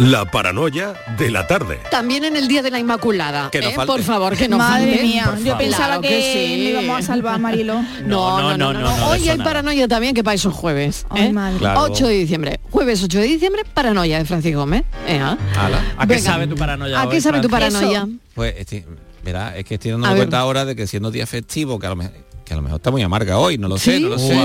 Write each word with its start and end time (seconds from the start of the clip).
La 0.00 0.24
paranoia 0.24 0.94
de 1.18 1.30
la 1.30 1.46
tarde. 1.46 1.78
También 1.90 2.24
en 2.24 2.34
el 2.34 2.48
Día 2.48 2.62
de 2.62 2.70
la 2.70 2.78
Inmaculada. 2.78 3.50
Que 3.50 3.60
no 3.60 3.68
¿eh? 3.68 3.74
falte. 3.74 3.92
Por 3.92 4.02
favor, 4.02 4.34
que 4.34 4.48
no 4.48 4.56
Madre 4.56 4.86
falte. 4.92 5.02
mía, 5.02 5.38
yo 5.44 5.58
pensaba 5.58 5.86
Claro 5.86 6.00
que, 6.00 6.22
sí. 6.22 6.56
le 6.56 6.70
íbamos 6.70 7.00
a 7.00 7.02
salvar, 7.02 7.38
Marilo. 7.38 7.84
No, 8.06 8.40
no, 8.40 8.56
no, 8.56 8.72
no. 8.72 9.08
Hoy 9.08 9.28
hay 9.28 9.36
nada. 9.36 9.44
paranoia 9.44 9.86
también, 9.88 10.14
que 10.14 10.24
para 10.24 10.36
eso 10.36 10.48
es 10.48 10.54
jueves. 10.54 11.04
Ay, 11.10 11.26
¿eh? 11.26 11.32
madre. 11.34 11.58
Claro. 11.58 11.82
8 11.82 12.06
de 12.06 12.14
diciembre. 12.14 12.60
Jueves 12.70 13.02
8 13.04 13.18
de 13.18 13.24
diciembre, 13.26 13.62
paranoia 13.74 14.16
de 14.16 14.24
Francis 14.24 14.56
Gómez. 14.56 14.84
¿eh? 15.06 15.20
¿A 15.20 15.36
qué 16.00 16.06
Venga. 16.06 16.20
sabe 16.22 16.46
tu 16.46 16.56
paranoia 16.56 16.98
¿A 16.98 17.06
qué 17.10 17.16
hoy, 17.16 17.20
sabe 17.20 17.40
tu 17.42 17.50
paranoia? 17.50 18.08
Pues, 18.34 18.54
verá, 19.22 19.54
es 19.54 19.66
que 19.66 19.74
estoy 19.74 19.90
A 19.90 19.96
ver. 19.98 20.16
cuenta 20.16 20.38
ahora 20.38 20.64
de 20.64 20.74
que 20.74 20.86
siendo 20.86 21.10
día 21.10 21.26
festivo, 21.26 21.78
que 21.78 21.86
a 21.86 21.90
lo, 21.90 21.96
mejor, 21.96 22.14
que 22.50 22.54
a 22.54 22.56
lo 22.56 22.62
mejor 22.64 22.78
está 22.78 22.90
muy 22.90 23.00
amarga 23.00 23.38
hoy, 23.38 23.58
no 23.58 23.68
lo 23.68 23.78
sé, 23.78 23.98
¿Sí? 23.98 24.02
no 24.02 24.08
lo 24.08 24.18
sé. 24.18 24.36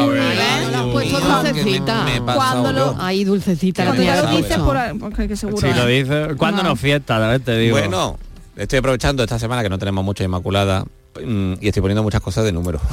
Cuando 2.23 2.71
lo-. 2.71 2.95
Ay, 2.99 3.23
dulcecita. 3.23 3.83
Cuando 3.83 4.03
lo 4.03 4.37
dices, 4.37 4.57
por, 4.59 5.27
que 5.27 5.35
seguro. 5.35 5.67
Si 5.67 5.73
lo 5.73 5.87
dices, 5.87 6.27
¿cuándo 6.37 6.61
No. 6.61 6.69
no 6.69 6.75
fiesta? 6.75 7.15
A 7.15 7.19
ver, 7.29 7.39
te 7.39 7.57
digo. 7.57 7.75
Bueno, 7.79 8.19
estoy 8.55 8.77
aprovechando 8.77 9.23
esta 9.23 9.39
semana 9.39 9.63
que 9.63 9.69
no 9.69 9.79
tenemos 9.79 10.05
mucha 10.05 10.23
Inmaculada 10.23 10.85
mm, 11.19 11.53
y 11.61 11.67
estoy 11.67 11.81
poniendo 11.81 12.03
muchas 12.03 12.21
cosas 12.21 12.43
de 12.45 12.51
número. 12.51 12.79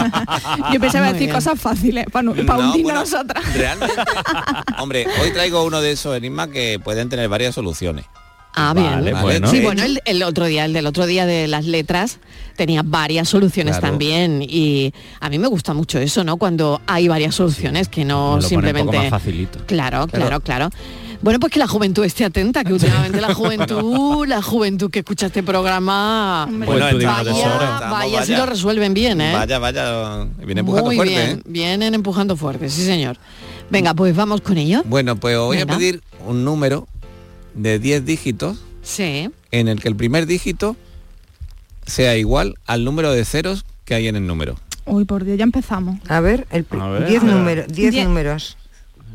Yo 0.72 0.80
pensaba 0.80 1.04
Muy 1.04 1.12
decir 1.12 1.26
bien. 1.26 1.32
cosas 1.34 1.60
fáciles 1.60 2.06
para, 2.10 2.32
para 2.32 2.62
No, 2.62 2.72
bueno, 2.78 3.00
nosotras. 3.00 3.44
Realmente, 3.54 3.94
hombre, 4.78 5.06
hoy 5.22 5.30
traigo 5.32 5.62
uno 5.62 5.82
de 5.82 5.92
esos 5.92 6.16
enigmas 6.16 6.48
que 6.48 6.80
pueden 6.82 7.10
tener 7.10 7.28
varias 7.28 7.54
soluciones. 7.54 8.06
Ah, 8.56 8.72
bien. 8.74 8.86
Vale, 8.86 9.12
Vale, 9.12 9.22
bueno. 9.22 9.48
Sí, 9.50 9.58
de 9.58 9.64
bueno, 9.64 9.82
el, 9.84 10.00
el 10.06 10.22
otro 10.22 10.46
día, 10.46 10.64
el 10.64 10.72
del 10.72 10.86
otro 10.86 11.06
día 11.06 11.26
de 11.26 11.46
las 11.46 11.66
letras, 11.66 12.18
tenía 12.56 12.82
varias 12.82 13.28
soluciones 13.28 13.76
Claro. 13.78 13.92
también. 13.92 14.42
Y 14.42 14.92
a 15.20 15.28
mí 15.28 15.38
me 15.38 15.46
gusta 15.46 15.74
mucho 15.74 15.98
eso, 15.98 16.24
¿no? 16.24 16.38
Cuando 16.38 16.80
hay 16.86 17.06
varias 17.06 17.34
soluciones 17.34 17.88
que 17.88 18.04
no 18.04 18.14
Lo 18.14 18.30
pone 18.32 18.36
un 18.44 18.48
simplemente. 18.48 18.86
poco 18.92 18.98
más 18.98 19.10
facilito. 19.10 19.58
Claro, 19.66 20.06
claro, 20.06 20.40
Claro. 20.40 20.40
claro. 20.40 20.70
Bueno, 21.22 21.40
pues 21.40 21.50
que 21.52 21.58
la 21.58 21.66
juventud 21.66 22.04
esté 22.04 22.24
atenta, 22.26 22.62
que 22.62 22.72
últimamente 22.74 23.20
la 23.22 23.34
juventud, 23.34 24.26
la 24.26 24.42
juventud 24.42 24.90
que 24.90 24.98
escucha 25.00 25.26
este 25.26 25.42
programa. 25.42 26.46
Pues 26.64 26.78
tesoro. 26.78 27.06
vaya, 27.06 27.30
estamos, 27.30 27.90
vaya, 27.90 28.24
si 28.24 28.32
lo 28.36 28.46
resuelven 28.46 28.92
bien, 28.94 29.20
¿eh? 29.22 29.32
Vaya, 29.32 29.58
vaya, 29.58 30.24
viene 30.44 30.60
empujando 30.60 30.86
Muy 30.86 30.96
fuerte. 30.96 31.14
bien, 31.14 31.38
¿eh? 31.38 31.42
vienen 31.46 31.94
empujando 31.94 32.36
fuerte, 32.36 32.68
sí 32.68 32.84
señor. 32.84 33.16
Venga, 33.70 33.94
pues 33.94 34.14
vamos 34.14 34.42
con 34.42 34.58
ello. 34.58 34.82
Bueno, 34.84 35.16
pues 35.16 35.36
os 35.36 35.46
voy 35.46 35.56
Venga. 35.56 35.74
a 35.74 35.78
pedir 35.78 36.02
un 36.26 36.44
número 36.44 36.86
de 37.56 37.78
10 37.78 38.04
dígitos 38.04 38.58
Sí. 38.82 39.30
en 39.50 39.68
el 39.68 39.80
que 39.80 39.88
el 39.88 39.96
primer 39.96 40.26
dígito 40.26 40.76
sea 41.86 42.16
igual 42.16 42.54
al 42.66 42.84
número 42.84 43.12
de 43.12 43.24
ceros 43.24 43.64
que 43.84 43.94
hay 43.94 44.08
en 44.08 44.16
el 44.16 44.26
número. 44.26 44.56
Uy, 44.84 45.04
por 45.04 45.24
Dios, 45.24 45.36
ya 45.38 45.44
empezamos. 45.44 45.98
A 46.08 46.20
ver, 46.20 46.46
el 46.50 46.64
pri- 46.64 46.80
A 46.80 46.88
ver. 46.88 47.08
10 47.08 47.22
A 47.22 47.26
ver. 47.26 47.34
números, 47.34 47.66
10 47.68 47.92
Diez. 47.92 48.04
números. 48.06 48.56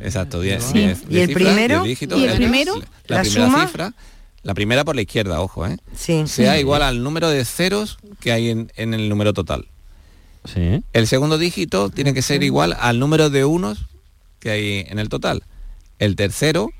Exacto, 0.02 0.42
10. 0.42 0.64
Sí. 0.64 0.74
10, 0.80 1.04
¿Y 1.10 1.20
el 1.20 1.32
primero? 1.34 1.84
dígitos, 1.84 2.20
¿Y 2.20 2.24
el 2.24 2.30
la- 2.32 2.36
primero? 2.36 2.76
La, 3.08 3.18
¿La 3.18 3.22
primera 3.22 3.46
suma? 3.46 3.66
cifra, 3.68 3.94
la 4.44 4.54
primera 4.54 4.84
por 4.84 4.96
la 4.96 5.02
izquierda, 5.04 5.40
ojo, 5.42 5.66
¿eh? 5.68 5.78
Sí. 5.96 6.24
Sea 6.26 6.60
igual 6.60 6.82
al 6.82 7.04
número 7.04 7.30
de 7.30 7.46
ceros 7.46 8.00
que 8.20 8.32
hay 8.32 8.50
en, 8.50 8.72
en 8.76 8.94
el 8.94 9.08
número 9.08 9.34
total. 9.34 9.68
Sí. 10.52 10.84
El 10.94 11.08
segundo 11.08 11.38
dígito 11.38 11.90
tiene 11.90 12.14
que 12.14 12.22
ser 12.24 12.42
igual 12.44 12.76
al 12.80 12.98
número 13.00 13.30
de 13.30 13.46
unos 13.46 13.86
que 14.40 14.50
hay 14.50 14.86
en 14.90 14.98
el 14.98 15.08
total. 15.08 15.44
El 16.00 16.16
tercero 16.16 16.72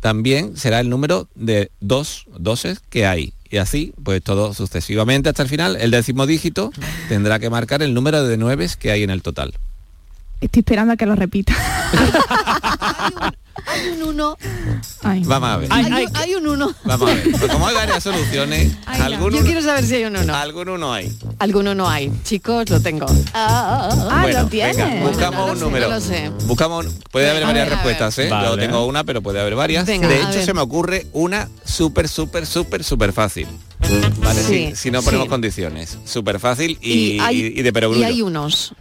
también 0.00 0.56
será 0.56 0.80
el 0.80 0.88
número 0.90 1.28
de 1.34 1.70
dos 1.80 2.26
doses 2.38 2.80
que 2.90 3.06
hay. 3.06 3.32
Y 3.50 3.56
así, 3.56 3.94
pues 4.02 4.22
todo 4.22 4.52
sucesivamente 4.52 5.28
hasta 5.28 5.42
el 5.42 5.48
final. 5.48 5.76
El 5.76 5.90
décimo 5.90 6.26
dígito 6.26 6.70
tendrá 7.08 7.38
que 7.38 7.48
marcar 7.48 7.82
el 7.82 7.94
número 7.94 8.24
de 8.24 8.36
nueves 8.36 8.76
que 8.76 8.90
hay 8.90 9.02
en 9.02 9.10
el 9.10 9.22
total. 9.22 9.54
Estoy 10.40 10.60
esperando 10.60 10.92
a 10.92 10.96
que 10.96 11.06
lo 11.06 11.16
repita. 11.16 11.54
Hay 11.92 13.12
un 13.32 13.47
uno, 14.04 14.36
Ay. 15.02 15.22
Vamos 15.24 15.48
a 15.48 15.56
ver. 15.58 15.68
hay, 15.72 15.84
ay, 15.92 16.06
un- 16.06 16.16
hay 16.16 16.34
un 16.34 16.46
uno. 16.46 16.74
Vamos 16.84 17.10
a 17.10 17.14
ver. 17.14 17.30
Pues 17.38 17.52
como 17.52 17.66
hay 17.68 17.74
varias 17.74 18.02
soluciones, 18.02 18.72
Ay, 18.86 18.98
no. 18.98 19.04
algún, 19.06 19.30
Yo 19.32 19.38
uno, 19.38 19.46
quiero 19.46 19.62
saber 19.62 19.84
si 19.84 19.94
hay 19.96 20.04
un 20.04 20.16
uno. 20.16 20.34
algún 20.34 20.68
uno 20.68 20.92
hay. 20.92 21.16
Alguno 21.38 21.74
no 21.74 21.88
hay. 21.88 22.12
Chicos, 22.24 22.68
lo 22.70 22.80
tengo. 22.80 23.06
Ah, 23.34 23.88
Ah, 24.10 24.22
Bueno, 24.22 24.42
lo 24.42 24.46
tiene. 24.48 24.72
venga, 24.74 25.06
buscamos 25.08 25.46
No 25.46 25.52
un 25.52 25.58
sé, 25.58 25.64
número. 25.64 25.88
no 25.88 25.94
lo 25.96 26.00
sé. 26.00 26.30
Buscamos, 26.46 26.86
un- 26.86 26.98
puede 27.10 27.30
haber 27.30 27.44
A 27.44 27.46
varias 27.46 27.66
ver, 27.66 27.74
respuestas, 27.74 28.18
¿eh? 28.18 28.28
Yo 28.28 28.56
tengo 28.56 28.84
una, 28.86 29.04
pero 29.04 29.22
puede 29.22 29.40
haber 29.40 29.54
varias. 29.54 29.86
Venga, 29.86 30.08
de 30.08 30.20
hecho, 30.22 30.42
se 30.44 30.54
me 30.54 30.60
ocurre 30.60 31.06
una 31.12 31.48
súper, 31.64 32.08
súper, 32.08 32.46
súper, 32.46 32.82
súper 32.84 33.12
fácil. 33.12 33.46
Vale, 34.18 34.42
Sí, 34.42 34.70
si, 34.70 34.76
si 34.76 34.90
no 34.90 35.02
ponemos 35.02 35.26
sí. 35.26 35.30
condiciones. 35.30 35.98
Súper 36.04 36.40
fácil 36.40 36.76
y, 36.82 37.18
hay, 37.20 37.36
y- 37.40 37.60
y 37.60 37.62
de 37.62 37.68
y 37.68 37.72
perogrullo. 37.72 38.06
hay 38.06 38.22
unos. 38.22 38.74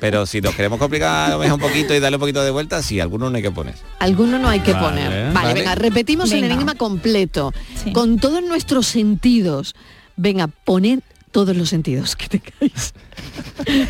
Pero 0.00 0.26
si 0.26 0.40
nos 0.40 0.54
queremos 0.56 0.78
complicar 0.78 1.26
a 1.26 1.34
lo 1.34 1.38
mejor 1.38 1.54
un 1.54 1.60
poquito 1.68 1.94
y 1.94 2.00
darle 2.00 2.16
un 2.16 2.20
poquito 2.20 2.42
de 2.42 2.50
vuelta, 2.50 2.82
sí, 2.82 2.98
algunos 3.00 3.30
no 3.30 3.36
hay 3.36 3.42
que 3.42 3.50
poner. 3.52 3.74
Alguno 4.00 4.19
no 4.26 4.48
hay 4.48 4.60
que 4.60 4.72
Vale. 4.72 4.86
poner. 4.86 5.08
Vale, 5.10 5.32
Vale. 5.32 5.54
venga, 5.54 5.74
repetimos 5.74 6.32
el 6.32 6.44
enigma 6.44 6.74
completo. 6.74 7.52
Sí. 7.82 7.92
Con 7.92 8.18
todos 8.18 8.42
nuestros 8.42 8.86
sentidos. 8.86 9.74
Venga, 10.16 10.48
poned 10.48 11.00
todos 11.30 11.56
los 11.56 11.68
sentidos 11.68 12.16
que 12.16 12.28
tengáis. 12.28 12.92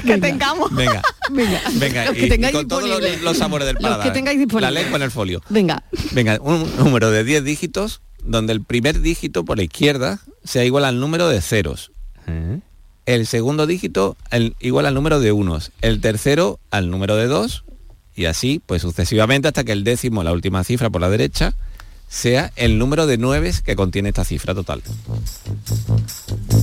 Que 0.04 0.18
tengamos. 0.18 0.74
Venga, 0.74 1.00
Venga, 1.30 1.60
venga, 1.74 2.04
los 2.06 2.14
que 2.14 2.26
y 2.26 2.52
con 2.52 2.66
todos 2.66 2.82
los, 3.22 3.36
sabores 3.38 3.66
del 3.66 3.74
Los 3.76 3.82
paladar. 3.84 4.06
que 4.06 4.10
tengáis 4.10 4.38
disponibles. 4.38 4.74
La 4.74 4.80
lengua 4.80 4.96
en 4.96 5.02
el 5.02 5.10
folio. 5.12 5.40
Venga, 5.48 5.84
Venga, 6.10 6.38
un 6.42 6.68
número 6.76 7.10
de 7.12 7.22
10 7.22 7.44
dígitos 7.44 8.00
donde 8.24 8.52
el 8.52 8.62
primer 8.64 9.00
dígito 9.00 9.44
por 9.44 9.56
la 9.58 9.62
izquierda 9.62 10.18
sea 10.44 10.64
igual 10.64 10.84
al 10.84 10.98
número 10.98 11.28
de 11.28 11.40
ceros. 11.40 11.92
¿Eh? 12.26 12.58
El 13.06 13.26
segundo 13.26 13.66
dígito 13.66 14.16
el- 14.30 14.56
igual 14.60 14.86
al 14.86 14.94
número 14.94 15.20
de 15.20 15.30
unos. 15.32 15.70
El 15.80 16.00
tercero 16.00 16.58
al 16.70 16.90
número 16.90 17.14
de 17.16 17.26
dos. 17.26 17.64
Y 18.20 18.26
así, 18.26 18.60
pues 18.66 18.82
sucesivamente 18.82 19.48
hasta 19.48 19.64
que 19.64 19.72
el 19.72 19.82
décimo, 19.82 20.22
la 20.22 20.32
última 20.32 20.62
cifra 20.62 20.90
por 20.90 21.00
la 21.00 21.08
derecha, 21.08 21.54
sea 22.06 22.52
el 22.56 22.78
número 22.78 23.06
de 23.06 23.16
nueves 23.16 23.62
que 23.62 23.74
contiene 23.76 24.10
esta 24.10 24.26
cifra 24.26 24.54
total. 24.54 24.82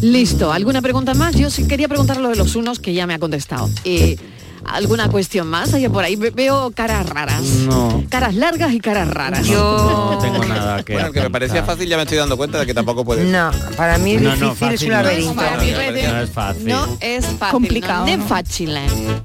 listo. 0.04 0.52
¿Alguna 0.52 0.84
pregunta 0.84 1.16
más? 1.16 1.34
Yo 1.34 1.50
sí 1.50 1.68
quería 1.68 1.88
preguntar 1.88 2.18
lo 2.18 2.30
de 2.30 2.36
los 2.36 2.56
unos 2.56 2.80
que 2.80 2.94
ya 2.94 3.08
me 3.08 3.16
ha 3.16 3.20
contestado. 3.20 3.68
Eh, 3.86 4.18
¿Alguna 4.66 5.10
cuestión 5.10 5.48
más? 5.48 5.74
Hay 5.74 5.88
por 5.90 6.04
ahí 6.04 6.16
Ve- 6.16 6.32
veo 6.32 6.72
caras 6.72 7.08
raras. 7.08 7.42
No. 7.44 8.04
Caras 8.10 8.36
largas 8.36 8.74
y 8.74 8.80
caras 8.80 9.08
raras. 9.10 9.48
No 9.48 10.18
tengo 10.22 10.44
nada 10.46 10.84
que 10.84 10.94
Bueno, 10.94 11.08
el 11.08 11.14
que 11.14 11.22
me 11.22 11.30
parecía 11.30 11.64
fácil 11.64 11.88
ya 11.88 11.96
me 11.98 12.04
estoy 12.04 12.18
dando 12.18 12.36
cuenta 12.38 12.60
de 12.60 12.66
que 12.66 12.74
tampoco 12.74 13.06
puede 13.06 13.24
ser. 13.24 13.32
No, 13.32 13.52
para 13.76 13.98
mí 13.98 14.14
es 14.16 14.22
No, 14.22 14.36
no, 14.36 14.50
difícil, 14.50 14.68
es 14.74 14.80
fácil 14.82 14.88
un 14.88 14.94
no 14.94 15.00
es. 15.00 15.06
laberinto. 15.06 15.36
Para 15.36 15.58
mí 15.58 15.72
No, 15.72 15.78
no 16.14 16.22
es 16.22 16.30
fácil. 16.30 16.68
No 16.68 16.98
es 17.02 17.26
fácil. 17.26 17.52
Complicado, 17.52 18.06
No, 18.08 18.18
¿no? 18.18 18.24
es 18.24 18.30
fácil. 18.30 18.78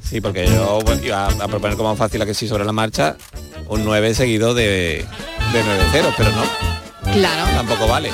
Sí, 0.09 0.20
porque 0.20 0.47
yo 0.47 0.81
bueno, 0.84 1.03
iba 1.04 1.26
a 1.26 1.49
proponer 1.49 1.76
como 1.76 1.94
fácil 1.97 2.22
a 2.22 2.26
que 2.26 2.34
sí 2.34 2.47
sobre 2.47 2.64
la 2.64 2.72
marcha 2.72 3.16
un 3.69 3.84
9 3.84 4.14
seguido 4.14 4.54
de, 4.54 5.04
de 5.53 5.62
9 5.64 5.82
ceros, 5.93 6.14
pero 6.16 6.31
no, 6.32 6.43
Claro, 7.12 7.50
tampoco 7.56 7.88
vale. 7.88 8.10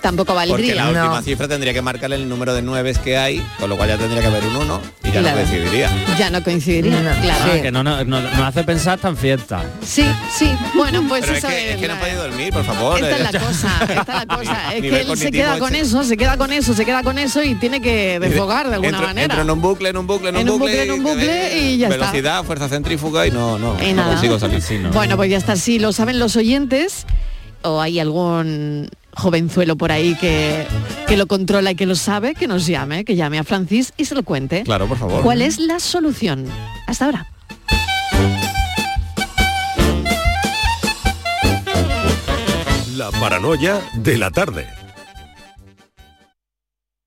Tampoco 0.00 0.34
Porque 0.34 0.48
valdría. 0.50 0.74
la 0.76 0.84
No. 0.84 0.88
última 1.04 1.22
cifra 1.22 1.48
tendría 1.48 1.72
que 1.72 1.82
marcar 1.82 2.12
el 2.12 2.28
número 2.28 2.54
de 2.54 2.62
9 2.62 2.94
que 3.02 3.16
hay, 3.18 3.44
con 3.58 3.68
lo 3.70 3.76
cual 3.76 3.88
ya 3.90 3.96
tendría 3.98 4.20
que 4.20 4.26
haber 4.28 4.44
un 4.46 4.56
1 4.56 4.80
y 5.04 5.06
ya 5.06 5.20
Claro. 5.20 5.28
no 5.28 5.34
coincidiría. 5.44 5.90
Ya 6.18 6.30
no 6.30 6.42
coincidiría, 6.42 7.00
No, 7.02 7.20
claro. 7.20 7.44
Ah, 7.44 7.50
Sí. 7.54 7.62
que 7.62 7.70
no, 7.72 7.82
no, 7.82 8.04
no- 8.04 8.20
nos 8.20 8.40
hace 8.40 8.64
pensar 8.64 8.98
tan 8.98 9.16
fiesta. 9.16 9.62
Sí, 9.84 10.04
sí. 10.36 10.50
Bueno, 10.74 11.04
pues 11.08 11.20
Pero 11.22 11.32
es 11.32 11.38
eso 11.38 11.48
que, 11.48 11.70
es 11.72 11.76
que 11.76 11.88
no 11.88 11.94
la- 11.94 12.00
podéis 12.00 12.16
dormir, 12.18 12.52
por 12.52 12.64
favor. 12.64 13.00
Esta 13.02 13.16
es 13.16 13.32
la 13.32 13.38
Eh, 13.38 13.42
cosa, 13.42 13.78
esta 13.82 14.00
es 14.00 14.06
la 14.28 14.36
cosa. 14.36 14.74
Es 14.74 14.80
que 14.82 15.00
él 15.00 15.16
se 15.18 15.30
queda 15.30 15.58
con 15.58 15.74
eso, 15.74 16.04
se 16.04 16.16
queda 16.16 16.36
con 16.36 16.52
eso, 16.52 16.74
se 16.74 16.84
queda 16.84 17.02
con 17.02 17.18
eso 17.18 17.42
y 17.42 17.54
tiene 17.56 17.80
que 17.80 18.18
desfogar 18.20 18.68
de 18.68 18.74
alguna 18.74 18.88
entro, 18.90 19.06
manera. 19.06 19.24
entro 19.24 19.42
en 19.42 19.50
un 19.50 19.60
bucle, 19.60 19.88
en 19.90 19.96
un 19.96 20.06
bucle, 20.06 20.28
en 20.30 20.36
un 20.36 20.40
En 20.42 20.50
un 20.50 20.58
bucle. 20.58 20.82
en 20.82 20.90
un 20.92 21.02
bucle 21.02 21.58
y 21.58 21.78
ya 21.78 21.88
está. 21.88 21.98
Velocidad, 21.98 22.44
fuerza 22.44 22.68
centrífuga 22.68 23.26
y 23.26 23.30
no, 23.30 23.58
no, 23.58 23.76
Y 23.82 23.88
no 23.92 23.96
nada. 24.02 24.12
consigo 24.14 24.38
salir. 24.38 24.62
Sí, 24.62 24.78
no. 24.78 24.90
Bueno, 24.90 25.16
pues 25.16 25.30
ya 25.30 25.36
está. 25.38 25.56
Si 25.56 25.78
lo 25.78 25.92
saben 25.92 26.18
los 26.18 26.36
oyentes 26.36 27.06
o 27.62 27.80
hay 27.80 27.98
algún 27.98 28.88
jovenzuelo 29.18 29.76
por 29.76 29.92
ahí 29.92 30.14
que, 30.14 30.66
que 31.06 31.16
lo 31.16 31.26
controla 31.26 31.72
y 31.72 31.74
que 31.74 31.86
lo 31.86 31.94
sabe, 31.94 32.34
que 32.34 32.46
nos 32.46 32.66
llame, 32.66 33.04
que 33.04 33.16
llame 33.16 33.38
a 33.38 33.44
Francis 33.44 33.92
y 33.96 34.04
se 34.04 34.14
lo 34.14 34.22
cuente. 34.22 34.62
Claro, 34.62 34.86
por 34.86 34.96
favor. 34.96 35.22
¿Cuál 35.22 35.42
es 35.42 35.58
la 35.58 35.80
solución? 35.80 36.46
Hasta 36.86 37.06
ahora. 37.06 37.26
La 42.96 43.10
paranoia 43.12 43.80
de 43.94 44.18
la 44.18 44.30
tarde. 44.30 44.66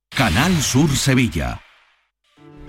Canal 0.09 0.61
Sur 0.61 0.95
Sevilla. 0.95 1.61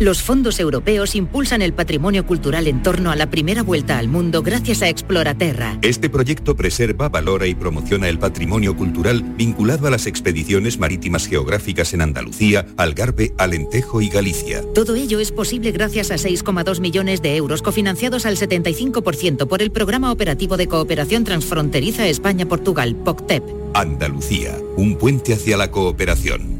Los 0.00 0.22
fondos 0.22 0.58
europeos 0.60 1.14
impulsan 1.14 1.60
el 1.60 1.74
patrimonio 1.74 2.24
cultural 2.24 2.66
en 2.66 2.82
torno 2.82 3.10
a 3.10 3.16
la 3.16 3.28
primera 3.28 3.62
vuelta 3.62 3.98
al 3.98 4.08
mundo 4.08 4.42
gracias 4.42 4.80
a 4.80 4.88
Exploraterra. 4.88 5.76
Este 5.82 6.08
proyecto 6.08 6.56
preserva, 6.56 7.10
valora 7.10 7.46
y 7.46 7.54
promociona 7.54 8.08
el 8.08 8.18
patrimonio 8.18 8.74
cultural 8.74 9.22
vinculado 9.22 9.86
a 9.86 9.90
las 9.90 10.06
expediciones 10.06 10.78
marítimas 10.78 11.26
geográficas 11.26 11.92
en 11.92 12.00
Andalucía, 12.00 12.64
Algarve, 12.78 13.34
Alentejo 13.36 14.00
y 14.00 14.08
Galicia. 14.08 14.62
Todo 14.74 14.94
ello 14.94 15.20
es 15.20 15.32
posible 15.32 15.70
gracias 15.70 16.10
a 16.10 16.14
6,2 16.14 16.80
millones 16.80 17.20
de 17.20 17.36
euros 17.36 17.60
cofinanciados 17.60 18.24
al 18.24 18.38
75% 18.38 19.48
por 19.48 19.60
el 19.60 19.70
Programa 19.70 20.12
Operativo 20.12 20.56
de 20.56 20.66
Cooperación 20.66 21.24
Transfronteriza 21.24 22.08
España-Portugal, 22.08 22.96
POCTEP. 22.96 23.42
Andalucía, 23.74 24.56
un 24.78 24.96
puente 24.96 25.34
hacia 25.34 25.58
la 25.58 25.70
cooperación. 25.70 26.59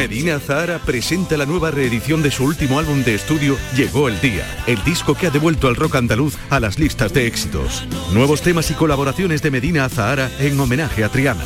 Medina 0.00 0.40
Zahara 0.40 0.78
presenta 0.78 1.36
la 1.36 1.44
nueva 1.44 1.70
reedición 1.70 2.22
de 2.22 2.30
su 2.30 2.44
último 2.44 2.78
álbum 2.78 3.04
de 3.04 3.14
estudio 3.14 3.58
Llegó 3.76 4.08
el 4.08 4.18
Día, 4.22 4.46
el 4.66 4.82
disco 4.82 5.14
que 5.14 5.26
ha 5.26 5.30
devuelto 5.30 5.68
al 5.68 5.76
rock 5.76 5.96
andaluz 5.96 6.38
a 6.48 6.58
las 6.58 6.78
listas 6.78 7.12
de 7.12 7.26
éxitos. 7.26 7.84
Nuevos 8.14 8.40
temas 8.40 8.70
y 8.70 8.74
colaboraciones 8.74 9.42
de 9.42 9.50
Medina 9.50 9.86
Zahara 9.90 10.30
en 10.38 10.58
homenaje 10.58 11.04
a 11.04 11.10
Triana. 11.10 11.44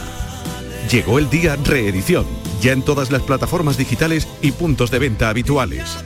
Llegó 0.89 1.19
el 1.19 1.29
Día 1.31 1.57
reedición, 1.65 2.27
ya 2.61 2.71
en 2.71 2.83
todas 2.83 3.11
las 3.11 3.23
plataformas 3.23 3.77
digitales 3.77 4.29
y 4.41 4.53
puntos 4.53 4.93
de 4.93 5.01
venta 5.01 5.31
habituales. 5.31 6.05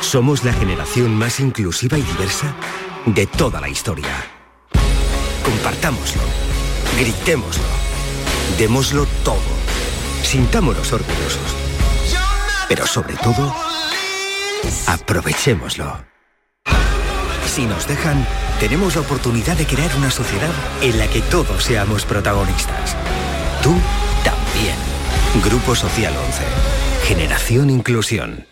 Somos 0.00 0.44
la 0.44 0.54
generación 0.54 1.14
más 1.14 1.40
inclusiva 1.40 1.98
y 1.98 2.02
diversa 2.02 2.56
de 3.04 3.26
toda 3.26 3.60
la 3.60 3.68
historia. 3.68 4.16
Compartámoslo, 5.44 6.22
gritémoslo, 6.98 7.91
démoslo 8.58 9.06
todo, 9.24 9.40
sintámonos 10.22 10.92
orgullosos. 10.92 11.56
Pero 12.68 12.86
sobre 12.86 13.16
todo, 13.16 13.54
aprovechémoslo. 14.86 16.04
Si 17.46 17.66
nos 17.66 17.86
dejan, 17.86 18.26
tenemos 18.60 18.94
la 18.94 19.02
oportunidad 19.02 19.56
de 19.56 19.66
crear 19.66 19.94
una 19.96 20.10
sociedad 20.10 20.50
en 20.80 20.98
la 20.98 21.06
que 21.08 21.20
todos 21.20 21.64
seamos 21.64 22.04
protagonistas. 22.04 22.96
Tú 23.62 23.74
también. 24.24 24.76
Grupo 25.44 25.74
Social 25.74 26.14
11. 26.16 26.42
Generación 27.04 27.70
Inclusión. 27.70 28.46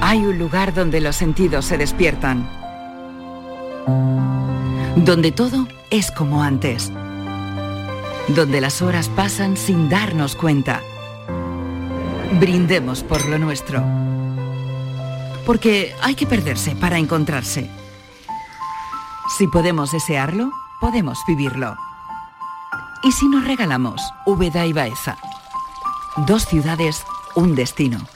Hay 0.00 0.20
un 0.24 0.38
lugar 0.38 0.72
donde 0.72 1.00
los 1.00 1.16
sentidos 1.16 1.66
se 1.66 1.76
despiertan. 1.76 2.48
Donde 4.96 5.32
todo 5.32 5.68
es 5.90 6.10
como 6.10 6.42
antes. 6.42 6.90
Donde 8.34 8.60
las 8.60 8.82
horas 8.82 9.08
pasan 9.08 9.56
sin 9.56 9.88
darnos 9.88 10.36
cuenta. 10.36 10.82
Brindemos 12.38 13.02
por 13.02 13.26
lo 13.26 13.38
nuestro. 13.38 13.82
Porque 15.46 15.94
hay 16.02 16.14
que 16.14 16.26
perderse 16.26 16.76
para 16.76 16.98
encontrarse. 16.98 17.70
Si 19.36 19.46
podemos 19.46 19.92
desearlo, 19.92 20.52
podemos 20.80 21.18
vivirlo. 21.26 21.76
¿Y 23.02 23.12
si 23.12 23.28
nos 23.28 23.46
regalamos 23.46 24.02
Úbeda 24.26 24.66
y 24.66 24.72
Baeza? 24.72 25.16
Dos 26.26 26.46
ciudades, 26.46 27.04
un 27.34 27.54
destino. 27.54 28.08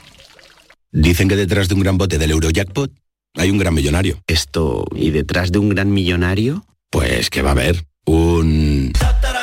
Dicen 0.91 1.27
que 1.27 1.35
detrás 1.35 1.69
de 1.69 1.75
un 1.75 1.81
gran 1.81 1.97
bote 1.97 2.19
del 2.19 2.31
Eurojackpot 2.31 2.91
hay 3.35 3.49
un 3.49 3.57
gran 3.57 3.73
millonario. 3.73 4.19
Esto, 4.27 4.85
¿y 4.93 5.09
detrás 5.09 5.51
de 5.51 5.57
un 5.57 5.69
gran 5.69 5.91
millonario? 5.91 6.65
Pues 6.91 7.31
que 7.31 7.41
va 7.41 7.49
a 7.49 7.53
haber 7.53 7.87
un... 8.05 8.93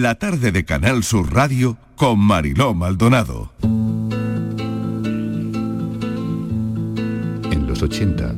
La 0.00 0.16
tarde 0.16 0.50
de 0.50 0.64
Canal 0.64 1.04
Sur 1.04 1.32
Radio 1.32 1.76
con 1.94 2.18
Mariló 2.18 2.74
Maldonado. 2.74 3.52
En 7.52 7.66
los 7.68 7.80
80, 7.80 8.34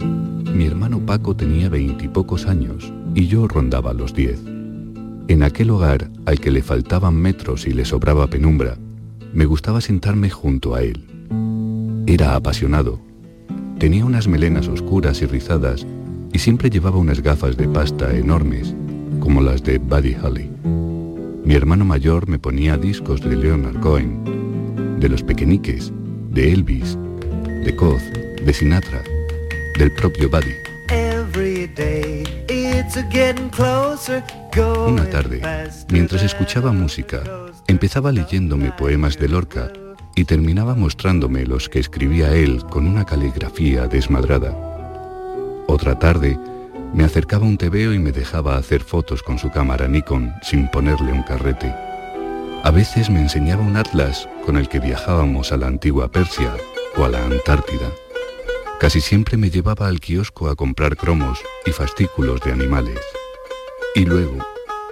mi 0.53 0.67
hermano 0.67 1.01
Paco 1.01 1.35
tenía 1.35 1.71
veintipocos 1.71 2.45
años 2.45 2.93
y 3.15 3.27
yo 3.29 3.49
rondaba 3.49 3.95
los 3.95 4.13
10. 4.13 4.39
En 5.29 5.43
aquel 5.43 5.71
hogar 5.71 6.11
al 6.27 6.41
que 6.41 6.51
le 6.51 6.63
faltaban 6.63 7.17
metros 7.17 7.67
y 7.67 7.71
le 7.71 7.87
sobraba 7.87 8.27
penumbra, 8.27 8.77
me 9.33 9.47
gustaba 9.47 9.81
sentarme 9.81 10.29
junto 10.29 10.75
a 10.75 10.83
él. 10.83 11.07
Era 12.07 12.37
apasionado. 12.37 13.01
Tenía 13.79 14.05
unas 14.05 14.29
melenas 14.29 14.69
oscuras 14.69 15.23
y 15.23 15.27
rizadas 15.27 15.87
y 16.35 16.39
siempre 16.39 16.69
llevaba 16.69 16.99
unas 16.99 17.23
gafas 17.23 17.57
de 17.57 17.67
pasta 17.67 18.15
enormes, 18.15 18.75
como 19.21 19.41
las 19.41 19.63
de 19.63 19.79
Buddy 19.79 20.17
Holly. 20.23 20.51
Mi 21.47 21.55
hermano 21.55 21.85
mayor 21.85 22.29
me 22.29 22.41
ponía 22.41 22.77
discos 22.77 23.21
de 23.21 23.37
Leonard 23.37 23.79
Cohen, 23.79 24.99
de 24.99 25.09
los 25.09 25.23
pequeñiques, 25.23 25.93
de 26.31 26.53
Elvis, 26.53 26.99
de 27.65 27.77
Koz, 27.77 28.03
de 28.45 28.53
Sinatra, 28.53 29.01
del 29.79 29.93
propio 29.93 30.29
Buddy. 30.29 30.51
Una 34.89 35.09
tarde, 35.09 35.41
mientras 35.89 36.25
escuchaba 36.25 36.73
música, 36.73 37.23
empezaba 37.69 38.11
leyéndome 38.11 38.73
poemas 38.73 39.17
de 39.17 39.29
Lorca 39.29 39.73
y 40.17 40.25
terminaba 40.25 40.75
mostrándome 40.75 41.47
los 41.47 41.69
que 41.69 41.79
escribía 41.79 42.35
él 42.35 42.65
con 42.71 42.89
una 42.89 43.05
caligrafía 43.05 43.87
desmadrada. 43.87 44.53
Otra 45.69 45.97
tarde, 45.97 46.37
me 46.97 47.05
acercaba 47.05 47.45
un 47.45 47.59
tebeo 47.59 47.93
y 47.93 47.99
me 47.99 48.11
dejaba 48.11 48.57
hacer 48.57 48.83
fotos 48.83 49.23
con 49.23 49.39
su 49.39 49.51
cámara 49.51 49.87
Nikon 49.87 50.33
sin 50.41 50.67
ponerle 50.69 51.13
un 51.13 51.23
carrete. 51.23 51.75
A 52.65 52.71
veces 52.71 53.11
me 53.11 53.21
enseñaba 53.21 53.63
un 53.63 53.77
atlas 53.77 54.27
con 54.47 54.57
el 54.57 54.71
que 54.71 54.81
viajábamos 54.81 55.53
a 55.53 55.59
la 55.59 55.67
antigua 55.67 56.09
Persia 56.11 56.57
o 56.97 57.05
a 57.05 57.11
la 57.11 57.23
Antártida. 57.23 57.93
Casi 58.81 59.03
siempre 59.03 59.37
me 59.37 59.51
llevaba 59.51 59.89
al 59.89 60.01
kiosco 60.01 60.49
a 60.49 60.57
comprar 60.57 60.97
cromos 60.97 61.39
y 61.67 61.71
fascículos 61.71 62.41
de 62.41 62.53
animales. 62.53 63.01
Y 63.95 64.07
luego, 64.07 64.39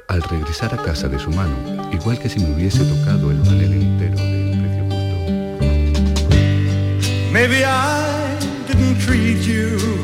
al 0.06 0.22
regresar 0.24 0.74
a 0.74 0.82
casa 0.82 1.08
de 1.08 1.18
su 1.18 1.30
mano, 1.30 1.56
igual 1.90 2.18
que 2.18 2.28
si 2.28 2.38
me 2.38 2.54
hubiese 2.54 2.84
tocado 2.84 3.30
el 3.30 3.38
panel 3.38 3.72
entero 3.72 4.16
del 4.18 4.58
precio 4.58 4.84
justo. 9.78 10.03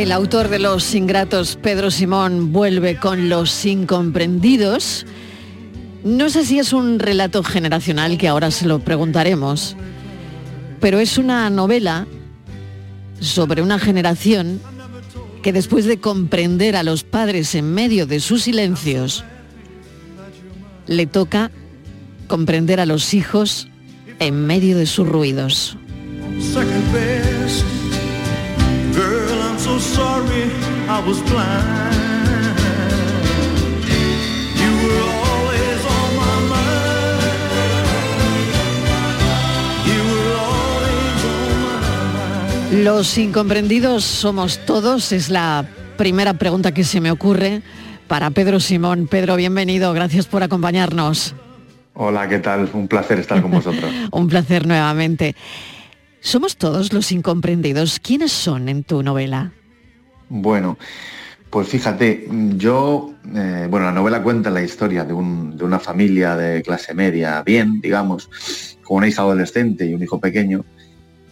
El 0.00 0.12
autor 0.12 0.48
de 0.48 0.58
Los 0.58 0.94
Ingratos, 0.94 1.58
Pedro 1.60 1.90
Simón, 1.90 2.54
vuelve 2.54 2.96
con 2.96 3.28
Los 3.28 3.66
Incomprendidos. 3.66 5.04
No 6.04 6.30
sé 6.30 6.46
si 6.46 6.58
es 6.58 6.72
un 6.72 6.98
relato 6.98 7.42
generacional, 7.42 8.16
que 8.16 8.26
ahora 8.26 8.50
se 8.50 8.66
lo 8.66 8.78
preguntaremos, 8.78 9.76
pero 10.80 11.00
es 11.00 11.18
una 11.18 11.50
novela 11.50 12.06
sobre 13.20 13.60
una 13.60 13.78
generación 13.78 14.62
que 15.42 15.52
después 15.52 15.84
de 15.84 16.00
comprender 16.00 16.76
a 16.76 16.82
los 16.82 17.04
padres 17.04 17.54
en 17.54 17.74
medio 17.74 18.06
de 18.06 18.20
sus 18.20 18.44
silencios, 18.44 19.22
le 20.86 21.04
toca 21.04 21.50
comprender 22.26 22.80
a 22.80 22.86
los 22.86 23.12
hijos 23.12 23.68
en 24.18 24.46
medio 24.46 24.78
de 24.78 24.86
sus 24.86 25.06
ruidos. 25.06 25.76
Sorry 29.80 30.44
I 30.88 31.00
was 31.06 31.20
blind. 31.22 32.58
You 34.60 34.72
were 34.84 35.02
always 35.24 35.80
on 35.96 36.08
my 36.16 36.36
mind. 36.52 37.22
You 39.86 40.00
were 40.12 40.34
always 40.36 41.24
on 41.24 41.52
my 41.64 41.80
mind. 42.72 42.84
Los 42.84 43.18
incomprendidos 43.18 44.04
somos 44.04 44.58
todos, 44.66 45.12
es 45.12 45.30
la 45.30 45.66
primera 45.96 46.34
pregunta 46.34 46.72
que 46.72 46.84
se 46.84 47.00
me 47.00 47.10
ocurre 47.10 47.62
para 48.06 48.30
Pedro 48.30 48.60
Simón. 48.60 49.06
Pedro, 49.06 49.36
bienvenido, 49.36 49.92
gracias 49.92 50.26
por 50.26 50.42
acompañarnos. 50.42 51.34
Hola, 51.94 52.28
¿qué 52.28 52.38
tal? 52.38 52.68
Un 52.72 52.86
placer 52.88 53.18
estar 53.18 53.42
con 53.42 53.50
vosotros. 53.50 53.90
Un 54.12 54.28
placer 54.28 54.66
nuevamente. 54.66 55.34
¿Somos 56.20 56.56
todos 56.56 56.92
los 56.92 57.12
incomprendidos? 57.12 57.98
¿Quiénes 57.98 58.30
son 58.30 58.68
en 58.68 58.84
tu 58.84 59.02
novela? 59.02 59.52
Bueno, 60.30 60.78
pues 61.50 61.68
fíjate, 61.68 62.28
yo, 62.56 63.12
eh, 63.34 63.66
bueno, 63.68 63.86
la 63.86 63.92
novela 63.92 64.22
cuenta 64.22 64.48
la 64.48 64.62
historia 64.62 65.04
de, 65.04 65.12
un- 65.12 65.56
de 65.56 65.64
una 65.64 65.80
familia 65.80 66.36
de 66.36 66.62
clase 66.62 66.94
media, 66.94 67.42
bien, 67.42 67.80
digamos, 67.80 68.30
con 68.84 68.98
una 68.98 69.08
hija 69.08 69.22
adolescente 69.22 69.84
y 69.86 69.94
un 69.94 70.02
hijo 70.02 70.20
pequeño. 70.20 70.64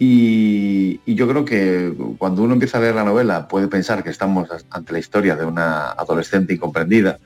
Y, 0.01 1.01
y 1.07 1.15
yo 1.15 1.29
creo 1.29 1.45
que 1.45 1.93
cuando 2.19 2.43
uno 2.43 2.55
empieza 2.55 2.79
a 2.79 2.81
leer 2.81 2.95
la 2.97 3.05
novela 3.05 3.49
puede 3.49 3.69
pensar 3.69 4.03
que 4.05 4.11
estamos 4.11 4.49
ante 4.71 4.93
la 4.93 4.99
historia 4.99 5.37
de 5.37 5.45
una 5.45 5.91
adolescente 5.93 6.55
incomprendida, 6.55 7.19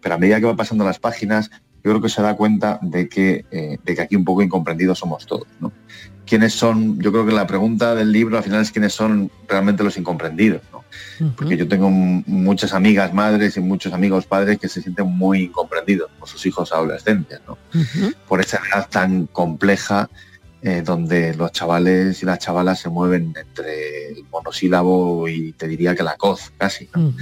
pero 0.00 0.14
a 0.14 0.18
medida 0.18 0.38
que 0.40 0.46
va 0.46 0.56
pasando 0.56 0.84
las 0.84 0.98
páginas, 1.00 1.50
yo 1.86 1.92
creo 1.92 2.02
que 2.02 2.08
se 2.08 2.20
da 2.20 2.34
cuenta 2.34 2.80
de 2.82 3.08
que, 3.08 3.44
eh, 3.48 3.78
de 3.84 3.94
que 3.94 4.02
aquí 4.02 4.16
un 4.16 4.24
poco 4.24 4.42
incomprendidos 4.42 4.98
somos 4.98 5.24
todos. 5.24 5.46
¿no? 5.60 5.70
¿Quiénes 6.26 6.52
son? 6.52 6.98
Yo 7.00 7.12
creo 7.12 7.24
que 7.24 7.30
la 7.30 7.46
pregunta 7.46 7.94
del 7.94 8.10
libro 8.10 8.36
al 8.36 8.42
final 8.42 8.60
es 8.60 8.72
quiénes 8.72 8.92
son 8.92 9.30
realmente 9.46 9.84
los 9.84 9.96
incomprendidos. 9.96 10.62
¿no? 10.72 10.82
Porque 11.36 11.56
yo 11.56 11.68
tengo 11.68 11.88
muchas 11.88 12.74
amigas 12.74 13.14
madres 13.14 13.56
y 13.56 13.60
muchos 13.60 13.92
amigos 13.92 14.26
padres 14.26 14.58
que 14.58 14.68
se 14.68 14.82
sienten 14.82 15.06
muy 15.06 15.42
incomprendidos 15.42 16.10
por 16.18 16.28
sus 16.28 16.44
hijos 16.46 16.72
adolescentes, 16.72 17.40
¿no? 17.46 17.56
por 18.26 18.40
esa 18.40 18.60
edad 18.68 18.88
tan 18.90 19.26
compleja 19.26 20.10
eh, 20.66 20.82
donde 20.82 21.32
los 21.36 21.52
chavales 21.52 22.20
y 22.24 22.26
las 22.26 22.40
chavalas 22.40 22.80
se 22.80 22.88
mueven 22.88 23.32
entre 23.40 24.08
el 24.08 24.24
monosílabo 24.32 25.28
y 25.28 25.52
te 25.52 25.68
diría 25.68 25.94
que 25.94 26.02
la 26.02 26.16
coz 26.16 26.50
casi. 26.58 26.88
¿no? 26.92 27.14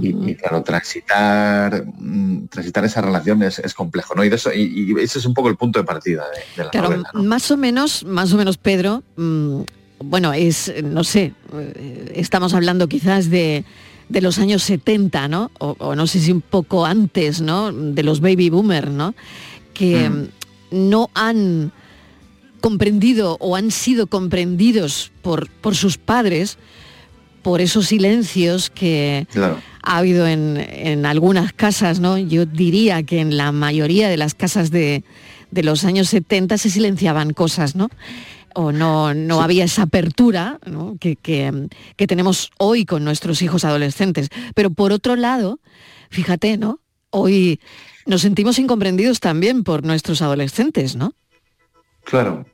Y, 0.00 0.30
y, 0.30 0.36
claro, 0.36 0.62
transitar, 0.62 1.84
mm, 1.84 2.46
transitar 2.46 2.84
esa 2.84 3.00
relación 3.00 3.42
es, 3.42 3.74
complejo, 3.74 4.14
¿no? 4.14 4.22
Y, 4.24 4.28
de 4.28 4.36
eso, 4.36 4.52
y, 4.54 4.92
y 4.96 5.00
ese 5.02 5.18
es 5.18 5.26
un 5.26 5.34
poco 5.34 5.48
el 5.48 5.56
punto 5.56 5.80
de 5.80 5.84
partida 5.84 6.24
de, 6.30 6.38
de 6.56 6.64
la 6.66 6.70
Claro, 6.70 6.90
novela. 6.90 7.10
¿no? 7.14 7.24
más 7.24 7.50
o 7.50 7.56
menos, 7.56 8.04
más 8.04 8.32
o 8.32 8.36
menos, 8.36 8.58
Pedro, 8.58 9.02
mm, 9.16 9.62
bueno, 10.04 10.32
es, 10.32 10.72
no 10.84 11.02
sé, 11.02 11.34
eh, 11.54 12.12
estamos 12.14 12.54
hablando 12.54 12.88
quizás 12.88 13.28
de, 13.28 13.64
de 14.08 14.20
los 14.20 14.38
años 14.38 14.62
70, 14.62 15.26
¿no? 15.26 15.50
O, 15.58 15.74
o 15.80 15.96
no 15.96 16.06
sé 16.06 16.20
si 16.20 16.30
un 16.30 16.42
poco 16.42 16.86
antes, 16.86 17.40
¿no? 17.40 17.72
De 17.72 18.04
los 18.04 18.20
baby 18.20 18.50
boomer, 18.50 18.88
¿no? 18.88 19.16
Que 19.74 20.08
mm, 20.08 20.28
no 20.70 21.10
han 21.14 21.72
comprendido 22.60 23.36
o 23.40 23.56
han 23.56 23.70
sido 23.70 24.06
comprendidos 24.06 25.10
por, 25.22 25.48
por 25.48 25.74
sus 25.74 25.98
padres 25.98 26.58
por 27.42 27.60
esos 27.60 27.86
silencios 27.86 28.68
que 28.68 29.26
Claro. 29.32 29.60
ha 29.82 29.98
habido 29.98 30.26
en, 30.26 30.56
en 30.58 31.06
algunas 31.06 31.52
casas, 31.52 32.00
¿no? 32.00 32.18
Yo 32.18 32.44
diría 32.46 33.02
que 33.04 33.20
en 33.20 33.36
la 33.36 33.52
mayoría 33.52 34.08
de 34.08 34.16
las 34.16 34.34
casas 34.34 34.70
de, 34.70 35.04
de 35.50 35.62
los 35.62 35.84
años 35.84 36.08
70 36.08 36.58
se 36.58 36.68
silenciaban 36.68 37.32
cosas, 37.32 37.74
¿no? 37.76 37.88
O 38.54 38.72
no, 38.72 39.14
no 39.14 39.40
había 39.40 39.64
esa 39.64 39.82
apertura 39.82 40.58
¿no? 40.66 40.96
que, 40.98 41.14
que- 41.16 41.68
que 41.96 42.06
tenemos 42.08 42.50
hoy 42.58 42.84
con 42.84 43.04
nuestros 43.04 43.40
hijos 43.40 43.64
adolescentes. 43.64 44.30
Pero 44.54 44.70
por 44.70 44.90
otro 44.92 45.14
lado, 45.14 45.60
fíjate, 46.10 46.56
¿no? 46.58 46.80
Hoy 47.10 47.60
nos 48.04 48.22
sentimos 48.22 48.58
incomprendidos 48.58 49.20
también 49.20 49.62
por 49.62 49.84
nuestros 49.84 50.22
adolescentes, 50.22 50.96
¿no? 50.96 51.14
Claro. 52.08 52.46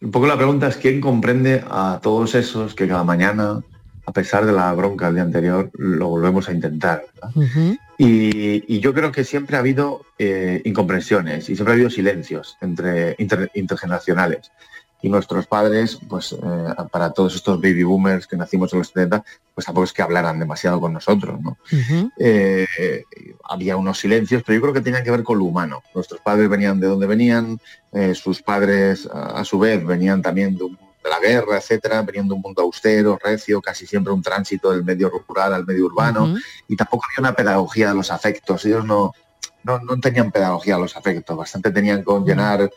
Un 0.00 0.10
poco 0.10 0.26
la 0.26 0.36
pregunta 0.36 0.68
es 0.68 0.76
quién 0.76 1.00
comprende 1.00 1.64
a 1.68 1.98
todos 2.02 2.34
esos 2.34 2.74
que 2.74 2.86
cada 2.86 3.04
mañana, 3.04 3.60
a 4.06 4.12
pesar 4.12 4.44
de 4.46 4.52
la 4.52 4.72
bronca 4.74 5.06
del 5.06 5.14
día 5.16 5.24
anterior, 5.24 5.70
lo 5.74 6.08
volvemos 6.08 6.48
a 6.48 6.52
intentar. 6.52 7.04
Y, 7.96 8.62
y 8.72 8.80
yo 8.80 8.94
creo 8.94 9.10
que 9.10 9.24
siempre 9.24 9.56
ha 9.56 9.60
habido 9.60 10.02
eh, 10.18 10.62
incomprensiones 10.64 11.48
y 11.48 11.56
siempre 11.56 11.72
ha 11.72 11.74
habido 11.74 11.90
silencios 11.90 12.56
entre 12.60 13.16
inter- 13.18 13.50
intergeneracionales. 13.54 14.52
Y 15.00 15.08
nuestros 15.08 15.46
padres, 15.46 15.98
pues 16.08 16.32
eh, 16.32 16.36
para 16.90 17.12
todos 17.12 17.34
estos 17.36 17.60
baby 17.60 17.84
boomers 17.84 18.26
que 18.26 18.36
nacimos 18.36 18.72
en 18.72 18.80
los 18.80 18.88
70, 18.88 19.24
pues 19.54 19.64
tampoco 19.64 19.84
es 19.84 19.92
que 19.92 20.02
hablaran 20.02 20.38
demasiado 20.40 20.80
con 20.80 20.92
nosotros, 20.92 21.40
¿no? 21.40 21.56
Eh, 22.18 22.66
había 23.48 23.76
unos 23.76 23.98
silencios, 24.00 24.42
pero 24.44 24.56
yo 24.56 24.62
creo 24.62 24.74
que 24.74 24.80
tenían 24.80 25.04
que 25.04 25.10
ver 25.10 25.22
con 25.22 25.38
lo 25.38 25.44
humano. 25.44 25.82
Nuestros 25.94 26.20
padres 26.20 26.48
venían 26.48 26.80
de 26.80 26.88
donde 26.88 27.06
venían, 27.06 27.60
eh, 27.92 28.14
sus 28.14 28.42
padres 28.42 29.08
a, 29.12 29.40
a 29.40 29.44
su 29.44 29.58
vez 29.58 29.84
venían 29.86 30.20
también 30.20 30.56
de, 30.56 30.64
un- 30.64 30.74
de 30.76 31.10
la 31.10 31.20
guerra, 31.20 31.56
etcétera, 31.58 32.02
venían 32.02 32.26
de 32.26 32.34
un 32.34 32.40
mundo 32.40 32.62
austero, 32.62 33.18
recio, 33.22 33.60
casi 33.62 33.86
siempre 33.86 34.12
un 34.12 34.20
tránsito 34.22 34.72
del 34.72 34.82
medio 34.84 35.10
rural 35.28 35.54
al 35.54 35.64
medio 35.64 35.86
urbano, 35.86 36.26
y 36.66 36.74
tampoco 36.74 37.06
había 37.06 37.28
una 37.28 37.36
pedagogía 37.36 37.88
de 37.90 37.94
los 37.94 38.10
afectos. 38.10 38.64
Ellos 38.64 38.84
no, 38.84 39.12
no, 39.64 39.78
no 39.80 39.98
tenían 40.00 40.30
pedagogía 40.30 40.78
los 40.78 40.96
afectos, 40.96 41.36
bastante 41.36 41.70
tenían 41.70 42.02
con 42.02 42.24
llenar 42.24 42.60
el 42.62 42.70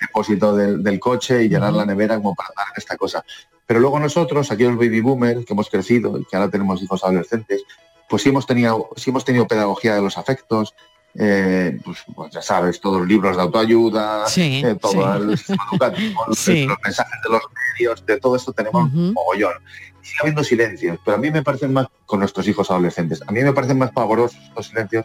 depósito 0.00 0.54
del, 0.56 0.82
del 0.82 0.98
coche 1.00 1.44
y 1.44 1.48
llenar 1.48 1.72
la 1.72 1.84
nevera 1.84 2.16
como 2.16 2.34
para 2.34 2.50
dar 2.56 2.66
esta 2.76 2.96
cosa. 2.96 3.24
Pero 3.66 3.80
luego 3.80 3.98
nosotros, 3.98 4.50
aquí 4.50 4.64
los 4.64 4.76
baby 4.76 5.00
boomers, 5.00 5.44
que 5.44 5.52
hemos 5.52 5.68
crecido 5.68 6.18
y 6.18 6.24
que 6.24 6.36
ahora 6.36 6.50
tenemos 6.50 6.80
hijos 6.82 7.04
adolescentes, 7.04 7.62
pues 8.08 8.22
sí 8.22 8.30
hemos 8.30 8.46
tenido, 8.46 8.88
sí 8.96 9.10
hemos 9.10 9.24
tenido 9.24 9.46
pedagogía 9.46 9.94
de 9.94 10.00
los 10.02 10.16
afectos, 10.16 10.74
eh, 11.14 11.78
pues, 11.84 11.98
pues 12.14 12.32
ya 12.32 12.40
sabes, 12.42 12.80
todos 12.80 13.00
los 13.00 13.08
libros 13.08 13.36
de 13.36 13.42
autoayuda, 13.42 14.26
Sí, 14.28 14.62
eh, 14.64 14.76
todo 14.80 14.92
sí. 14.92 14.98
el 15.00 15.36
sistema 15.38 15.62
educativo, 15.72 16.24
los- 16.28 16.38
Sí. 16.38 16.64
los 16.66 16.78
mensajes 16.84 17.20
de 17.24 17.30
los 17.30 17.42
medios, 17.74 18.06
de 18.06 18.20
todo 18.20 18.36
esto 18.36 18.52
tenemos 18.52 18.84
un 18.92 19.12
mogollón. 19.12 19.52
sigue 20.00 20.18
habiendo 20.22 20.44
silencios, 20.44 20.98
pero 21.04 21.16
a 21.16 21.20
mí 21.20 21.30
me 21.30 21.42
parecen 21.42 21.72
más, 21.72 21.86
con 22.06 22.20
nuestros 22.20 22.46
hijos 22.48 22.70
adolescentes, 22.70 23.20
a 23.26 23.32
mí 23.32 23.40
me 23.42 23.52
parecen 23.52 23.76
más 23.78 23.90
pavorosos 23.90 24.38
estos 24.48 24.68
silencios, 24.68 25.04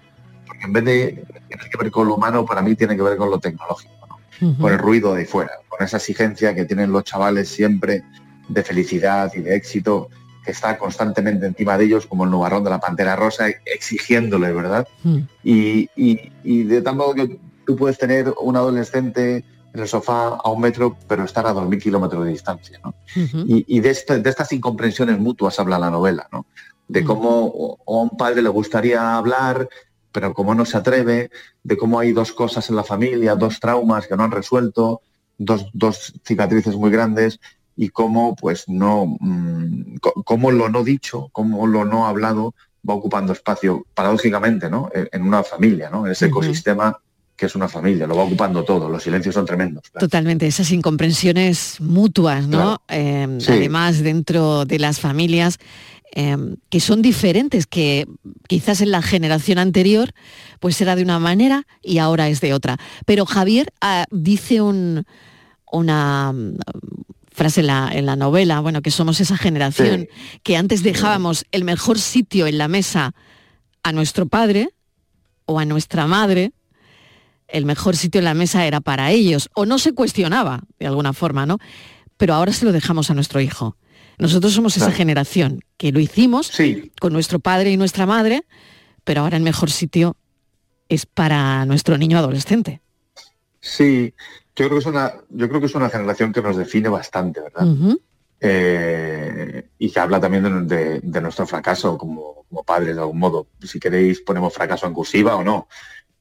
en 0.64 0.74
vez 0.74 0.86
de 0.86 1.24
tener 1.50 1.70
que 1.70 1.78
ver 1.78 1.92
con 1.92 2.08
lo 2.08 2.16
humano, 2.16 2.46
para 2.46 2.62
mí 2.62 2.76
tiene 2.76 2.96
que 2.96 3.02
ver 3.02 3.18
con 3.18 3.30
lo 3.30 3.40
tecnológico, 3.40 3.94
¿no? 4.08 4.18
con 4.60 4.72
el 4.74 4.80
ruido 4.80 5.14
de 5.14 5.26
fuera, 5.26 5.52
con 5.70 5.86
esa 5.86 5.98
exigencia 5.98 6.56
que 6.56 6.66
tienen 6.66 6.92
los 6.92 7.04
chavales 7.04 7.50
siempre 7.50 8.04
de 8.50 8.64
felicidad 8.64 9.32
y 9.36 9.40
de 9.42 9.56
éxito, 9.56 10.10
que 10.44 10.52
está 10.52 10.78
constantemente 10.78 11.46
encima 11.46 11.78
de 11.78 11.86
ellos, 11.86 12.06
como 12.08 12.26
el 12.26 12.30
nubarrón 12.32 12.64
de 12.64 12.70
la 12.70 12.80
pantera 12.80 13.16
rosa, 13.16 13.46
exigiéndole, 13.66 14.52
¿verdad? 14.52 14.88
Y, 15.44 15.90
y- 15.96 16.32
y 16.44 16.64
de 16.64 16.82
tal 16.82 16.96
modo 16.98 17.14
que 17.14 17.40
tú 17.66 17.76
puedes 17.78 17.98
tener 17.98 18.34
un 18.42 18.56
adolescente 18.58 19.46
en 19.74 19.80
el 19.80 19.88
sofá 19.88 20.28
a 20.44 20.50
un 20.50 20.62
metro, 20.62 20.98
pero 21.08 21.24
estar 21.24 21.48
a 21.48 21.54
dos 21.54 21.68
mil 21.68 21.82
kilómetros 21.82 22.26
de 22.26 22.32
distancia, 22.32 22.80
¿no? 22.84 22.94
Y, 23.48 23.66
y 23.68 23.80
de, 23.80 23.90
este- 23.92 24.20
de 24.20 24.30
estas 24.30 24.52
incomprensiones 24.52 25.18
mutuas 25.18 25.58
habla 25.60 25.80
la 25.80 25.90
novela, 25.90 26.28
¿no? 26.32 26.46
De 26.88 27.04
cómo 27.06 27.78
a 27.88 27.92
un 28.04 28.10
padre 28.18 28.42
le 28.42 28.50
gustaría 28.50 29.16
hablar, 29.16 29.68
pero 30.14 30.34
como 30.34 30.56
no 30.56 30.64
se 30.64 30.78
atreve, 30.78 31.30
de 31.64 31.78
cómo 31.78 32.00
hay 32.00 32.14
dos 32.14 32.32
cosas 32.32 32.70
en 32.70 32.78
la 32.78 32.84
familia, 32.86 33.36
dos 33.36 33.60
traumas 33.60 34.08
que 34.08 34.16
no 34.16 34.24
han 34.24 34.32
resuelto, 34.32 35.02
dos, 35.38 35.68
dos 35.74 36.14
cicatrices 36.24 36.76
muy 36.76 36.92
grandes, 36.92 37.40
y 37.76 37.90
cómo, 37.90 38.36
pues, 38.36 38.70
no, 38.70 39.18
mm, 39.20 39.96
cómo 40.24 40.52
lo 40.52 40.70
no 40.70 40.84
dicho, 40.84 41.30
cómo 41.32 41.68
lo 41.68 41.84
no 41.84 42.06
hablado 42.06 42.54
va 42.88 42.94
ocupando 42.94 43.34
espacio, 43.34 43.86
paradójicamente, 43.94 44.70
¿no? 44.70 44.90
En 44.94 45.10
en 45.12 45.22
una 45.24 45.44
familia, 45.44 45.90
¿no? 45.90 46.06
En 46.06 46.12
ese 46.12 46.28
ecosistema 46.28 46.98
que 47.36 47.48
es 47.48 47.56
una 47.56 47.68
familia, 47.68 48.06
lo 48.06 48.16
va 48.16 48.24
ocupando 48.24 48.64
todo, 48.64 48.88
los 48.90 49.02
silencios 49.02 49.34
son 49.34 49.46
tremendos. 49.46 49.84
Totalmente, 50.00 50.46
esas 50.46 50.70
incomprensiones 50.72 51.82
mutuas, 51.82 52.48
¿no? 52.48 52.58
Claro. 52.58 52.82
Eh, 52.90 53.38
Sí. 53.40 53.52
Además, 53.52 54.04
dentro 54.04 54.66
de 54.66 54.78
las 54.78 55.00
familias 55.00 55.58
eh, 56.16 56.38
que 56.70 56.80
son 56.80 57.02
diferentes, 57.02 57.66
que 57.68 58.08
quizás 58.48 58.82
en 58.82 58.92
la 58.92 59.02
generación 59.02 59.58
anterior 59.58 60.12
pues 60.60 60.80
era 60.80 60.96
de 60.96 61.04
una 61.04 61.20
manera 61.20 61.66
y 61.82 61.98
ahora 61.98 62.30
es 62.30 62.40
de 62.40 62.54
otra. 62.54 62.78
Pero 63.06 63.26
Javier 63.26 63.74
ah, 63.82 64.06
dice 64.12 64.62
un- 64.62 65.06
una 65.72 66.32
mm, 66.32 66.58
frase 67.32 67.62
en 67.62 67.68
la, 67.68 67.90
en 67.92 68.06
la 68.06 68.16
novela, 68.16 68.60
bueno, 68.60 68.82
que 68.82 68.92
somos 68.92 69.20
esa 69.20 69.38
generación 69.38 70.08
que 70.44 70.56
antes 70.56 70.84
dejábamos 70.84 71.46
el 71.52 71.64
mejor 71.64 71.98
sitio 72.00 72.46
en 72.48 72.58
la 72.60 72.68
mesa 72.68 73.14
a 73.82 73.92
nuestro 73.92 74.28
padre 74.28 74.70
o 75.46 75.60
a 75.60 75.66
nuestra 75.66 76.06
madre, 76.08 76.52
el 77.48 77.66
mejor 77.66 77.96
sitio 77.98 78.20
en 78.20 78.26
la 78.26 78.34
mesa 78.34 78.66
era 78.66 78.82
para 78.82 79.12
ellos, 79.12 79.50
o 79.56 79.66
no 79.66 79.78
se 79.80 79.94
cuestionaba 79.94 80.62
de 80.80 80.88
alguna 80.88 81.12
forma, 81.14 81.46
¿no? 81.46 81.58
Pero 82.18 82.34
ahora 82.36 82.54
se 82.54 82.66
lo 82.66 82.72
dejamos 82.72 83.10
a 83.10 83.14
nuestro 83.16 83.42
hijo. 83.42 83.76
Nosotros 84.20 84.54
somos 84.54 84.76
esa 84.78 84.92
generación 84.92 85.60
que 85.78 85.92
lo 85.92 86.00
hicimos 86.00 86.48
con 87.02 87.14
nuestro 87.14 87.40
padre 87.40 87.72
y 87.72 87.78
nuestra 87.78 88.06
madre, 88.06 88.44
pero 89.04 89.22
ahora 89.22 89.38
el 89.38 89.44
mejor 89.44 89.72
sitio 89.72 90.16
es 90.90 91.06
para 91.06 91.66
nuestro 91.66 91.98
niño 91.98 92.18
adolescente. 92.18 92.82
Sí, 93.60 94.14
yo 94.56 94.68
creo 94.68 94.70
que 94.72 94.78
es 94.80 94.86
una, 94.86 95.14
yo 95.30 95.48
creo 95.50 95.60
que 95.60 95.66
es 95.68 95.76
una 95.76 95.90
generación 95.90 96.32
que 96.34 96.42
nos 96.42 96.56
define 96.58 96.90
bastante, 96.90 97.40
¿verdad? 97.42 97.66
Eh, 98.46 99.70
y 99.80 99.90
que 99.90 100.00
habla 100.00 100.20
también 100.20 100.44
de, 100.68 100.76
de- 100.76 101.00
de 101.02 101.22
nuestro 101.22 101.48
fracaso 101.48 101.98
como, 101.98 102.46
como 102.50 102.64
padres 102.64 102.96
de 102.96 103.02
algún 103.02 103.18
modo. 103.20 103.48
Si 103.64 103.80
queréis 103.80 104.20
ponemos 104.22 104.54
fracaso 104.54 104.86
en 104.86 104.94
cursiva 104.94 105.36
o 105.38 105.44
no, 105.44 105.68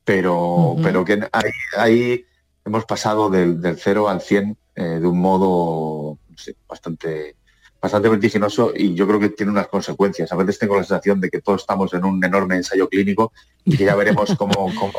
pero, 0.04 0.76
pero 0.82 1.04
que 1.04 1.20
ahí, 1.32 1.50
ahí 1.76 2.25
hemos 2.64 2.84
pasado 2.84 3.28
del, 3.28 3.61
del 3.61 3.76
0 3.76 4.08
al 4.08 4.20
100 4.20 4.56
eh, 4.76 4.82
de 5.00 5.06
un 5.06 5.20
modo 5.20 6.18
no 6.28 6.38
sé, 6.38 6.54
bastante, 6.68 7.37
bastante 7.82 8.08
vertiginoso 8.08 8.72
y 8.74 8.94
yo 8.94 9.08
creo 9.08 9.18
que 9.18 9.30
tiene 9.30 9.50
unas 9.50 9.66
consecuencias. 9.66 10.30
A 10.30 10.36
veces 10.36 10.56
tengo 10.58 10.76
la 10.76 10.82
sensación 10.84 11.20
de 11.20 11.28
que 11.28 11.40
todos 11.40 11.62
estamos 11.62 11.92
en 11.94 12.04
un 12.04 12.24
enorme 12.24 12.54
ensayo 12.56 12.88
clínico 12.88 13.32
y 13.64 13.76
que 13.76 13.84
ya 13.84 13.96
veremos 13.96 14.32
cómo, 14.38 14.54
cómo, 14.54 14.92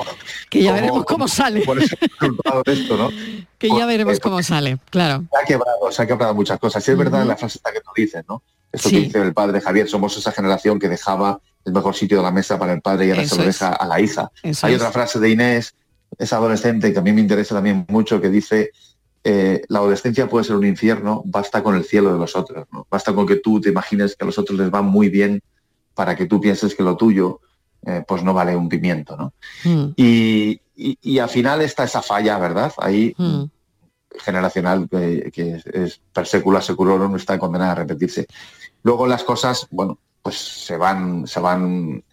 Que 0.49 0.61
ya 0.61 0.71
cómo- 0.71 0.81
veremos 0.81 1.05
cómo 1.05 1.27
sale, 1.29 1.63
cuál 1.63 1.81
es 1.81 1.93
el 1.93 1.97
resultado 2.19 2.63
de 2.65 2.73
esto, 2.73 2.97
¿no? 2.97 3.09
que 3.57 3.69
ya 3.69 3.85
veremos 3.85 4.19
cómo 4.19 4.43
sale, 4.43 4.77
claro. 4.89 5.23
Se 5.31 5.37
ha 5.41 5.45
quebrado, 5.45 5.91
se 5.91 6.01
ha 6.01 6.07
quebrado 6.07 6.35
muchas 6.35 6.59
cosas. 6.59 6.83
Sí 6.83 6.91
es 6.91 6.97
verdad 6.97 7.21
Ujú. 7.21 7.29
la 7.29 7.37
frase 7.37 7.59
que 7.73 7.79
tú 7.79 7.91
dices, 7.95 8.23
¿no? 8.27 8.43
Esto 8.71 8.89
Sí. 8.89 8.95
que 8.95 9.01
dice 9.03 9.21
el 9.21 9.33
padre 9.33 9.61
Javier, 9.61 9.87
somos 9.87 10.17
esa 10.17 10.31
generación 10.33 10.77
que 10.77 10.89
dejaba 10.89 11.39
el 11.63 11.71
mejor 11.71 11.95
sitio 11.95 12.17
de 12.17 12.23
la 12.23 12.31
mesa 12.31 12.59
para 12.59 12.73
el 12.73 12.81
padre 12.81 13.05
y 13.07 13.09
ahora 13.11 13.21
Eso 13.23 13.35
se 13.37 13.43
lo 13.43 13.49
es. 13.49 13.59
deja 13.59 13.71
a 13.73 13.85
la 13.87 14.01
hija. 14.01 14.29
Eso 14.41 14.67
Hay 14.67 14.73
es. 14.73 14.79
otra 14.81 14.91
frase 14.91 15.19
de 15.19 15.29
Inés, 15.29 15.73
esa 16.17 16.35
adolescente 16.35 16.91
que 16.91 16.99
a 16.99 17.01
mí 17.01 17.13
me 17.13 17.21
interesa 17.21 17.55
también 17.55 17.85
mucho, 17.87 18.19
que 18.19 18.29
dice, 18.29 18.71
eh, 19.23 19.61
la 19.69 19.79
adolescencia 19.79 20.27
puede 20.27 20.43
ser 20.45 20.55
un 20.57 20.65
infierno, 20.65 21.21
basta 21.25 21.63
con 21.63 21.75
el 21.75 21.83
cielo 21.85 22.11
de 22.13 22.19
los 22.19 22.35
otros, 22.35 22.67
¿no? 22.71 22.85
Basta 22.89 23.13
con 23.13 23.25
que 23.25 23.37
tú 23.37 23.61
te 23.61 23.69
imagines 23.69 24.15
que 24.15 24.23
a 24.23 24.27
los 24.27 24.37
otros 24.37 24.57
les 24.59 24.69
va 24.73 24.81
muy 24.81 25.09
bien 25.09 25.41
para 25.93 26.15
que 26.15 26.25
tú 26.25 26.41
pienses 26.41 26.75
que 26.75 26.83
lo 26.83 26.97
tuyo 26.97 27.39
eh, 27.85 28.03
pues 28.07 28.23
no 28.23 28.33
vale 28.33 28.55
un 28.55 28.69
pimiento, 28.69 29.15
¿no? 29.17 29.33
Mm, 29.65 29.91
Y, 29.97 30.59
y- 30.75 30.97
y 31.01 31.19
al 31.19 31.29
final 31.29 31.61
está 31.61 31.83
esa 31.83 32.01
falla, 32.01 32.37
¿verdad? 32.39 32.71
Ahí 32.79 33.13
mm. 33.17 33.43
generacional 34.19 34.87
que, 34.89 35.31
que 35.33 35.55
es, 35.55 35.65
es 35.67 36.01
per 36.13 36.25
secula 36.25 36.61
seculorum 36.61 37.15
está 37.15 37.37
condenada 37.39 37.71
a 37.73 37.75
repetirse. 37.75 38.27
Luego 38.83 39.07
las 39.07 39.23
cosas, 39.23 39.67
bueno, 39.71 39.97
pues 40.21 40.37
se 40.37 40.77
van, 40.77 41.27
se 41.27 41.39
van, 41.39 42.03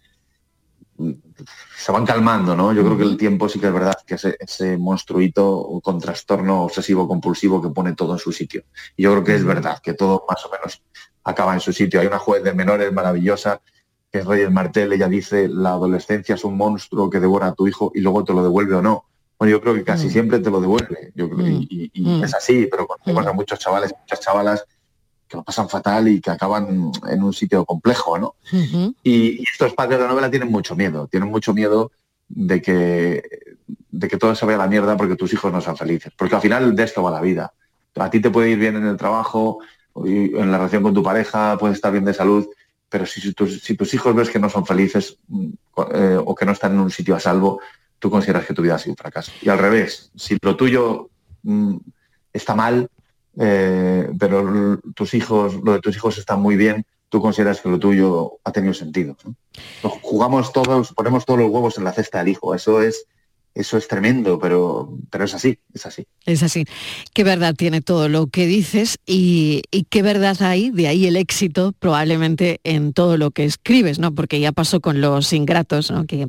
se 1.77 1.91
van 1.91 2.05
calmando, 2.05 2.55
¿no? 2.55 2.73
Yo 2.73 2.83
creo 2.83 2.97
que 2.97 3.03
el 3.03 3.17
tiempo 3.17 3.49
sí 3.49 3.59
que 3.59 3.67
es 3.67 3.73
verdad 3.73 3.95
que 4.05 4.15
ese, 4.15 4.37
ese 4.39 4.77
monstruito 4.77 5.79
con 5.83 5.99
trastorno 5.99 6.63
obsesivo 6.63 7.07
compulsivo 7.07 7.61
que 7.61 7.69
pone 7.69 7.93
todo 7.93 8.13
en 8.13 8.19
su 8.19 8.31
sitio. 8.31 8.63
Y 8.95 9.03
yo 9.03 9.11
creo 9.11 9.23
que 9.23 9.35
es 9.35 9.43
verdad 9.43 9.79
que 9.81 9.93
todo 9.93 10.25
más 10.29 10.45
o 10.45 10.49
menos 10.51 10.81
acaba 11.23 11.53
en 11.53 11.59
su 11.59 11.73
sitio. 11.73 11.99
Hay 11.99 12.07
una 12.07 12.19
juez 12.19 12.43
de 12.43 12.53
menores 12.53 12.91
maravillosa 12.93 13.61
que 14.11 14.19
es 14.19 14.25
Reyes 14.25 14.51
Martel, 14.51 14.91
ella 14.91 15.07
dice, 15.07 15.47
la 15.47 15.69
adolescencia 15.71 16.35
es 16.35 16.43
un 16.43 16.57
monstruo 16.57 17.09
que 17.09 17.19
devora 17.21 17.47
a 17.47 17.53
tu 17.53 17.67
hijo 17.67 17.91
y 17.95 18.01
luego 18.01 18.25
te 18.25 18.33
lo 18.33 18.43
devuelve 18.43 18.75
o 18.75 18.81
no. 18.81 19.05
Bueno, 19.39 19.51
yo 19.53 19.61
creo 19.61 19.73
que 19.73 19.83
casi 19.85 20.07
Mm. 20.07 20.09
siempre 20.11 20.39
te 20.39 20.51
lo 20.51 20.59
devuelve. 20.59 21.11
Yo 21.15 21.29
creo, 21.29 21.47
y 21.47 21.65
y- 21.69 21.91
y 21.93 22.05
Mm. 22.19 22.23
es 22.25 22.33
así, 22.35 22.67
pero 22.69 22.85
conocemos 22.87 23.25
a 23.25 23.31
muchos 23.33 23.57
chavales, 23.59 23.93
muchas 23.99 24.19
chavalas 24.19 24.65
que 25.31 25.37
lo 25.37 25.43
pasan 25.43 25.69
fatal 25.69 26.09
y 26.09 26.19
que 26.19 26.29
acaban 26.29 26.91
en 27.07 27.23
un 27.23 27.33
sitio 27.33 27.63
complejo, 27.65 28.19
¿no? 28.19 28.35
Y, 28.51 29.39
y 29.39 29.43
estos 29.43 29.73
padres 29.73 29.97
de 29.97 30.03
la 30.03 30.09
novela 30.09 30.29
tienen 30.29 30.51
mucho 30.51 30.75
miedo, 30.75 31.07
tienen 31.07 31.29
mucho 31.29 31.53
miedo 31.53 31.91
de 32.27 32.61
que, 32.61 33.23
de 33.89 34.07
que 34.07 34.17
todo 34.17 34.35
se 34.35 34.45
vaya 34.45 34.57
a 34.57 34.65
la 34.65 34.67
mierda 34.67 34.97
porque 34.97 35.15
tus 35.15 35.31
hijos 35.33 35.51
no 35.51 35.61
sean 35.61 35.77
felices. 35.77 36.11
Porque 36.17 36.35
al 36.35 36.41
final 36.41 36.75
de 36.75 36.83
esto 36.83 37.01
va 37.01 37.11
la 37.11 37.21
vida. 37.21 37.53
A 37.95 38.09
ti 38.09 38.19
te 38.19 38.29
puede 38.29 38.51
ir 38.51 38.57
bien 38.57 38.75
en 38.75 38.85
el 38.85 38.97
trabajo, 38.97 39.59
y 40.05 40.35
en 40.35 40.51
la 40.51 40.57
relación 40.57 40.83
con 40.83 40.93
tu 40.93 41.03
pareja, 41.03 41.57
puedes 41.57 41.75
estar 41.75 41.91
bien 41.91 42.05
de 42.05 42.13
salud, 42.13 42.47
pero 42.89 43.05
si 43.05 43.33
tus, 43.33 43.61
si 43.61 43.75
tus 43.75 43.93
hijos 43.93 44.15
ves 44.15 44.29
que 44.29 44.39
no 44.39 44.49
son 44.49 44.65
felices 44.65 45.17
eh, 45.93 46.17
o 46.23 46.35
que 46.35 46.45
no 46.45 46.51
están 46.51 46.73
en 46.73 46.79
un 46.79 46.91
sitio 46.91 47.15
a 47.15 47.19
salvo, 47.19 47.61
tú 47.99 48.09
consideras 48.09 48.45
que 48.45 48.53
tu 48.53 48.61
vida 48.61 48.75
ha 48.75 48.79
sido 48.79 48.93
un 48.93 48.97
fracaso. 48.97 49.31
Y 49.41 49.49
al 49.49 49.59
revés, 49.59 50.11
si 50.15 50.37
lo 50.41 50.55
tuyo 50.55 51.09
mm, 51.43 51.77
está 52.33 52.55
mal, 52.55 52.89
eh, 53.43 54.07
pero 54.19 54.79
tus 54.93 55.15
hijos, 55.15 55.55
lo 55.63 55.73
de 55.73 55.79
tus 55.79 55.95
hijos 55.95 56.19
está 56.19 56.35
muy 56.35 56.55
bien, 56.55 56.85
tú 57.09 57.19
consideras 57.21 57.59
que 57.59 57.69
lo 57.69 57.79
tuyo 57.79 58.33
ha 58.43 58.51
tenido 58.51 58.75
sentido. 58.75 59.17
¿no? 59.25 59.89
Jugamos 59.89 60.53
todos, 60.53 60.93
ponemos 60.93 61.25
todos 61.25 61.39
los 61.39 61.49
huevos 61.49 61.77
en 61.79 61.83
la 61.83 61.91
cesta 61.91 62.19
del 62.19 62.27
hijo. 62.27 62.53
Eso 62.53 62.83
es, 62.83 63.07
eso 63.53 63.77
es 63.77 63.87
tremendo, 63.87 64.39
pero, 64.39 64.97
pero 65.09 65.25
es 65.25 65.33
así, 65.33 65.59
es 65.73 65.85
así. 65.85 66.05
Es 66.25 66.41
así. 66.41 66.65
Qué 67.13 67.23
verdad 67.23 67.53
tiene 67.53 67.81
todo 67.81 68.07
lo 68.07 68.27
que 68.27 68.47
dices 68.47 68.97
y, 69.05 69.63
y 69.71 69.83
qué 69.85 70.01
verdad 70.01 70.41
hay, 70.41 70.69
de 70.69 70.87
ahí 70.87 71.05
el 71.05 71.17
éxito 71.17 71.73
probablemente 71.77 72.61
en 72.63 72.93
todo 72.93 73.17
lo 73.17 73.31
que 73.31 73.43
escribes, 73.43 73.99
¿no? 73.99 74.15
Porque 74.15 74.39
ya 74.39 74.51
pasó 74.53 74.79
con 74.79 75.01
los 75.01 75.33
ingratos, 75.33 75.91
¿no? 75.91 76.05
Que, 76.05 76.27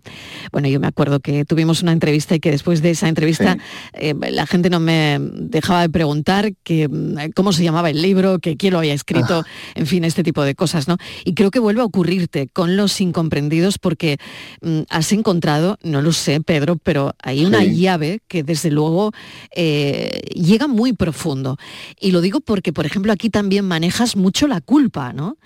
bueno, 0.50 0.68
yo 0.68 0.80
me 0.80 0.88
acuerdo 0.88 1.20
que 1.20 1.44
tuvimos 1.44 1.82
una 1.82 1.92
entrevista 1.92 2.34
y 2.34 2.40
que 2.40 2.50
después 2.50 2.82
de 2.82 2.90
esa 2.90 3.08
entrevista 3.08 3.56
eh, 3.92 4.14
la 4.30 4.46
gente 4.46 4.68
no 4.68 4.80
me 4.80 5.18
dejaba 5.20 5.82
de 5.82 5.90
preguntar 5.90 6.54
que, 6.64 6.88
mm, 6.88 7.32
cómo 7.36 7.52
se 7.52 7.62
llamaba 7.62 7.90
el 7.90 8.02
libro, 8.02 8.40
que 8.40 8.56
quién 8.56 8.72
lo 8.72 8.80
había 8.80 8.94
escrito, 8.94 9.44
en 9.74 9.86
fin, 9.86 10.04
este 10.04 10.24
tipo 10.24 10.42
de 10.42 10.54
cosas, 10.54 10.88
¿no? 10.88 10.96
Y 11.24 11.34
creo 11.34 11.50
que 11.50 11.60
vuelve 11.60 11.82
a 11.82 11.84
ocurrirte 11.84 12.48
con 12.48 12.76
los 12.76 13.00
incomprendidos 13.00 13.78
porque 13.78 14.18
mm, 14.60 14.80
has 14.88 15.12
encontrado, 15.12 15.78
no 15.82 16.02
lo 16.02 16.12
sé, 16.12 16.40
Pedro, 16.40 16.76
pero 16.82 17.11
hay 17.22 17.44
una 17.44 17.60
Sí. 17.60 17.76
llave 17.80 18.20
que 18.28 18.42
desde 18.42 18.70
luego 18.70 19.12
eh, 19.54 20.22
llega 20.34 20.66
muy 20.68 20.92
profundo. 20.92 21.56
Y 22.00 22.10
lo 22.12 22.20
digo 22.20 22.40
porque, 22.40 22.72
por 22.72 22.86
ejemplo, 22.86 23.12
aquí 23.12 23.30
también 23.30 23.64
manejas 23.66 24.16
mucho 24.16 24.46
la 24.46 24.60
culpa, 24.60 25.12
¿no? 25.12 25.36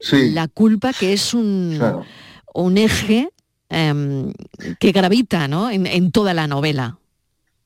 Sí. 0.00 0.30
La 0.30 0.48
culpa 0.48 0.92
que 0.92 1.12
es 1.12 1.34
un, 1.34 1.74
Claro. 1.78 2.04
un 2.54 2.78
eje 2.78 3.28
em, 3.68 4.32
que 4.80 4.92
gravita, 4.92 5.46
¿no? 5.46 5.70
En, 5.70 5.86
en 5.86 6.10
toda 6.10 6.34
la 6.34 6.46
novela. 6.46 6.98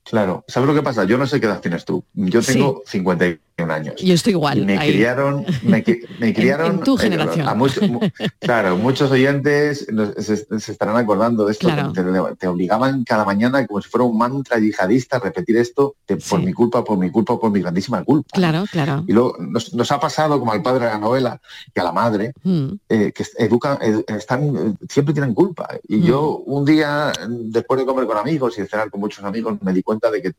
Claro. 0.02 0.44
¿Sabes 0.48 0.66
lo 0.68 0.74
que 0.74 0.82
pasa? 0.82 1.04
Yo 1.04 1.16
no 1.16 1.26
sé 1.26 1.40
qué 1.40 1.46
edad 1.46 1.60
tienes 1.62 1.84
tú. 1.86 2.04
Yo 2.12 2.42
tengo 2.42 2.82
50 2.86 3.26
y 3.26 3.38
años. 3.62 3.94
Yo 4.02 4.14
estoy 4.14 4.32
igual. 4.32 4.58
Y 4.58 4.64
me 4.66 4.78
ahí. 4.78 4.92
criaron, 4.92 5.44
me, 5.62 5.84
cri- 5.84 6.04
me 6.18 6.34
criaron 6.34 6.72
en 6.72 6.80
tu 6.80 6.96
eh, 6.96 7.00
generación. 7.02 7.48
a 7.48 7.54
muchos- 7.54 7.88
mu- 7.88 8.00
claro, 8.40 8.76
muchos 8.76 9.10
oyentes 9.10 9.86
nos- 9.92 10.12
se, 10.14 10.36
se 10.36 10.72
estarán 10.72 10.96
acordando 10.96 11.46
de 11.46 11.52
esto. 11.52 11.68
Claro. 11.68 11.92
Te, 11.92 12.02
te 12.36 12.48
obligaban 12.48 13.04
cada 13.04 13.24
mañana 13.24 13.64
como 13.66 13.80
si 13.80 13.88
fuera 13.88 14.04
un 14.04 14.18
mantra 14.18 14.58
yihadista 14.58 15.16
a 15.16 15.20
repetir 15.20 15.56
esto 15.56 15.94
de, 16.06 16.16
por 16.16 16.42
mi 16.42 16.52
culpa, 16.52 16.82
por 16.84 16.98
mi 16.98 17.10
culpa, 17.10 17.38
por 17.38 17.50
mi 17.50 17.60
grandísima 17.60 18.02
culpa. 18.04 18.28
Claro, 18.32 18.64
claro. 18.70 19.04
Y 19.06 19.12
luego 19.12 19.36
nos, 19.38 19.72
nos 19.72 19.90
ha 19.92 20.00
pasado 20.00 20.38
como 20.38 20.52
al 20.52 20.62
padre 20.62 20.86
de 20.86 20.90
la 20.92 20.98
novela 20.98 21.40
que 21.72 21.80
a 21.80 21.84
la 21.84 21.92
madre, 21.92 22.32
Mm, 22.42 22.66
eh, 22.88 23.12
que 23.12 23.24
educan, 23.38 23.78
ed- 23.80 24.04
están, 24.08 24.56
eh, 24.56 24.74
siempre 24.88 25.14
tienen 25.14 25.32
culpa. 25.32 25.68
Y 25.88 25.96
Mm. 25.98 26.02
yo 26.02 26.38
un 26.38 26.64
día, 26.64 27.12
después 27.28 27.78
de 27.80 27.86
comer 27.86 28.06
con 28.06 28.18
amigos 28.18 28.58
y 28.58 28.62
de 28.62 28.66
cenar 28.68 28.90
con 28.90 29.00
muchos 29.00 29.24
amigos, 29.24 29.56
me 29.62 29.72
di 29.72 29.82
cuenta 29.82 30.10
de 30.10 30.20
que 30.22 30.32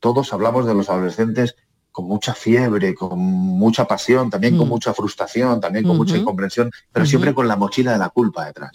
todos 0.00 0.32
hablamos 0.32 0.66
de 0.66 0.74
los 0.74 0.88
adolescentes 0.90 1.54
con 1.92 2.06
mucha 2.06 2.34
fiebre, 2.34 2.94
con 2.94 3.18
mucha 3.18 3.84
pasión, 3.86 4.30
también 4.30 4.56
con 4.56 4.66
Mm. 4.66 4.70
mucha 4.70 4.94
frustración, 4.94 5.60
también 5.60 5.86
con 5.86 5.96
mucha 5.96 6.16
incomprensión, 6.16 6.70
pero 6.90 7.04
siempre 7.06 7.34
con 7.34 7.46
la 7.46 7.56
mochila 7.56 7.92
de 7.92 7.98
la 7.98 8.08
culpa 8.08 8.46
detrás. 8.46 8.72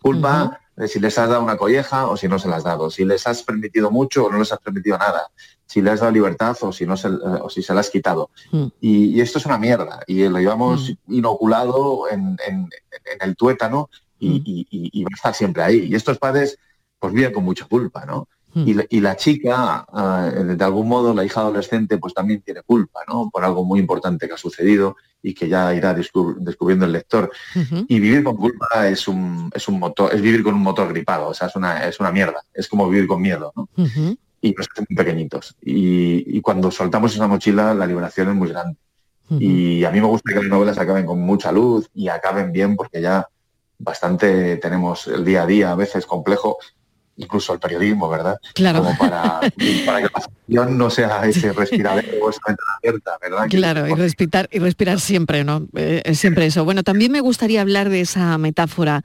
Culpa 0.00 0.60
de 0.76 0.88
si 0.88 0.98
les 0.98 1.16
has 1.18 1.28
dado 1.28 1.42
una 1.42 1.56
colleja 1.56 2.06
o 2.08 2.16
si 2.16 2.26
no 2.26 2.38
se 2.38 2.48
las 2.48 2.58
has 2.58 2.64
dado, 2.64 2.90
si 2.90 3.04
les 3.04 3.24
has 3.26 3.42
permitido 3.44 3.90
mucho 3.92 4.24
o 4.24 4.30
no 4.32 4.38
les 4.38 4.50
has 4.50 4.58
permitido 4.58 4.98
nada, 4.98 5.28
si 5.66 5.80
les 5.82 5.92
has 5.94 6.00
dado 6.00 6.12
libertad 6.12 6.56
o 6.62 6.72
si, 6.72 6.84
no 6.84 6.96
se, 6.96 7.08
eh, 7.08 7.12
o 7.42 7.48
si 7.48 7.62
se 7.62 7.72
la 7.74 7.80
has 7.80 7.90
quitado. 7.90 8.30
Mm. 8.50 8.66
Y, 8.80 9.04
y 9.16 9.20
esto 9.20 9.38
es 9.38 9.46
una 9.46 9.58
mierda 9.58 10.00
y 10.06 10.26
lo 10.28 10.38
llevamos 10.38 10.92
inoculado 11.08 12.08
en, 12.10 12.36
en- 12.46 12.68
en 13.12 13.18
el 13.20 13.36
tuétano 13.36 13.88
y, 14.18 14.30
Mm. 14.30 14.42
y- 14.46 14.66
y- 14.70 14.90
y 15.00 15.04
va 15.04 15.10
a 15.12 15.16
estar 15.16 15.34
siempre 15.34 15.62
ahí. 15.62 15.86
Y 15.90 15.94
estos 15.94 16.18
padres 16.18 16.58
pues 16.98 17.12
viven 17.12 17.32
con 17.32 17.44
mucha 17.44 17.66
culpa, 17.66 18.04
¿no? 18.06 18.28
Mm. 18.54 18.68
Y, 18.68 18.74
la, 18.74 18.84
y 18.88 19.00
la 19.00 19.16
chica, 19.16 19.84
ah, 19.92 20.30
de 20.32 20.64
algún 20.64 20.88
modo, 20.88 21.12
la 21.12 21.24
hija 21.24 21.40
adolescente, 21.40 21.98
pues 21.98 22.14
también 22.14 22.40
tiene 22.40 22.62
culpa, 22.62 23.00
¿no? 23.08 23.28
Por 23.30 23.44
algo 23.44 23.64
muy 23.64 23.80
importante 23.80 24.28
que 24.28 24.34
ha 24.34 24.38
sucedido 24.38 24.96
y 25.20 25.34
que 25.34 25.48
ya 25.48 25.74
irá 25.74 25.94
descub- 25.96 26.36
descubriendo 26.38 26.86
el 26.86 26.92
lector. 26.92 27.30
Y 27.88 27.98
vivir 27.98 28.22
con 28.22 28.36
culpa 28.36 28.88
es 28.88 29.08
un, 29.08 29.50
es 29.54 29.66
un 29.68 29.78
motor, 29.78 30.14
es 30.14 30.20
vivir 30.20 30.42
con 30.42 30.54
un 30.54 30.62
motor 30.62 30.88
gripado, 30.88 31.28
o 31.28 31.34
sea, 31.34 31.48
es 31.48 31.56
una, 31.56 31.86
es 31.86 31.98
una 31.98 32.12
mierda, 32.12 32.42
es 32.52 32.68
como 32.68 32.88
vivir 32.88 33.08
con 33.08 33.20
miedo, 33.20 33.52
¿no? 33.56 33.68
Y 34.40 34.52
nos 34.52 34.68
hacen 34.70 34.86
muy 34.88 34.96
pequeñitos. 34.96 35.56
Y, 35.62 36.36
y 36.36 36.40
cuando 36.40 36.70
soltamos 36.70 37.14
esa 37.14 37.26
mochila, 37.26 37.74
la 37.74 37.86
liberación 37.86 38.28
es 38.28 38.34
muy 38.34 38.48
grande. 38.50 38.76
Y 39.30 39.82
a 39.84 39.90
mí 39.90 40.00
me 40.00 40.06
gusta 40.06 40.32
que 40.32 40.40
las 40.40 40.48
novelas 40.48 40.78
acaben 40.78 41.06
con 41.06 41.18
mucha 41.18 41.50
luz 41.50 41.88
y 41.94 42.08
acaben 42.08 42.52
bien 42.52 42.76
porque 42.76 43.00
ya 43.00 43.26
bastante 43.78 44.58
tenemos 44.58 45.06
el 45.06 45.24
día 45.24 45.42
a 45.42 45.46
día 45.46 45.72
a 45.72 45.74
veces 45.74 46.04
complejo, 46.04 46.58
incluso 47.16 47.52
el 47.52 47.60
periodismo, 47.60 48.08
¿verdad? 48.08 48.38
Claro. 48.54 48.82
Como 48.82 48.96
para, 48.98 49.40
para 49.86 49.98
que 50.02 50.08
la 50.14 50.20
ficción 50.20 50.76
no 50.78 50.90
sea 50.90 51.24
ese 51.26 51.52
respiradero 51.52 52.08
o 52.24 52.30
esa 52.30 52.40
ventana 52.46 52.72
abierta, 52.82 53.18
¿verdad? 53.22 53.46
Claro, 53.48 53.88
y 53.88 53.94
respirar, 53.94 54.48
y 54.52 54.58
respirar 54.58 55.00
siempre, 55.00 55.44
¿no? 55.44 55.66
Eh, 55.76 56.02
es 56.04 56.18
siempre 56.18 56.46
eso. 56.46 56.64
Bueno, 56.64 56.82
también 56.82 57.12
me 57.12 57.20
gustaría 57.20 57.60
hablar 57.60 57.88
de 57.88 58.00
esa 58.00 58.36
metáfora 58.38 59.02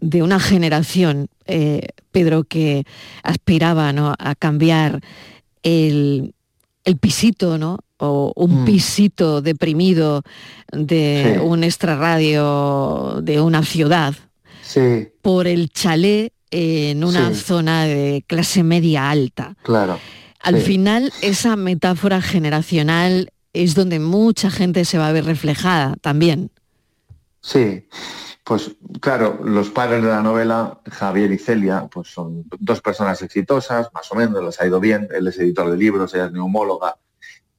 de 0.00 0.22
una 0.22 0.40
generación, 0.40 1.28
eh, 1.46 1.88
Pedro, 2.12 2.44
que 2.44 2.84
aspiraba 3.22 3.92
¿no? 3.92 4.14
a 4.18 4.34
cambiar 4.34 5.00
el, 5.62 6.34
el 6.84 6.96
pisito, 6.96 7.58
¿no? 7.58 7.80
O 7.98 8.32
un 8.34 8.62
Mm. 8.62 8.64
pisito 8.64 9.42
deprimido 9.42 10.22
de 10.72 11.34
Sí. 11.34 11.40
un 11.44 11.64
extrarradio 11.64 13.20
de 13.22 13.40
una 13.40 13.62
ciudad 13.62 14.14
Sí, 14.62 15.08
por 15.20 15.46
el 15.46 15.68
chalet 15.70 16.32
en 16.50 17.04
una 17.04 17.32
Sí. 17.32 17.40
zona 17.40 17.84
de 17.84 18.24
clase 18.26 18.62
media 18.62 19.10
alta. 19.10 19.56
claro. 19.62 19.98
Al 20.42 20.56
Sí. 20.58 20.62
final, 20.62 21.12
esa 21.20 21.54
metáfora 21.54 22.22
generacional 22.22 23.30
es 23.52 23.74
donde 23.74 23.98
mucha 24.00 24.50
gente 24.50 24.86
se 24.86 24.96
va 24.96 25.08
a 25.08 25.12
ver 25.12 25.26
reflejada 25.26 25.96
también. 26.00 26.50
Sí, 27.42 27.86
pues 28.42 28.70
claro, 29.00 29.40
los 29.44 29.68
padres 29.68 30.02
de 30.02 30.08
la 30.08 30.22
novela, 30.22 30.80
Javier 30.90 31.30
y 31.32 31.38
Celia, 31.38 31.88
pues 31.92 32.08
son 32.08 32.44
dos 32.58 32.80
personas 32.80 33.20
exitosas, 33.22 33.88
más 33.92 34.10
o 34.12 34.14
menos, 34.14 34.42
les 34.42 34.58
ha 34.60 34.66
ido 34.66 34.80
bien, 34.80 35.08
él 35.14 35.26
es 35.28 35.38
editor 35.38 35.70
de 35.70 35.76
libros, 35.76 36.14
ella 36.14 36.26
es 36.26 36.32
neumóloga, 36.32 36.96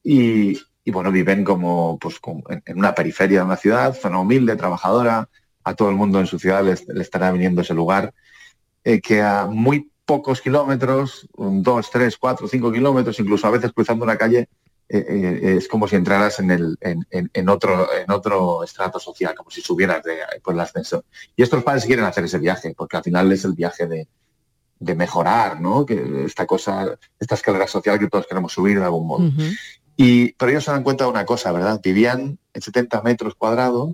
y, 0.04 0.58
y, 0.84 0.92
bueno, 0.92 1.12
viven 1.12 1.44
como, 1.44 2.00
pues, 2.00 2.20
como 2.20 2.42
en, 2.50 2.78
una 2.80 2.96
periferia 2.96 3.40
de 3.40 3.46
una 3.46 3.58
ciudad, 3.58 3.96
zona 3.96 4.20
humilde, 4.20 4.56
trabajadora, 4.56 5.30
a 5.64 5.76
todo 5.76 5.90
el 5.90 5.96
mundo 5.96 6.20
en 6.20 6.26
su 6.26 6.40
ciudad 6.40 6.64
le 6.64 7.02
estará 7.02 7.32
viniendo 7.32 7.62
ese 7.62 7.76
lugar, 7.76 8.12
eh, 8.84 9.00
que 9.02 9.22
a 9.22 9.46
muy 9.46 9.90
pocos 10.06 10.42
kilómetros, 10.42 11.28
dos, 11.38 11.90
tres, 11.92 12.18
cuatro, 12.18 12.48
cinco 12.48 12.72
kilómetros, 12.72 13.20
incluso 13.20 13.48
a 13.48 13.52
veces 13.52 13.72
cruzando 13.74 14.04
una 14.04 14.18
calle, 14.18 14.50
eh, 14.90 15.06
eh, 15.08 15.56
es 15.58 15.68
como 15.70 15.88
si 15.88 15.96
entraras 15.96 16.40
en, 16.40 16.52
el, 16.52 16.78
en, 16.82 17.06
en- 17.12 17.30
en 17.34 17.48
otro, 17.50 17.88
en 17.94 18.12
otro 18.12 18.64
estrato 18.64 19.00
social, 19.00 19.34
como 19.36 19.50
si 19.50 19.62
subieras 19.62 20.04
de, 20.04 20.18
por 20.44 20.54
el 20.54 20.60
ascensor. 20.60 21.06
Y 21.36 21.44
estos 21.44 21.64
padres 21.64 21.86
quieren 21.86 22.04
hacer 22.06 22.26
ese 22.26 22.40
viaje, 22.40 22.74
porque 22.76 22.98
al 22.98 23.04
final 23.04 23.32
es 23.32 23.46
el 23.46 23.54
viaje 23.54 23.88
de, 23.88 24.08
de 24.80 24.96
mejorar, 24.96 25.62
¿no? 25.62 25.86
Que 25.86 26.26
esta 26.26 26.46
cosa, 26.46 26.98
esta 27.20 27.36
escalera 27.36 27.68
social 27.68 28.00
que 28.00 28.10
todos 28.10 28.28
queremos 28.28 28.52
subir 28.52 28.80
de 28.80 28.86
algún 28.86 29.08
modo. 29.08 29.32
Y, 29.96 30.34
pero 30.34 30.52
ellos 30.52 30.64
se 30.66 30.72
dan 30.72 30.84
cuenta 30.84 31.04
de 31.06 31.12
una 31.12 31.26
cosa, 31.26 31.52
¿verdad? 31.54 31.80
Vivían 31.82 32.38
en 32.54 32.62
70 32.62 33.02
metros 33.04 33.36
cuadrados 33.36 33.94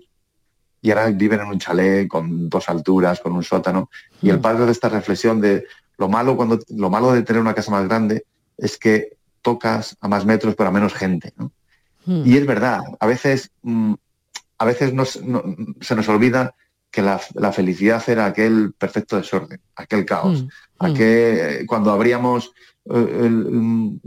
y 0.88 0.92
ahora 0.92 1.10
viven 1.12 1.42
en 1.42 1.48
un 1.48 1.60
chalet 1.60 2.08
con 2.08 2.50
dos 2.50 2.70
alturas, 2.70 3.20
con 3.20 3.34
un 3.34 3.44
sótano. 3.44 3.90
Y 4.22 4.30
el 4.30 4.40
padre 4.40 4.66
de 4.66 4.72
esta 4.72 4.88
reflexión 4.88 5.42
de 5.42 5.66
lo 5.98 6.08
malo, 6.08 6.38
cuando, 6.38 6.60
lo 6.70 6.90
malo 6.90 7.12
de 7.12 7.24
tener 7.24 7.42
una 7.42 7.54
casa 7.54 7.72
más 7.72 7.86
grande 7.88 8.26
es 8.58 8.78
que 8.78 9.18
tocas 9.42 9.98
a 10.00 10.08
más 10.08 10.26
metros 10.26 10.56
pero 10.56 10.70
a 10.70 10.72
menos 10.72 10.94
gente. 10.94 11.34
¿no? 11.38 11.52
Y 12.26 12.38
es 12.38 12.46
verdad, 12.46 12.80
a 13.00 13.06
veces, 13.06 13.52
mm, 13.64 13.94
a 14.60 14.66
veces 14.66 14.94
nos- 14.94 15.22
no- 15.22 15.44
se 15.82 15.96
nos 15.96 16.08
olvida 16.08 16.56
que 16.90 17.02
la, 17.02 17.20
la 17.34 17.52
felicidad 17.52 18.02
era 18.08 18.26
aquel 18.28 18.74
perfecto 18.78 19.18
desorden, 19.18 19.60
aquel 19.76 20.06
caos, 20.06 20.46
aquel, 20.80 21.66
cuando 21.68 21.92
abríamos 21.92 22.54
eh, 22.90 23.20
el, 23.26 23.32
mm, 23.52 24.00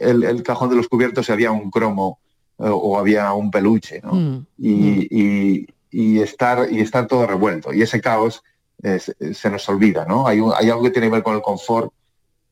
el- 0.00 0.24
el 0.24 0.42
cajón 0.42 0.70
de 0.70 0.76
los 0.76 0.88
cubiertos 0.88 1.28
y 1.28 1.32
había 1.32 1.50
un 1.52 1.70
cromo 1.70 2.18
eh, 2.58 2.70
o 2.70 2.98
había 2.98 3.32
un 3.34 3.50
peluche, 3.50 4.00
¿no? 4.02 4.14
Mm. 4.14 4.46
y, 4.58 5.08
y- 5.10 5.66
y 5.94 6.20
estar, 6.20 6.66
y 6.72 6.80
estar 6.80 7.06
todo 7.06 7.24
revuelto. 7.26 7.72
Y 7.72 7.82
ese 7.82 8.00
caos 8.00 8.42
se, 8.82 9.50
nos 9.50 9.68
olvida, 9.68 10.04
¿no? 10.04 10.26
Hay, 10.26 10.40
hay 10.56 10.68
algo 10.68 10.82
que 10.82 10.90
tiene 10.90 11.06
que 11.06 11.12
ver 11.12 11.22
con 11.22 11.36
el 11.36 11.42
confort 11.42 11.92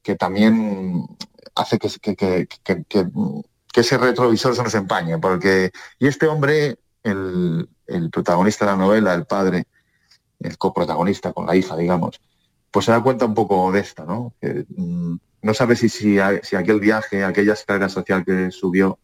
que 0.02 0.14
también 0.14 1.04
hace 1.56 1.78
que, 1.78 2.14
que- 2.16 2.46
ese 3.74 3.98
retrovisor 3.98 4.54
se 4.54 4.62
nos 4.62 4.74
empañe. 4.74 5.18
Porque, 5.18 5.72
y 5.98 6.06
este 6.06 6.26
hombre, 6.28 6.76
el, 7.02 7.68
el 7.86 8.10
protagonista 8.10 8.64
de 8.64 8.70
la 8.72 8.76
novela, 8.78 9.12
el 9.14 9.26
padre, 9.26 9.64
el 10.38 10.56
coprotagonista 10.56 11.32
con 11.32 11.46
la 11.46 11.56
hija, 11.56 11.76
digamos, 11.76 12.20
pues 12.70 12.86
se 12.86 12.92
da 12.92 13.02
cuenta 13.02 13.24
un 13.26 13.34
poco 13.34 13.72
de 13.72 13.80
esto, 13.80 14.04
¿no? 14.04 14.34
Mm, 14.76 15.16
no 15.42 15.54
sabe 15.54 15.74
si, 15.74 15.88
si, 15.88 16.16
si 16.42 16.56
aquel 16.56 16.78
viaje, 16.78 17.24
aquella 17.24 17.54
escalera 17.54 17.88
social 17.88 18.24
que 18.24 18.50
subió, 18.52 18.98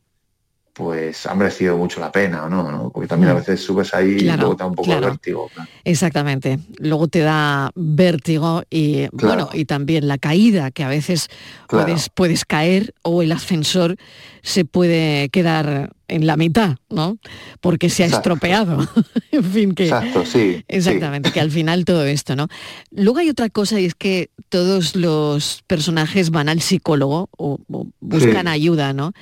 pues 0.78 1.26
ha 1.26 1.34
merecido 1.34 1.76
mucho 1.76 1.98
la 2.00 2.12
pena 2.12 2.44
o 2.44 2.48
no, 2.48 2.70
¿no? 2.70 2.90
Porque 2.90 3.08
también 3.08 3.32
a 3.32 3.34
Mm. 3.34 3.38
veces 3.38 3.60
subes 3.60 3.92
ahí 3.92 4.10
y 4.12 4.20
luego 4.20 4.54
te 4.56 4.62
da 4.62 4.66
un 4.66 4.74
poco 4.76 4.86
claro. 4.86 5.00
de 5.06 5.10
vértigo. 5.10 5.50
Exactamente. 5.84 6.60
Luego 6.78 7.08
te 7.08 7.18
da 7.18 7.70
vértigo 7.74 8.62
y 8.70 9.08
bueno, 9.12 9.50
y 9.52 9.64
también 9.64 10.06
la 10.06 10.18
caída, 10.18 10.70
que 10.70 10.84
a 10.84 10.88
veces 10.88 11.28
puedes, 11.68 12.08
puedes 12.10 12.44
caer 12.44 12.94
o 13.02 13.22
el 13.22 13.32
ascensor 13.32 13.96
se 14.42 14.64
puede 14.64 15.28
quedar 15.30 15.90
en 16.06 16.26
la 16.26 16.36
mitad, 16.36 16.76
¿no? 16.88 17.18
Porque 17.60 17.90
se 17.90 18.04
ha 18.04 18.06
Exacto. 18.06 18.30
estropeado. 18.30 18.88
en 19.32 19.44
fin, 19.44 19.72
que. 19.74 19.84
Exacto, 19.84 20.24
sí. 20.24 20.64
Exactamente, 20.68 21.32
que 21.32 21.40
al 21.40 21.50
final 21.50 21.84
todo 21.84 22.04
esto, 22.06 22.36
¿no? 22.36 22.46
Luego 22.92 23.18
hay 23.18 23.28
otra 23.28 23.50
cosa 23.50 23.80
y 23.80 23.84
es 23.84 23.94
que 23.96 24.30
todos 24.48 24.94
los 24.96 25.64
personajes 25.66 26.30
van 26.30 26.48
al 26.48 26.60
psicólogo 26.62 27.28
o, 27.36 27.58
o 27.68 27.86
buscan 28.00 28.46
Sí. 28.46 28.52
ayuda, 28.52 28.92
¿no? 28.94 29.12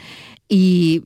Y, 0.48 1.02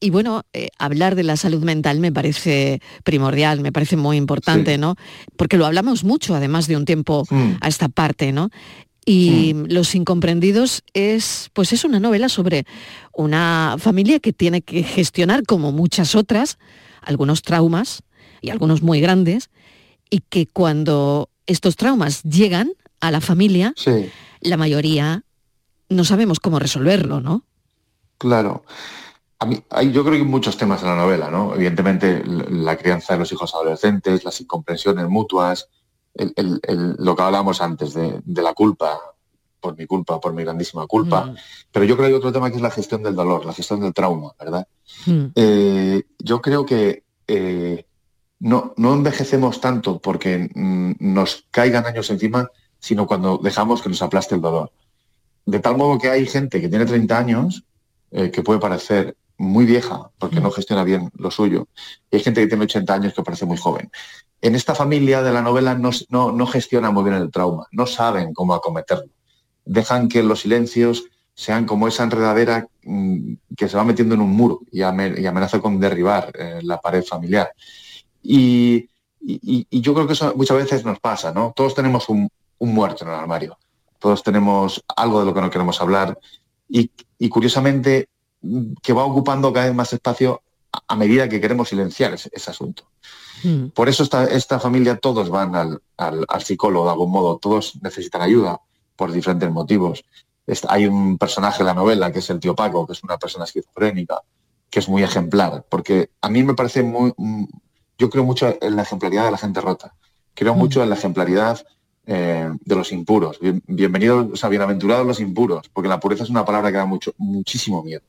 y 0.00 0.10
bueno, 0.10 0.42
eh, 0.52 0.68
hablar 0.78 1.14
de 1.14 1.22
la 1.22 1.36
salud 1.36 1.62
mental 1.64 2.00
me 2.00 2.12
parece 2.12 2.80
primordial, 3.04 3.60
me 3.60 3.72
parece 3.72 3.96
muy 3.96 4.16
importante, 4.16 4.72
Sí. 4.74 4.78
¿no? 4.78 4.96
Porque 5.36 5.56
lo 5.56 5.66
hablamos 5.66 6.04
mucho, 6.04 6.34
además 6.34 6.66
de 6.66 6.76
un 6.76 6.84
tiempo 6.84 7.24
Mm. 7.30 7.52
a 7.60 7.68
esta 7.68 7.88
parte, 7.88 8.32
¿no? 8.32 8.50
Y 9.08 9.54
Los 9.68 9.94
Incomprendidos 9.94 10.82
es, 10.92 11.50
pues 11.52 11.72
es 11.72 11.84
una 11.84 12.00
novela 12.00 12.28
sobre 12.28 12.66
una 13.14 13.76
familia 13.78 14.18
que 14.18 14.32
tiene 14.32 14.62
que 14.62 14.82
gestionar, 14.82 15.44
como 15.44 15.70
muchas 15.72 16.14
otras, 16.16 16.58
algunos 17.02 17.42
traumas 17.42 18.02
y 18.42 18.50
algunos 18.50 18.82
muy 18.82 19.00
grandes, 19.00 19.48
y 20.10 20.20
que 20.28 20.46
cuando 20.48 21.30
estos 21.46 21.76
traumas 21.76 22.22
llegan 22.24 22.72
a 23.00 23.10
la 23.12 23.20
familia, 23.20 23.72
Sí, 23.76 24.10
la 24.40 24.56
mayoría 24.56 25.22
no 25.88 26.04
sabemos 26.04 26.40
cómo 26.40 26.58
resolverlo, 26.58 27.20
¿no? 27.20 27.44
claro. 28.18 28.64
A 29.38 29.46
mí, 29.46 29.62
hay, 29.70 29.92
yo 29.92 30.02
creo 30.02 30.14
que 30.14 30.20
hay 30.20 30.24
muchos 30.24 30.56
temas 30.56 30.82
en 30.82 30.88
la 30.88 30.96
novela, 30.96 31.30
¿no? 31.30 31.54
Evidentemente, 31.54 32.22
la 32.24 32.76
crianza 32.76 33.12
de 33.12 33.18
los 33.20 33.32
hijos 33.32 33.54
adolescentes, 33.54 34.24
las 34.24 34.40
incomprensiones 34.40 35.08
mutuas, 35.08 35.68
el- 36.14 36.32
el- 36.36 36.60
el- 36.62 36.94
lo 36.98 37.14
que 37.14 37.22
hablábamos 37.22 37.60
antes 37.60 37.92
de, 37.92 38.20
de 38.24 38.42
la 38.42 38.54
culpa 38.54 38.98
por 39.60 39.76
mi 39.76 39.86
culpa, 39.86 40.20
por 40.20 40.32
mi 40.32 40.42
grandísima 40.44 40.86
culpa. 40.86 41.34
Pero 41.72 41.84
yo 41.84 41.96
creo 41.96 42.06
que 42.08 42.12
hay 42.14 42.18
otro 42.18 42.32
tema 42.32 42.48
que 42.50 42.56
es 42.56 42.62
la 42.62 42.70
gestión 42.70 43.02
del 43.02 43.14
dolor, 43.14 43.44
la 43.44 43.52
gestión 43.52 43.80
del 43.80 43.92
trauma, 43.92 44.32
¿verdad? 44.38 44.66
Mm. 45.06 45.24
Eh, 45.34 46.02
yo 46.18 46.40
creo 46.40 46.64
que 46.64 47.04
eh, 47.26 47.84
no, 48.38 48.72
no 48.76 48.94
envejecemos 48.94 49.60
tanto 49.60 49.98
porque 49.98 50.48
mm, 50.54 50.92
nos 51.00 51.46
caigan 51.50 51.84
años 51.86 52.08
encima, 52.10 52.48
sino 52.78 53.06
cuando 53.06 53.38
dejamos 53.38 53.82
que 53.82 53.88
nos 53.88 54.00
aplaste 54.02 54.34
el 54.36 54.40
dolor. 54.40 54.70
De 55.44 55.58
tal 55.58 55.76
modo 55.76 55.98
que 55.98 56.08
hay 56.10 56.26
gente 56.26 56.60
que 56.60 56.68
tiene 56.68 56.86
30 56.86 57.18
años, 57.18 57.64
eh, 58.12 58.30
que 58.30 58.42
puede 58.42 58.60
parecer 58.60 59.16
muy 59.38 59.64
vieja 59.66 60.10
porque 60.18 60.40
no 60.40 60.50
gestiona 60.50 60.84
bien 60.84 61.10
lo 61.16 61.30
suyo, 61.30 61.68
y 62.10 62.16
hay 62.16 62.22
gente 62.22 62.40
que 62.40 62.46
tiene 62.46 62.64
80 62.64 62.94
años 62.94 63.14
que 63.14 63.22
parece 63.22 63.44
muy 63.46 63.56
joven. 63.58 63.90
En 64.40 64.54
esta 64.54 64.74
familia 64.74 65.22
de 65.22 65.32
la 65.32 65.42
novela 65.42 65.74
no, 65.74 65.90
no, 66.10 66.32
no 66.32 66.46
gestiona 66.46 66.90
muy 66.90 67.04
bien 67.04 67.16
el 67.16 67.30
trauma, 67.30 67.66
no 67.72 67.86
saben 67.86 68.32
cómo 68.34 68.54
acometerlo. 68.54 69.10
Dejan 69.64 70.08
que 70.08 70.22
los 70.22 70.40
silencios 70.40 71.04
sean 71.34 71.66
como 71.66 71.86
esa 71.88 72.04
enredadera 72.04 72.66
mm, 72.84 73.34
que 73.56 73.68
se 73.68 73.76
va 73.76 73.84
metiendo 73.84 74.14
en 74.14 74.20
un 74.22 74.30
muro 74.30 74.60
y, 74.70 74.82
ame- 74.82 75.14
y 75.20 75.26
amenaza 75.26 75.60
con 75.60 75.78
derribar 75.80 76.32
eh, 76.38 76.60
la 76.62 76.80
pared 76.80 77.02
familiar. 77.04 77.50
Y, 78.22 78.88
y- 79.20 79.66
y 79.68 79.80
yo 79.80 79.94
creo 79.94 80.06
que 80.06 80.12
eso 80.14 80.32
muchas 80.36 80.56
veces 80.56 80.84
nos 80.84 80.98
pasa, 81.00 81.32
¿no? 81.32 81.52
Todos 81.54 81.74
tenemos 81.74 82.08
un, 82.08 82.28
un 82.58 82.74
muerto 82.74 83.04
en 83.04 83.10
el 83.10 83.16
armario, 83.16 83.58
todos 83.98 84.22
tenemos 84.22 84.82
algo 84.96 85.20
de 85.20 85.26
lo 85.26 85.34
que 85.34 85.40
no 85.40 85.50
queremos 85.50 85.80
hablar 85.80 86.18
y, 86.68 86.90
y 87.18 87.28
curiosamente 87.28 88.08
que 88.82 88.92
va 88.92 89.04
ocupando 89.04 89.52
cada 89.52 89.66
vez 89.66 89.74
más 89.74 89.92
espacio 89.92 90.42
a- 90.88 90.96
medida 90.96 91.28
que 91.28 91.40
queremos 91.40 91.68
silenciar 91.68 92.14
ese, 92.14 92.28
ese 92.32 92.50
asunto. 92.50 92.84
Por 93.74 93.88
eso 93.88 94.02
esta, 94.02 94.24
esta 94.24 94.58
familia 94.58 94.96
todos 94.96 95.28
van 95.28 95.54
al, 95.54 95.80
al- 95.96 96.24
al 96.28 96.42
psicólogo 96.42 96.86
de 96.86 96.92
algún 96.92 97.10
modo, 97.10 97.38
todos 97.38 97.78
necesitan 97.82 98.22
ayuda 98.22 98.60
por 98.96 99.12
diferentes 99.12 99.50
motivos. 99.50 100.04
Hay 100.68 100.86
un 100.86 101.18
personaje 101.18 101.60
en 101.62 101.66
la 101.66 101.74
novela 101.74 102.12
que 102.12 102.20
es 102.20 102.30
el 102.30 102.40
tío 102.40 102.54
Paco, 102.54 102.86
que 102.86 102.92
es 102.94 103.02
una 103.02 103.18
persona 103.18 103.44
esquizofrénica, 103.44 104.20
que 104.70 104.78
es 104.80 104.88
muy 104.88 105.02
ejemplar, 105.02 105.64
porque 105.68 106.10
a 106.20 106.28
mí 106.28 106.42
me 106.42 106.54
parece 106.54 106.82
muy... 106.82 107.12
mm, 107.16 107.44
Yo 107.98 108.10
creo 108.10 108.24
mucho 108.24 108.56
en 108.60 108.76
la 108.76 108.82
ejemplaridad 108.82 109.24
de 109.26 109.30
la 109.32 109.38
gente 109.38 109.60
rota, 109.60 109.94
creo 110.34 110.54
mucho 110.54 110.82
en 110.82 110.88
la 110.90 110.94
ejemplaridad 110.96 111.64
eh, 112.06 112.50
de 112.60 112.74
los 112.76 112.92
impuros. 112.92 113.38
Bien- 113.40 113.62
bienvenidos, 113.66 114.28
o 114.32 114.36
sea, 114.36 114.48
bienaventurados 114.48 115.06
los 115.06 115.18
impuros, 115.20 115.68
porque 115.72 115.88
la 115.88 115.98
pureza 116.00 116.22
es 116.24 116.30
una 116.30 116.44
palabra 116.44 116.70
que 116.70 116.76
da 116.78 116.86
mucho, 116.86 117.12
muchísimo 117.18 117.82
miedo. 117.82 118.02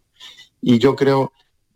Y 0.61 0.79
yo 0.79 0.95
creo 0.95 1.31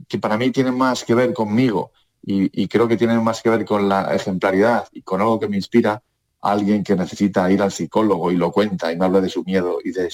que 0.07 0.19
para 0.19 0.37
mí 0.37 0.51
tiene 0.51 0.71
más 0.71 1.03
que 1.03 1.15
ver 1.15 1.33
conmigo 1.33 1.91
y, 2.23 2.67
creo 2.67 2.87
que 2.87 2.97
tiene 2.97 3.19
más 3.19 3.41
que 3.41 3.49
ver 3.49 3.65
con 3.65 3.89
la 3.89 4.13
ejemplaridad 4.13 4.87
y 4.91 5.01
con 5.01 5.21
algo 5.21 5.39
que 5.39 5.47
me 5.47 5.57
inspira 5.57 6.03
a 6.41 6.51
alguien 6.51 6.83
que 6.83 6.95
necesita 6.95 7.51
ir 7.51 7.61
al 7.61 7.71
psicólogo 7.71 8.31
y 8.31 8.37
lo 8.37 8.51
cuenta 8.51 8.91
y 8.91 8.97
me 8.97 9.05
habla 9.05 9.21
de 9.21 9.29
su 9.29 9.43
miedo 9.43 9.79
y 9.83 9.91
de 9.91 10.09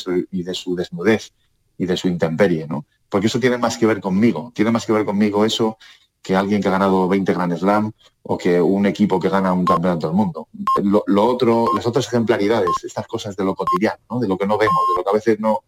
su, 0.53 0.75
desnudez 0.75 1.33
y 1.77 1.85
de 1.85 1.97
su 1.97 2.07
intemperie, 2.07 2.65
¿no? 2.67 2.85
Porque 3.09 3.27
eso 3.27 3.39
tiene 3.39 3.57
más 3.57 3.77
que 3.77 3.85
ver 3.85 3.99
conmigo, 3.99 4.51
tiene 4.53 4.71
más 4.71 4.85
que 4.85 4.93
ver 4.93 5.05
conmigo 5.05 5.45
eso 5.45 5.77
que 6.21 6.35
alguien 6.35 6.61
que 6.61 6.67
ha 6.67 6.71
ganado 6.71 7.07
20 7.07 7.33
Grand 7.33 7.57
Slam 7.57 7.91
o 8.23 8.37
que 8.37 8.61
un 8.61 8.85
equipo 8.85 9.19
que 9.19 9.29
gana 9.29 9.53
un 9.53 9.63
campeonato 9.63 10.07
del 10.07 10.15
mundo. 10.15 10.47
Lo, 10.83 11.25
otro, 11.25 11.67
las 11.73 11.85
otras 11.85 12.07
ejemplaridades, 12.07 12.69
estas 12.83 13.07
cosas 13.07 13.35
de 13.35 13.45
lo 13.45 13.55
cotidiano, 13.55 13.99
¿no? 14.09 14.19
de 14.19 14.27
lo 14.27 14.37
que 14.37 14.47
no 14.47 14.57
vemos, 14.57 14.77
de 14.89 14.99
lo 14.99 15.03
que 15.03 15.09
a 15.09 15.13
veces 15.13 15.39
no 15.39 15.63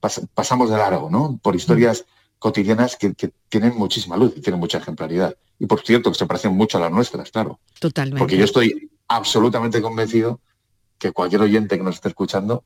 pas- 0.00 0.26
pasamos 0.34 0.70
de 0.70 0.76
largo, 0.76 1.10
¿no? 1.10 1.38
Por 1.42 1.56
historias 1.56 2.04
cotidianas 2.38 2.96
que, 2.96 3.14
que 3.14 3.32
tienen 3.48 3.76
muchísima 3.76 4.16
luz 4.16 4.34
y 4.36 4.40
tienen 4.40 4.58
mucha 4.60 4.78
ejemplaridad. 4.78 5.36
Y 5.58 5.66
por 5.66 5.80
cierto, 5.80 6.10
que 6.10 6.18
se 6.18 6.26
parecen 6.26 6.56
mucho 6.56 6.78
a 6.78 6.80
las 6.80 6.90
nuestras, 6.90 7.30
claro. 7.30 7.60
Totalmente. 7.78 8.18
Porque 8.18 8.36
yo 8.36 8.44
estoy 8.44 8.90
absolutamente 9.08 9.80
convencido 9.80 10.40
que 10.98 11.12
cualquier 11.12 11.42
oyente 11.42 11.76
que 11.76 11.84
nos 11.84 11.96
esté 11.96 12.08
escuchando 12.08 12.64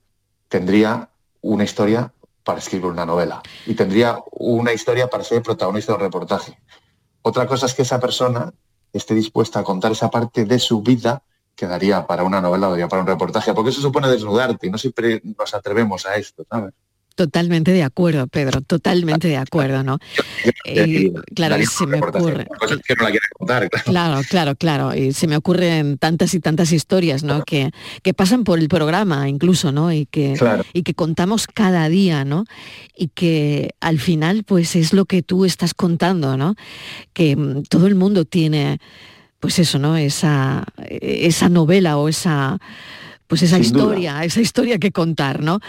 tendría 0.49 1.11
una 1.43 1.65
historia 1.65 2.13
para 2.45 2.59
escribir 2.59 2.87
una 2.87 3.05
novela 3.05 3.43
y 3.67 3.75
tendría 3.75 4.19
una 4.33 4.73
historia 4.73 5.09
para 5.09 5.25
ser 5.25 5.43
protagonista 5.43 5.93
de 5.93 5.97
un 5.97 6.05
reportaje. 6.05 6.59
Otra 7.23 7.47
cosa 7.47 7.67
es 7.67 7.75
que 7.75 7.83
esa 7.83 7.99
persona 7.99 8.53
esté 8.93 9.15
dispuesta 9.15 9.59
a 9.61 9.65
contar 9.65 9.93
esa 9.93 10.11
parte 10.11 10.45
de 10.45 10.59
su 10.59 10.81
vida 10.81 11.23
que 11.57 11.67
daría 11.67 12.07
para 12.07 12.23
una 12.23 12.41
novela 12.41 12.69
o 12.69 12.71
daría 12.71 12.89
para 12.89 13.03
un 13.03 13.09
reportaje, 13.09 13.53
porque 13.53 13.71
eso 13.71 13.81
supone 13.81 14.09
desnudarte 14.09 14.67
y 14.67 14.71
no 14.71 14.79
siempre 14.79 15.21
nos 15.25 15.53
atrevemos 15.55 16.07
a 16.07 16.17
esto, 16.17 16.47
¿sabes? 16.49 16.73
Totalmente 17.17 17.73
de 17.73 17.83
acuerdo, 17.83 18.27
Pedro, 18.27 18.61
totalmente 18.61 19.27
de 19.27 19.39
acuerdo, 19.39 19.83
¿no? 19.83 19.99
Claro, 21.35 21.57
se 21.65 21.87
me 21.87 21.99
ocurre. 21.99 22.47
Claro. 23.85 24.21
Claro, 24.29 24.55
claro. 24.55 24.95
Y 24.95 25.13
se 25.15 25.27
me 25.27 25.37
ocurren 25.37 25.97
tantas 25.97 26.35
y 26.35 26.41
tantas 26.41 26.73
historias, 26.73 27.23
¿no? 27.23 27.43
Que, 27.43 27.71
que 28.03 28.13
pasan 28.13 28.45
por 28.45 28.59
el 28.59 28.69
programa 28.69 29.29
incluso, 29.31 29.73
¿no? 29.73 29.93
Y 29.93 30.05
que, 30.05 30.35
Claro. 30.39 30.63
y 30.75 30.83
que 30.83 30.93
contamos 30.93 31.47
cada 31.47 31.89
día, 31.89 32.27
¿no? 32.27 32.45
Y 32.95 33.09
que 33.09 33.71
al 33.81 33.99
final, 33.99 34.45
pues 34.45 34.77
es 34.77 34.93
lo 34.93 35.07
que 35.07 35.23
tú 35.23 35.47
estás 35.47 35.73
contando, 35.73 36.37
¿no? 36.37 36.55
Que 37.15 37.35
mm, 37.35 37.63
todo 37.63 37.87
el 37.87 37.95
mundo 37.95 38.27
tiene, 38.27 38.79
pues 39.41 39.59
eso, 39.59 39.79
¿no? 39.79 39.97
Esa, 39.97 40.65
esa 40.87 41.49
novela 41.49 41.97
o 41.97 42.09
esa 42.11 42.59
pues 43.27 43.43
esa 43.43 43.57
Sin 43.63 43.73
duda. 43.73 43.83
historia, 43.85 44.25
esa 44.25 44.41
historia 44.41 44.79
que 44.79 44.93
contar, 44.93 45.43
¿no? 45.43 45.61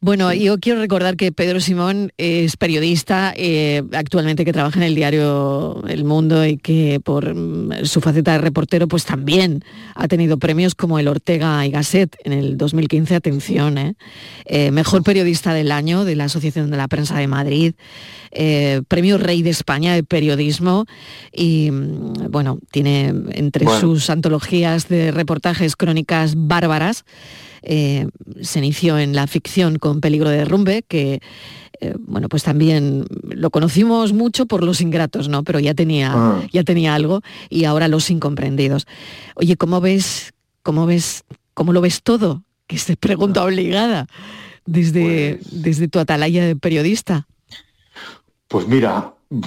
Bueno, 0.00 0.32
yo 0.32 0.58
quiero 0.58 0.80
recordar 0.80 1.16
que 1.16 1.32
Pedro 1.32 1.60
Simón 1.60 2.12
es 2.18 2.56
periodista, 2.56 3.32
eh, 3.36 3.82
actualmente 3.92 4.44
que 4.44 4.52
trabaja 4.52 4.78
en 4.78 4.84
el 4.84 4.94
diario 4.94 5.82
El 5.88 6.04
Mundo 6.04 6.44
y 6.46 6.56
que 6.58 7.00
por 7.02 7.34
mm, 7.34 7.84
su 7.84 8.00
faceta 8.00 8.32
de 8.32 8.38
reportero 8.38 8.88
pues 8.88 9.04
también 9.04 9.64
ha 9.94 10.08
tenido 10.08 10.38
premios 10.38 10.74
como 10.74 10.98
el 10.98 11.08
Ortega 11.08 11.64
y 11.66 11.70
Gasset 11.70 12.16
en 12.24 12.32
el 12.32 12.56
2015, 12.56 13.14
atención, 13.14 13.78
¿eh? 13.78 13.94
Eh, 14.44 14.70
Mejor 14.72 15.02
Periodista 15.04 15.54
del 15.54 15.70
Año 15.72 16.04
de 16.04 16.16
la 16.16 16.24
Asociación 16.24 16.70
de 16.70 16.76
la 16.76 16.88
Prensa 16.88 17.16
de 17.18 17.26
Madrid, 17.28 17.74
Premio 18.88 19.18
Rey 19.18 19.42
de 19.42 19.50
España 19.50 19.94
de 19.94 20.02
Periodismo 20.04 20.86
y 21.32 21.70
mm, 21.70 22.30
bueno, 22.30 22.58
tiene 22.70 23.12
entre 23.32 23.64
Bueno. 23.66 23.80
sus 23.80 24.10
antologías 24.10 24.88
de 24.88 25.10
reportajes 25.10 25.76
crónicas 25.76 26.34
bárbaras, 26.36 26.91
eh, 27.62 28.06
se 28.40 28.58
inició 28.58 28.98
en 28.98 29.14
la 29.14 29.26
ficción 29.26 29.78
con 29.78 30.00
Peligro 30.00 30.28
de 30.30 30.38
Derrumbe, 30.38 30.82
que 30.86 31.20
eh, 31.80 31.94
bueno, 31.98 32.28
pues 32.28 32.44
también 32.44 33.04
lo 33.28 33.50
conocimos 33.50 34.12
mucho 34.12 34.46
por 34.46 34.62
los 34.62 34.80
ingratos, 34.80 35.28
¿no? 35.28 35.42
Pero 35.42 35.58
ya 35.58 35.74
tenía, 35.74 36.12
Ah. 36.14 36.42
ya 36.52 36.62
tenía 36.62 36.94
algo 36.94 37.22
y 37.50 37.64
ahora 37.64 37.88
los 37.88 38.08
incomprendidos. 38.10 38.86
Oye, 39.34 39.56
¿cómo 39.56 39.80
ves, 39.80 40.32
cómo 40.62 40.86
ves, 40.86 41.24
cómo 41.54 41.72
lo 41.72 41.80
ves 41.80 42.02
todo? 42.02 42.44
Que 42.68 42.76
es 42.76 42.86
pregunta 43.00 43.42
obligada 43.44 44.06
desde, 44.64 45.40
desde 45.50 45.88
tu 45.88 45.98
atalaya 45.98 46.44
de 46.46 46.54
periodista. 46.54 47.26
Pues 48.46 48.68
mira, 48.68 49.14
de, 49.30 49.38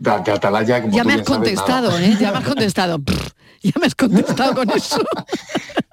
de 0.00 0.32
Atalaya, 0.32 0.80
como 0.82 0.96
Ya 0.96 1.02
tú 1.02 1.08
me 1.08 1.14
has 1.14 1.18
bien 1.18 1.26
sabes, 1.26 1.28
nada. 1.28 1.88
contestado, 1.90 1.98
¿eh? 1.98 2.16
Ya 2.20 2.30
me 2.32 2.38
has 2.38 2.44
contestado. 2.44 3.00
Ya 3.62 3.72
me 3.80 3.86
has 3.86 3.94
contestado 3.94 4.54
con 4.54 4.70
eso. 4.70 4.98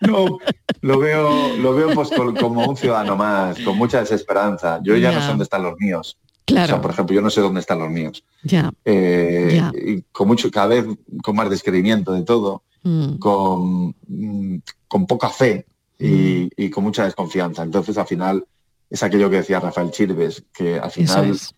No, 0.02 0.38
lo 0.82 0.99
veo, 0.99 1.56
lo 1.56 1.73
veo 1.73 1.91
pues 1.93 2.10
como 2.38 2.65
un 2.67 2.76
ciudadano 2.76 3.15
más, 3.15 3.58
con 3.60 3.78
mucha 3.78 4.02
desesperanza. 4.02 4.82
Yo 4.84 4.97
ya, 4.97 5.13
no 5.13 5.21
sé 5.21 5.28
dónde 5.28 5.45
están 5.45 5.63
los 5.63 5.78
míos. 5.80 6.17
Claro. 6.43 6.65
O 6.65 6.67
sea, 6.67 6.82
por 6.82 6.91
ejemplo, 6.91 7.15
yo 7.15 7.21
no 7.21 7.30
sé 7.30 7.39
dónde 7.39 7.62
están 7.62 7.80
los 7.80 7.89
míos. 7.89 8.21
Ya. 8.43 8.69
Eh, 8.84 9.54
Ya. 9.56 9.71
y 9.73 10.02
con 10.12 10.28
mucho, 10.28 10.52
cada 10.52 10.67
vez 10.67 10.86
con 11.23 11.38
más 11.38 11.49
descreimiento 11.49 12.12
de 12.12 12.23
todo, 12.23 12.63
Mm. 12.84 13.13
con, 13.17 13.95
mm, 14.10 14.58
con 14.89 15.08
poca 15.08 15.30
fe 15.30 15.65
y, 15.97 16.49
y 16.58 16.69
con 16.69 16.84
mucha 16.84 17.06
desconfianza. 17.06 17.63
Entonces, 17.63 17.97
al 17.97 18.06
final, 18.08 18.45
es 18.89 19.02
aquello 19.04 19.30
que 19.30 19.38
decía 19.38 19.62
Rafael 19.62 19.89
Chirves, 19.91 20.43
que 20.54 20.80
al 20.80 20.91
final 20.91 21.32
es. 21.32 21.56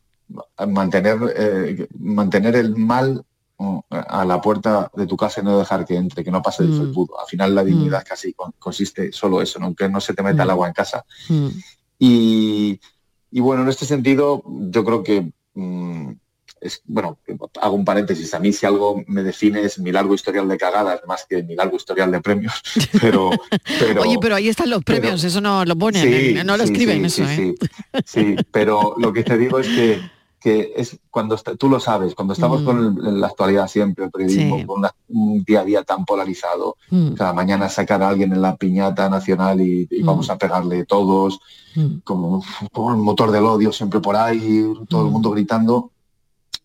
mantener, 0.68 1.18
eh, 1.36 1.88
mantener 1.98 2.56
el 2.58 2.76
mal 2.76 3.16
mm, 3.16 3.35
a 3.90 4.26
la 4.26 4.42
puerta 4.42 4.92
de 4.96 5.08
tu 5.08 5.16
casa 5.16 5.42
y 5.42 5.44
no 5.44 5.58
dejar 5.58 5.86
que 5.86 5.96
entre, 5.96 6.24
que 6.24 6.32
no 6.32 6.42
pase 6.42 6.64
el 6.64 6.70
Mm. 6.70 6.78
felpudo. 6.78 7.20
Al 7.20 7.28
final 7.28 7.56
la 7.56 7.64
dignidad 7.64 8.04
casi 8.08 8.34
con- 8.34 8.54
consiste 8.60 9.12
solo 9.12 9.42
eso, 9.42 9.60
¿no? 9.60 9.74
que 9.74 9.88
no 9.88 10.02
se 10.02 10.14
te 10.14 10.22
meta 10.24 10.44
el 10.44 10.50
Mm. 10.50 10.52
agua 10.52 10.68
en 10.68 10.74
casa. 10.74 11.06
Mm. 11.30 11.48
Y, 12.00 12.80
y 13.32 13.40
bueno, 13.40 13.64
en 13.64 13.70
este 13.70 13.86
sentido, 13.86 14.44
yo 14.46 14.84
creo 14.84 15.04
que 15.04 15.32
mm, 15.54 16.12
es, 16.60 16.82
bueno, 16.86 17.20
hago 17.62 17.76
un 17.76 17.86
paréntesis. 17.86 18.34
A 18.34 18.40
mí 18.40 18.52
si 18.52 18.66
algo 18.66 19.02
me 19.08 19.24
define 19.24 19.62
es 19.62 19.80
mi 19.80 19.92
largo 19.92 20.14
historial 20.16 20.48
de 20.50 20.58
cagadas 20.58 21.02
más 21.08 21.26
que 21.30 21.44
mi 21.44 21.56
largo 21.56 21.78
historial 21.78 22.12
de 22.12 22.20
premios. 22.22 22.62
Pero, 23.02 23.30
pero 23.80 24.02
Oye, 24.02 24.18
pero 24.20 24.36
ahí 24.36 24.50
están 24.50 24.70
los 24.70 24.84
premios, 24.84 25.24
eso 25.24 25.40
no 25.42 25.64
lo 25.64 25.76
ponen, 25.78 26.02
Sí, 26.04 26.38
¿eh? 26.38 26.44
no 26.44 26.58
lo 26.58 26.66
sí, 26.66 26.72
escriben 26.74 27.10
sí, 27.10 27.22
eso, 27.22 27.32
sí, 27.36 27.42
¿eh? 27.42 27.56
sí. 28.06 28.06
Sí, 28.06 28.36
pero 28.52 28.96
lo 28.98 29.14
que 29.14 29.24
te 29.24 29.38
digo 29.38 29.60
es 29.60 29.68
que, 29.68 30.02
que 30.46 30.74
es 30.78 31.00
cuando 31.10 31.34
está- 31.34 31.56
tú 31.56 31.68
lo 31.70 31.80
sabes, 31.80 32.14
cuando 32.14 32.36
estamos 32.36 32.62
Mm. 32.62 32.66
con 32.66 33.20
la 33.20 33.26
actualidad 33.26 33.68
siempre, 33.68 34.06
el 34.06 34.12
periodismo, 34.12 34.60
Sí. 34.60 34.66
con 34.68 34.78
una- 34.78 34.94
un 35.10 35.44
día 35.44 35.62
a 35.62 35.66
día 35.66 35.82
tan 35.84 36.06
polarizado, 36.06 36.76
Mm. 36.92 37.14
cada 37.14 37.34
mañana 37.34 37.68
sacar 37.68 38.04
a 38.04 38.10
alguien 38.10 38.32
en 38.32 38.44
la 38.44 38.56
piñata 38.56 39.10
nacional 39.10 39.60
y, 39.60 39.88
y 39.90 40.04
Mm. 40.04 40.06
vamos 40.06 40.30
a 40.30 40.38
pegarle 40.38 40.86
todos, 40.86 41.40
Mm. 41.76 41.96
como, 42.04 42.44
como 42.72 42.92
el 42.92 42.98
motor 42.98 43.32
del 43.32 43.46
odio 43.46 43.72
siempre 43.72 44.00
por 44.02 44.16
ahí, 44.16 44.72
todo 44.88 45.06
el 45.08 45.12
mundo 45.12 45.32
gritando. 45.32 45.90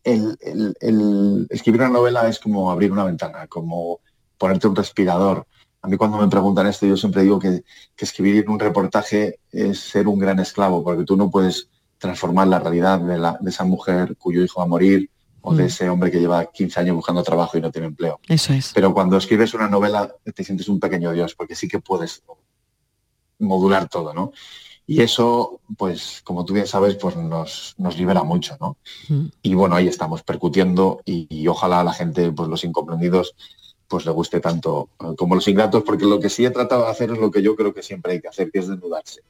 El, 0.05 0.37
el- 0.43 0.75
el 0.81 1.47
escribir 1.49 1.81
una 1.81 1.91
novela 1.91 2.29
es 2.29 2.39
como 2.39 2.71
abrir 2.71 2.93
una 2.93 3.05
ventana, 3.05 3.47
como 3.47 4.01
ponerte 4.37 4.69
un 4.69 4.77
respirador 4.77 5.47
A 5.83 5.89
mí 5.89 5.97
cuando 5.97 6.19
me 6.19 6.29
preguntan 6.29 6.67
esto, 6.67 6.85
yo 6.85 6.95
siempre 6.95 7.23
digo 7.23 7.39
que, 7.39 7.65
que 7.97 8.05
escribir 8.05 8.51
un 8.51 8.59
reportaje 8.59 9.39
es 9.51 9.81
ser 9.81 10.09
un 10.09 10.19
gran 10.19 10.39
esclavo, 10.39 10.85
porque 10.85 11.05
tú 11.05 11.17
no 11.17 11.31
puedes 11.31 11.71
transformar 12.01 12.49
la 12.49 12.59
realidad 12.59 12.99
de, 12.99 13.19
la- 13.19 13.39
de 13.41 13.51
esa 13.51 13.63
mujer 13.65 14.17
cuyo 14.17 14.43
hijo 14.43 14.59
va 14.59 14.65
a 14.65 14.69
morir 14.69 15.09
o 15.43 15.55
de 15.55 15.63
Mm. 15.63 15.67
ese 15.67 15.89
hombre 15.89 16.11
que 16.11 16.19
lleva 16.19 16.47
15 16.47 16.81
años 16.81 16.97
buscando 16.97 17.23
trabajo 17.23 17.57
y 17.57 17.61
no 17.61 17.71
tiene 17.71 17.87
empleo. 17.87 18.19
Eso 18.29 18.53
es. 18.53 18.73
Pero 18.75 18.93
cuando 18.93 19.17
escribes 19.17 19.55
una 19.55 19.69
novela 19.69 20.13
te 20.35 20.43
sientes 20.45 20.69
un 20.69 20.81
pequeño 20.81 21.13
dios, 21.13 21.35
porque 21.37 21.55
sí 21.55 21.69
que 21.69 21.79
puedes 21.79 22.23
modular 23.39 23.89
todo, 23.89 24.13
¿no? 24.13 24.33
Y 24.87 25.03
eso, 25.03 25.61
pues, 25.79 26.21
como 26.25 26.45
tú 26.45 26.53
bien 26.53 26.67
sabes, 26.67 26.97
pues 26.97 27.15
nos, 27.17 27.75
nos 27.79 27.97
libera 27.97 28.23
mucho, 28.25 28.57
¿no? 28.61 28.77
Y 29.41 29.55
bueno, 29.55 29.77
ahí 29.77 29.87
estamos 29.87 30.23
percutiendo 30.25 31.01
y, 31.05 31.27
y 31.31 31.47
ojalá 31.47 31.81
a 31.81 31.85
la 31.85 31.93
gente, 31.93 32.33
pues 32.33 32.49
los 32.49 32.65
incomprendidos, 32.65 33.35
pues 33.87 34.05
le 34.05 34.11
guste 34.11 34.41
tanto 34.41 34.89
eh, 35.01 35.15
como 35.17 35.37
los 35.37 35.47
ingratos, 35.49 35.85
porque 35.85 36.07
lo 36.07 36.19
que 36.19 36.29
sí 36.29 36.45
he 36.45 36.51
tratado 36.51 36.85
de 36.85 36.91
hacer 36.91 37.11
es 37.13 37.19
lo 37.19 37.31
que 37.31 37.41
yo 37.43 37.55
creo 37.57 37.73
que 37.73 37.83
siempre 37.83 38.15
hay 38.15 38.21
que 38.21 38.29
hacer, 38.29 38.51
que 38.51 38.59
es 38.59 38.69
desnudarse. 38.69 39.21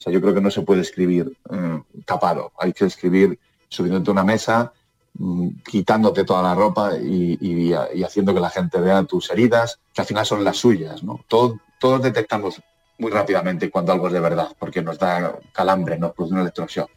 O 0.00 0.02
sea, 0.02 0.12
yo 0.12 0.20
creo 0.22 0.32
que 0.34 0.40
no 0.40 0.50
se 0.50 0.62
puede 0.62 0.80
escribir 0.80 1.36
eh, 1.52 1.82
tapado, 2.06 2.52
hay 2.58 2.72
que 2.72 2.86
escribir 2.86 3.38
subiéndote 3.68 4.10
una 4.10 4.24
mesa, 4.24 4.72
mm, 5.14 5.48
quitándote 5.70 6.24
toda 6.24 6.42
la 6.42 6.54
ropa 6.54 6.96
y, 6.96 7.74
haciendo 8.02 8.32
que 8.32 8.40
la 8.40 8.48
gente 8.48 8.80
vea 8.80 9.04
tus 9.04 9.30
heridas, 9.30 9.78
que 9.92 10.00
al 10.00 10.06
final 10.06 10.24
son 10.24 10.42
las 10.42 10.56
suyas, 10.56 11.02
¿no? 11.02 11.20
Todo- 11.28 11.60
todos 11.78 12.02
detectamos 12.02 12.62
muy 12.98 13.10
rápidamente 13.10 13.68
cuando 13.70 13.92
algo 13.92 14.06
es 14.06 14.14
de 14.14 14.20
verdad, 14.20 14.48
porque 14.58 14.80
nos 14.82 14.98
da 14.98 15.38
calambre, 15.52 15.98
nos 15.98 16.12
produce 16.12 16.34
un 16.34 16.40
electroshock. 16.40 16.90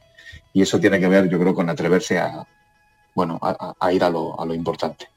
Y 0.53 0.61
eso 0.61 0.79
tiene 0.79 0.97
que 0.99 1.07
ver, 1.09 1.29
yo 1.29 1.37
creo, 1.39 1.53
con 1.53 1.69
atreverse 1.69 2.19
a, 2.19 2.47
bueno, 3.15 3.37
a 3.41 3.91
ir 3.93 4.03
a 4.03 4.09
lo, 4.09 4.39
a 4.39 4.45
lo 4.45 4.53
importante. 4.53 5.07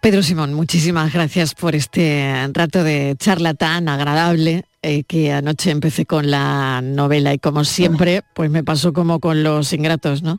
Pedro 0.00 0.22
Simón, 0.22 0.54
muchísimas 0.54 1.12
gracias 1.12 1.54
por 1.54 1.74
este 1.74 2.48
rato 2.52 2.84
de 2.84 3.16
charla 3.18 3.54
tan 3.54 3.88
agradable 3.88 4.64
eh, 4.88 5.02
que 5.02 5.32
anoche 5.32 5.72
empecé 5.72 6.06
con 6.06 6.30
la 6.30 6.80
novela 6.80 7.34
y 7.34 7.40
como 7.40 7.64
siempre, 7.64 8.22
pues 8.34 8.50
me 8.50 8.62
pasó 8.62 8.92
como 8.92 9.18
con 9.18 9.42
los 9.42 9.72
ingratos, 9.72 10.22
¿no? 10.22 10.38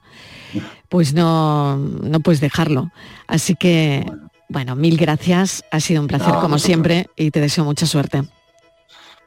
Pues 0.88 1.14
no, 1.14 1.76
no 1.76 2.22
puedes 2.22 2.40
dejarlo. 2.40 2.90
Así 3.28 3.56
que, 3.56 4.10
bueno, 4.48 4.78
mil 4.78 4.96
gracias, 4.96 5.66
ha 5.70 5.82
sido 5.82 6.00
un 6.00 6.08
placer 6.08 6.34
No, 6.34 6.40
como 6.40 6.60
siempre 6.60 7.10
y 7.18 7.30
te 7.32 7.42
deseo 7.42 7.66
mucha 7.66 7.86
suerte. 7.86 8.24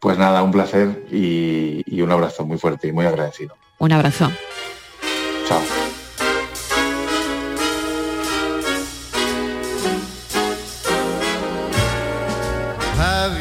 Pues 0.01 0.17
nada, 0.17 0.43
un 0.43 0.53
placer 0.53 1.05
y, 1.13 1.83
y 1.85 2.01
un 2.01 2.11
abrazo 2.11 2.47
muy 2.47 2.57
fuerte 2.57 2.89
y 2.89 2.93
muy 2.93 3.05
agradecido. 3.05 3.55
Un 3.79 3.93
abrazo. 3.93 4.31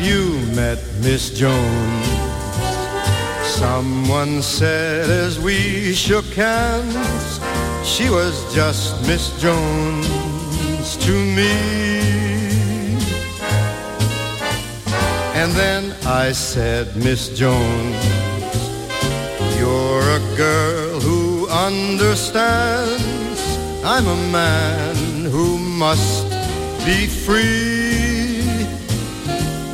You 0.01 0.39
met 0.55 0.79
Miss 1.01 1.29
Jones? 1.29 2.07
Someone 3.43 4.41
said 4.41 5.09
as 5.09 5.38
we 5.41 5.93
shook 5.93 6.23
hands, 6.33 7.41
she 7.83 8.09
was 8.09 8.33
just 8.55 9.05
Miss 9.05 9.29
Jones 9.41 10.95
to 11.05 11.12
me. 11.12 11.99
And 15.35 15.51
then 15.51 15.93
I 16.05 16.31
said, 16.31 16.95
Miss 16.95 17.38
Jones, 17.38 18.05
you're 19.59 20.01
a 20.01 20.21
girl 20.38 21.01
who 21.01 21.49
understands. 21.49 23.41
I'm 23.83 24.07
a 24.07 24.31
man 24.31 25.25
who 25.25 25.57
must 25.57 26.23
be 26.85 27.05
free. 27.05 28.09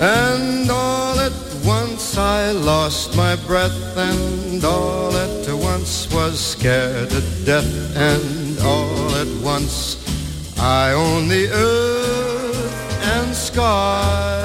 And 0.01 0.69
all 0.69 1.17
at 1.19 1.31
once 1.63 2.17
I 2.17 2.51
lost 2.51 3.15
my 3.15 3.35
breath 3.47 3.97
and 3.97 4.63
all 4.63 5.15
at 5.15 5.53
once 5.53 6.11
was 6.13 6.37
scared 6.39 7.09
to 7.11 7.21
death 7.45 7.95
and 7.95 8.59
all 8.59 9.15
at 9.15 9.27
once 9.41 9.97
I 10.59 10.91
own 10.91 11.27
the 11.29 11.49
earth 11.49 12.73
and 13.03 13.33
sky. 13.33 14.41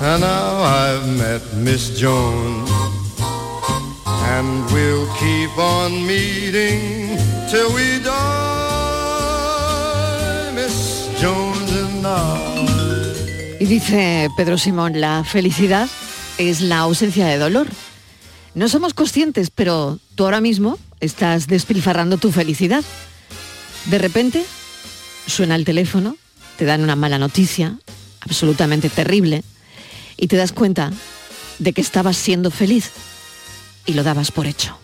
And 0.00 0.20
now 0.22 0.62
I've 0.62 1.06
met 1.16 1.42
Miss 1.54 1.90
Jones 1.98 2.70
and 4.34 4.66
we'll 4.72 5.06
keep 5.14 5.56
on 5.58 6.06
meeting 6.06 7.18
till 7.50 7.72
we 7.74 7.98
die, 8.02 8.12
Miss 10.54 11.08
Jones. 11.20 11.57
Y 13.60 13.64
dice 13.64 14.28
Pedro 14.36 14.56
Simón, 14.56 15.00
la 15.00 15.24
felicidad 15.24 15.88
es 16.38 16.60
la 16.60 16.78
ausencia 16.78 17.26
de 17.26 17.38
dolor. 17.38 17.66
No 18.54 18.68
somos 18.68 18.94
conscientes, 18.94 19.50
pero 19.50 19.98
tú 20.14 20.24
ahora 20.24 20.40
mismo 20.40 20.78
estás 21.00 21.46
despilfarrando 21.46 22.18
tu 22.18 22.30
felicidad. 22.30 22.84
De 23.86 23.98
repente 23.98 24.44
suena 25.26 25.56
el 25.56 25.64
teléfono, 25.64 26.16
te 26.56 26.64
dan 26.64 26.82
una 26.82 26.96
mala 26.96 27.18
noticia, 27.18 27.78
absolutamente 28.20 28.88
terrible, 28.88 29.42
y 30.16 30.28
te 30.28 30.36
das 30.36 30.52
cuenta 30.52 30.92
de 31.58 31.72
que 31.72 31.80
estabas 31.80 32.16
siendo 32.16 32.50
feliz 32.50 32.90
y 33.86 33.94
lo 33.94 34.02
dabas 34.02 34.30
por 34.30 34.46
hecho. 34.46 34.78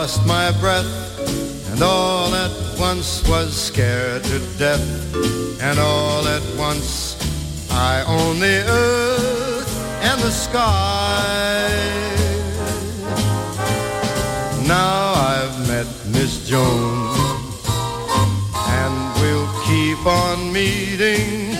Lost 0.00 0.26
my 0.26 0.50
breath, 0.60 0.88
and 1.72 1.82
all 1.82 2.34
at 2.34 2.50
once 2.78 3.22
was 3.28 3.54
scared 3.54 4.24
to 4.24 4.38
death, 4.56 4.88
and 5.60 5.78
all 5.78 6.26
at 6.26 6.42
once 6.56 7.18
I 7.70 8.02
own 8.06 8.40
the 8.40 8.64
earth 8.66 9.70
and 10.00 10.18
the 10.22 10.30
sky. 10.30 11.68
Now 14.66 15.12
I've 15.32 15.68
met 15.68 15.88
Miss 16.06 16.48
Jones, 16.48 17.60
and 18.56 18.94
we'll 19.20 19.52
keep 19.68 20.00
on 20.06 20.50
meeting 20.50 21.59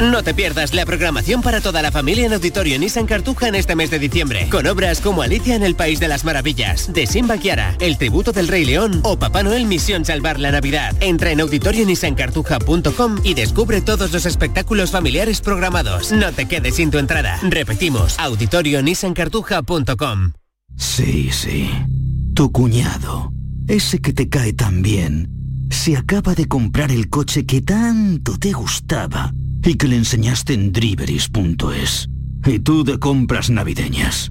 No 0.00 0.22
te 0.22 0.34
pierdas 0.34 0.74
la 0.74 0.84
programación 0.84 1.40
para 1.40 1.62
toda 1.62 1.80
la 1.80 1.90
familia 1.90 2.26
en 2.26 2.34
Auditorio 2.34 2.78
Nissan 2.78 3.06
Cartuja 3.06 3.48
en 3.48 3.54
este 3.54 3.76
mes 3.76 3.90
de 3.90 3.98
diciembre, 3.98 4.46
con 4.50 4.66
obras 4.66 5.00
como 5.00 5.22
Alicia 5.22 5.54
en 5.54 5.62
el 5.62 5.74
País 5.74 6.00
de 6.00 6.08
las 6.08 6.22
Maravillas, 6.22 6.92
de 6.92 7.06
Simba 7.06 7.38
Kiara, 7.38 7.74
El 7.80 7.96
Tributo 7.96 8.32
del 8.32 8.48
Rey 8.48 8.66
León 8.66 9.00
o 9.04 9.18
Papá 9.18 9.42
Noel 9.42 9.64
Misión 9.64 10.04
Salvar 10.04 10.38
la 10.38 10.50
Navidad. 10.50 10.94
Entra 11.00 11.30
en 11.30 11.40
auditorionissancartuja.com 11.40 13.20
y 13.24 13.32
descubre 13.32 13.80
todos 13.80 14.12
los 14.12 14.26
espectáculos 14.26 14.90
familiares 14.90 15.40
programados. 15.40 16.12
No 16.12 16.30
te 16.30 16.44
quedes 16.44 16.74
sin 16.74 16.90
tu 16.90 16.98
entrada. 16.98 17.40
Repetimos, 17.42 18.18
auditorionissancartuja.com. 18.18 20.32
Sí, 20.76 21.30
sí. 21.32 21.70
Tu 22.34 22.52
cuñado, 22.52 23.32
ese 23.66 24.02
que 24.02 24.12
te 24.12 24.28
cae 24.28 24.52
tan 24.52 24.82
bien, 24.82 25.30
se 25.70 25.96
acaba 25.96 26.34
de 26.34 26.48
comprar 26.48 26.92
el 26.92 27.08
coche 27.08 27.46
que 27.46 27.62
tanto 27.62 28.38
te 28.38 28.52
gustaba 28.52 29.32
y 29.62 29.74
que 29.76 29.88
le 29.88 29.96
enseñaste 29.96 30.54
en 30.54 30.72
driveris.es. 30.72 32.08
Y 32.44 32.58
tú 32.60 32.84
de 32.84 32.98
compras 32.98 33.50
navideñas. 33.50 34.30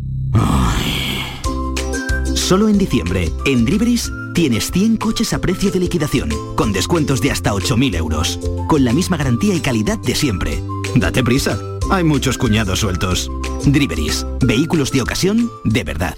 Solo 2.33 2.69
en 2.69 2.77
diciembre, 2.77 3.31
en 3.45 3.65
Driveris, 3.65 4.11
tienes 4.33 4.69
100 4.69 4.97
coches 4.97 5.33
a 5.33 5.39
precio 5.39 5.71
de 5.71 5.79
liquidación, 5.79 6.29
con 6.55 6.73
descuentos 6.73 7.19
de 7.21 7.31
hasta 7.31 7.51
8.000 7.53 7.95
euros, 7.95 8.39
con 8.67 8.85
la 8.85 8.93
misma 8.93 9.17
garantía 9.17 9.55
y 9.55 9.61
calidad 9.61 9.97
de 9.97 10.13
siempre. 10.13 10.61
Date 10.95 11.23
prisa, 11.23 11.57
hay 11.89 12.03
muchos 12.03 12.37
cuñados 12.37 12.81
sueltos. 12.81 13.31
Driveris, 13.65 14.25
vehículos 14.41 14.91
de 14.91 15.01
ocasión 15.01 15.49
de 15.63 15.83
verdad. 15.83 16.15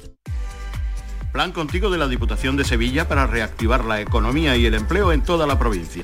Plan 1.32 1.52
contigo 1.52 1.90
de 1.90 1.98
la 1.98 2.08
Diputación 2.08 2.58
de 2.58 2.66
Sevilla 2.66 3.08
para 3.08 3.28
reactivar 3.28 3.86
la 3.86 4.02
economía 4.02 4.58
y 4.58 4.66
el 4.66 4.74
empleo 4.74 5.12
en 5.14 5.22
toda 5.22 5.46
la 5.48 5.58
provincia. 5.60 6.04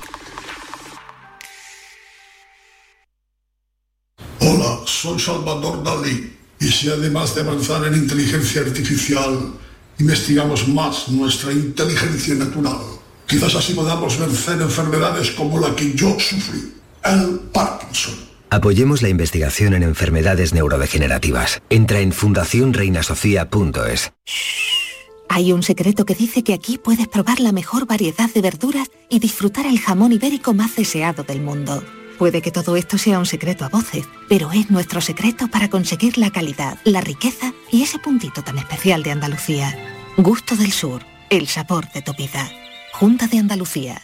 Soy 5.01 5.19
Salvador 5.19 5.83
Dalí 5.83 6.31
y 6.59 6.67
si 6.67 6.89
además 6.89 7.33
de 7.33 7.41
avanzar 7.41 7.83
en 7.85 7.95
inteligencia 7.95 8.61
artificial, 8.61 9.51
investigamos 9.97 10.67
más 10.67 11.09
nuestra 11.09 11.51
inteligencia 11.51 12.35
natural, 12.35 12.77
quizás 13.25 13.55
así 13.55 13.73
podamos 13.73 14.19
vencer 14.19 14.61
enfermedades 14.61 15.31
como 15.31 15.59
la 15.59 15.75
que 15.75 15.95
yo 15.95 16.15
sufrí, 16.19 16.71
el 17.03 17.39
Parkinson. 17.51 18.13
Apoyemos 18.51 19.01
la 19.01 19.09
investigación 19.09 19.73
en 19.73 19.81
enfermedades 19.81 20.53
neurodegenerativas. 20.53 21.63
Entra 21.71 21.99
en 21.99 22.11
fundacionreinasofía.es. 22.11 24.11
Hay 25.29 25.51
un 25.51 25.63
secreto 25.63 26.05
que 26.05 26.13
dice 26.13 26.43
que 26.43 26.53
aquí 26.53 26.77
puedes 26.77 27.07
probar 27.07 27.39
la 27.39 27.53
mejor 27.53 27.87
variedad 27.87 28.29
de 28.31 28.41
verduras 28.41 28.91
y 29.09 29.17
disfrutar 29.17 29.65
el 29.65 29.79
jamón 29.79 30.11
ibérico 30.11 30.53
más 30.53 30.75
deseado 30.75 31.23
del 31.23 31.41
mundo. 31.41 31.81
Puede 32.21 32.43
que 32.43 32.51
todo 32.51 32.75
esto 32.75 32.99
sea 32.99 33.17
un 33.17 33.25
secreto 33.25 33.65
a 33.65 33.69
voces, 33.69 34.07
pero 34.29 34.51
es 34.51 34.69
nuestro 34.69 35.01
secreto 35.01 35.47
para 35.47 35.71
conseguir 35.71 36.19
la 36.19 36.29
calidad, 36.29 36.77
la 36.83 37.01
riqueza 37.01 37.51
y 37.71 37.81
ese 37.81 37.97
puntito 37.97 38.43
tan 38.43 38.59
especial 38.59 39.01
de 39.01 39.09
Andalucía. 39.09 39.75
Gusto 40.17 40.55
del 40.55 40.71
Sur, 40.71 41.01
el 41.31 41.47
sabor 41.47 41.91
de 41.93 42.03
tu 42.03 42.13
vida. 42.13 42.47
Junta 42.93 43.25
de 43.25 43.39
Andalucía. 43.39 44.03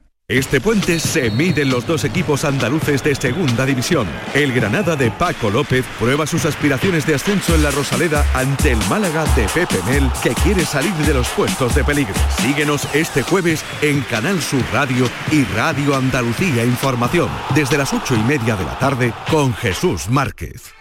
Este 0.31 0.61
puente 0.61 0.97
se 0.97 1.29
miden 1.29 1.69
los 1.69 1.85
dos 1.85 2.05
equipos 2.05 2.45
andaluces 2.45 3.03
de 3.03 3.13
segunda 3.15 3.65
división. 3.65 4.07
El 4.33 4.53
Granada 4.53 4.95
de 4.95 5.11
Paco 5.11 5.49
López 5.49 5.85
prueba 5.99 6.25
sus 6.25 6.45
aspiraciones 6.45 7.05
de 7.05 7.15
ascenso 7.15 7.53
en 7.53 7.63
la 7.63 7.71
Rosaleda 7.71 8.25
ante 8.33 8.71
el 8.71 8.77
Málaga 8.89 9.25
de 9.35 9.45
Pepe 9.49 9.75
Mel, 9.85 10.09
que 10.23 10.29
quiere 10.35 10.63
salir 10.63 10.93
de 10.93 11.15
los 11.15 11.27
puestos 11.31 11.75
de 11.75 11.83
peligro. 11.83 12.13
Síguenos 12.37 12.87
este 12.93 13.23
jueves 13.23 13.65
en 13.81 13.99
Canal 14.03 14.41
Sur 14.41 14.63
Radio 14.71 15.09
y 15.33 15.43
Radio 15.53 15.97
Andalucía 15.97 16.63
Información, 16.63 17.27
desde 17.53 17.77
las 17.77 17.91
ocho 17.91 18.15
y 18.15 18.23
media 18.23 18.55
de 18.55 18.63
la 18.63 18.79
tarde 18.79 19.13
con 19.29 19.53
Jesús 19.53 20.07
Márquez. 20.07 20.73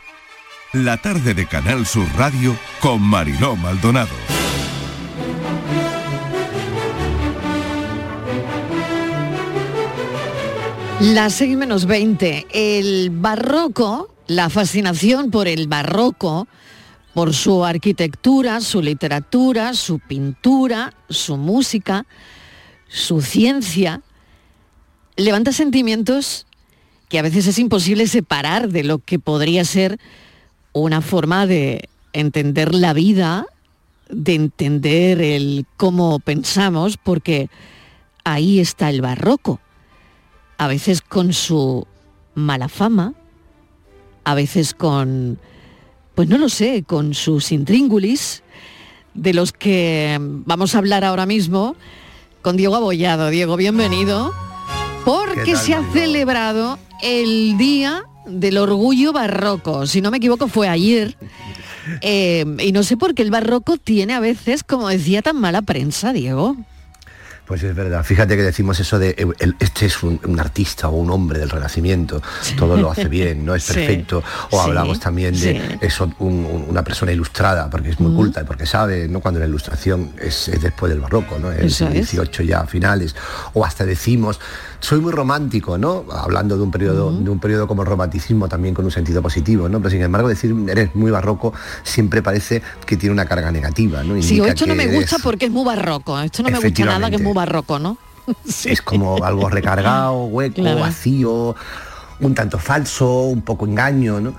La 0.72 0.96
tarde 0.98 1.34
de 1.34 1.46
Canal 1.46 1.86
Sur 1.86 2.06
Radio 2.16 2.56
con 2.78 3.02
Mariló 3.02 3.56
Maldonado. 3.56 4.14
Las 11.00 11.32
6 11.36 11.56
menos 11.56 11.86
20. 11.86 12.46
El 12.52 13.08
barroco, 13.08 14.14
la 14.26 14.50
fascinación 14.50 15.30
por 15.30 15.48
el 15.48 15.66
barroco, 15.66 16.46
por 17.14 17.32
su 17.32 17.64
arquitectura, 17.64 18.60
su 18.60 18.82
literatura, 18.82 19.72
su 19.72 19.98
pintura, 19.98 20.92
su 21.08 21.38
música, 21.38 22.04
su 22.88 23.22
ciencia, 23.22 24.02
levanta 25.16 25.52
sentimientos 25.52 26.46
que 27.08 27.18
a 27.18 27.22
veces 27.22 27.46
es 27.46 27.58
imposible 27.58 28.06
separar 28.06 28.68
de 28.68 28.84
lo 28.84 28.98
que 28.98 29.18
podría 29.18 29.64
ser 29.64 29.98
una 30.74 31.00
forma 31.00 31.46
de 31.46 31.88
entender 32.12 32.74
la 32.74 32.92
vida, 32.92 33.46
de 34.10 34.34
entender 34.34 35.22
el 35.22 35.64
cómo 35.78 36.18
pensamos, 36.18 36.98
porque 36.98 37.48
ahí 38.22 38.60
está 38.60 38.90
el 38.90 39.00
barroco 39.00 39.60
a 40.60 40.68
veces 40.68 41.00
con 41.00 41.32
su 41.32 41.86
mala 42.34 42.68
fama, 42.68 43.14
a 44.24 44.34
veces 44.34 44.74
con, 44.74 45.38
pues 46.14 46.28
no 46.28 46.36
lo 46.36 46.50
sé, 46.50 46.84
con 46.86 47.14
sus 47.14 47.50
intríngulis, 47.50 48.42
de 49.14 49.32
los 49.32 49.52
que 49.52 50.18
vamos 50.20 50.74
a 50.74 50.78
hablar 50.78 51.02
ahora 51.02 51.24
mismo 51.24 51.76
con 52.42 52.58
Diego 52.58 52.76
Abollado. 52.76 53.30
Diego, 53.30 53.56
bienvenido, 53.56 54.34
porque 55.06 55.56
se 55.56 55.72
ha 55.72 55.82
celebrado 55.94 56.78
el 57.02 57.56
Día 57.56 58.04
del 58.26 58.58
Orgullo 58.58 59.14
Barroco. 59.14 59.86
Si 59.86 60.02
no 60.02 60.10
me 60.10 60.18
equivoco, 60.18 60.46
fue 60.46 60.68
ayer. 60.68 61.16
Eh, 62.02 62.44
y 62.60 62.70
no 62.72 62.84
sé 62.84 62.96
por 62.96 63.14
qué 63.14 63.22
el 63.22 63.30
barroco 63.30 63.76
tiene 63.76 64.12
a 64.12 64.20
veces, 64.20 64.62
como 64.62 64.86
decía, 64.88 65.22
tan 65.22 65.40
mala 65.40 65.62
prensa, 65.62 66.12
Diego. 66.12 66.56
Pues 67.50 67.64
es 67.64 67.74
verdad, 67.74 68.04
fíjate 68.04 68.36
que 68.36 68.44
decimos 68.44 68.78
eso 68.78 68.96
de 69.00 69.10
el- 69.40 69.56
este 69.58 69.86
es 69.86 70.04
un, 70.04 70.20
un 70.24 70.38
artista 70.38 70.86
o 70.88 70.92
un 70.92 71.10
hombre 71.10 71.40
del 71.40 71.50
Renacimiento, 71.50 72.22
todo 72.56 72.76
lo 72.76 72.92
hace 72.92 73.08
bien, 73.08 73.44
no 73.44 73.56
es 73.56 73.64
Sí, 73.64 73.74
perfecto. 73.74 74.22
O 74.52 74.62
sí, 74.62 74.68
hablamos 74.68 75.00
también 75.00 75.32
de 75.32 75.38
sí. 75.60 75.78
eso, 75.80 76.12
un- 76.20 76.44
un- 76.46 76.66
una 76.68 76.84
persona 76.84 77.10
ilustrada, 77.10 77.68
porque 77.68 77.90
es 77.90 77.98
muy 77.98 78.14
culta 78.14 78.42
y 78.42 78.44
porque 78.44 78.66
sabe, 78.66 79.08
¿no? 79.08 79.18
Cuando 79.18 79.40
la 79.40 79.46
ilustración 79.46 80.12
es, 80.22 80.46
es 80.46 80.62
después 80.62 80.90
del 80.90 81.00
barroco, 81.00 81.40
¿no? 81.40 81.50
El 81.50 81.66
es. 81.66 81.74
XVIII 81.78 82.46
ya 82.46 82.60
a 82.60 82.66
finales. 82.68 83.16
O 83.54 83.64
hasta 83.64 83.84
decimos, 83.84 84.38
soy 84.80 85.00
muy 85.00 85.12
romántico, 85.12 85.78
¿no? 85.78 86.04
Hablando 86.12 86.56
de 86.56 86.62
un 86.62 86.70
periodo, 86.70 87.12
de 87.12 87.30
un 87.30 87.38
periodo 87.38 87.66
como 87.68 87.82
el 87.82 87.88
romanticismo 87.88 88.48
también 88.48 88.74
con 88.74 88.84
un 88.84 88.90
sentido 88.90 89.22
positivo, 89.22 89.68
¿no? 89.68 89.78
Pero 89.78 89.90
sin 89.90 90.02
embargo 90.02 90.28
decir 90.28 90.54
eres 90.68 90.94
muy 90.94 91.10
barroco 91.10 91.52
siempre 91.82 92.22
parece 92.22 92.62
que 92.86 92.96
tiene 92.96 93.12
una 93.12 93.26
carga 93.26 93.50
negativa, 93.52 94.02
¿no? 94.02 94.20
Sí, 94.22 94.34
Indica 94.36 94.48
esto 94.52 94.66
no 94.66 94.74
me 94.74 94.84
eres- 94.84 94.96
gusta 94.96 95.16
porque 95.22 95.46
es 95.46 95.50
muy 95.52 95.64
barroco. 95.64 96.18
Esto 96.20 96.42
no 96.42 96.50
me 96.50 96.58
gusta 96.58 96.84
nada 96.84 97.10
que 97.10 97.16
es 97.16 97.22
muy 97.22 97.32
barroco, 97.34 97.78
¿no? 97.78 97.96
es 98.64 98.82
como 98.82 99.22
algo 99.24 99.48
recargado, 99.48 100.24
hueco, 100.24 100.56
Claro. 100.56 100.80
vacío 100.80 101.54
un 102.20 102.34
tanto 102.34 102.58
falso, 102.58 103.24
un 103.24 103.42
poco 103.42 103.66
engaño, 103.66 104.20
¿no? 104.20 104.34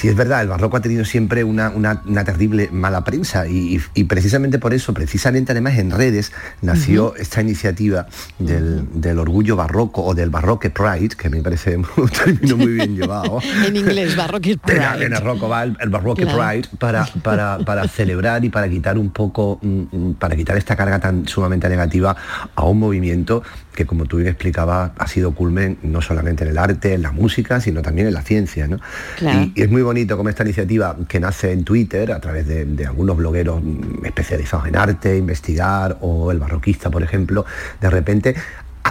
Si 0.00 0.08
es 0.08 0.16
verdad, 0.16 0.42
el 0.42 0.48
barroco 0.48 0.76
ha 0.76 0.80
tenido 0.80 1.04
siempre 1.04 1.44
una, 1.44 1.70
una, 1.70 2.24
terrible 2.24 2.68
mala 2.72 3.04
prensa 3.04 3.46
y, 3.46 3.78
precisamente 4.04 4.58
por 4.58 4.74
eso, 4.74 4.92
precisamente 4.92 5.52
además 5.52 5.78
en 5.78 5.90
redes, 5.90 6.32
nació 6.62 7.14
esta 7.16 7.40
iniciativa 7.40 8.06
del, 8.38 9.18
orgullo 9.18 9.56
barroco 9.56 10.04
o 10.04 10.14
del 10.14 10.30
barroque 10.30 10.70
pride, 10.70 11.16
que 11.16 11.28
me 11.28 11.42
parece 11.42 11.76
un 11.76 12.08
término 12.24 12.56
muy 12.56 12.72
bien 12.72 12.96
llevado. 12.96 13.40
en 13.66 13.76
inglés, 13.76 14.16
barroque 14.16 14.56
pride. 14.64 15.06
En, 15.06 15.12
el 15.12 15.22
barroco 15.22 15.48
va 15.48 15.64
el, 15.64 15.88
barroque 15.88 16.26
pride 16.26 16.68
para, 16.78 17.06
para, 17.22 17.58
para 17.58 17.88
celebrar 17.88 18.44
y 18.44 18.48
para 18.48 18.68
quitar 18.68 18.98
un 18.98 19.10
poco, 19.10 19.58
mm, 19.62 19.82
mm, 19.90 20.14
para 20.14 20.36
quitar 20.36 20.56
esta 20.56 20.76
carga 20.76 20.98
tan 20.98 21.26
sumamente 21.26 21.68
negativa 21.68 22.16
a 22.54 22.64
un 22.64 22.78
movimiento 22.78 23.42
que 23.78 23.86
como 23.86 24.06
tú 24.06 24.16
bien 24.16 24.30
explicabas 24.30 24.90
ha 24.98 25.06
sido 25.06 25.30
culmen 25.36 25.78
no 25.84 26.02
solamente 26.02 26.42
en 26.42 26.50
el 26.50 26.58
arte, 26.58 26.94
en 26.94 27.02
la 27.02 27.12
música, 27.12 27.60
sino 27.60 27.80
también 27.80 28.08
en 28.08 28.14
la 28.14 28.22
ciencia. 28.22 28.66
¿no? 28.66 28.80
Y, 29.20 29.52
es 29.54 29.70
muy 29.70 29.82
bonito 29.82 30.16
como 30.16 30.28
esta 30.28 30.42
iniciativa 30.42 30.96
que 31.06 31.20
nace 31.20 31.52
en 31.52 31.62
Twitter 31.62 32.10
a 32.10 32.18
través 32.18 32.48
de, 32.48 32.64
de, 32.64 32.86
algunos 32.86 33.16
blogueros 33.16 33.62
especializados 34.02 34.66
en 34.66 34.74
arte, 34.74 35.16
investigar, 35.16 35.96
o 36.00 36.32
el 36.32 36.40
barroquista, 36.40 36.90
por 36.90 37.04
ejemplo, 37.04 37.46
de 37.80 37.88
repente 37.88 38.34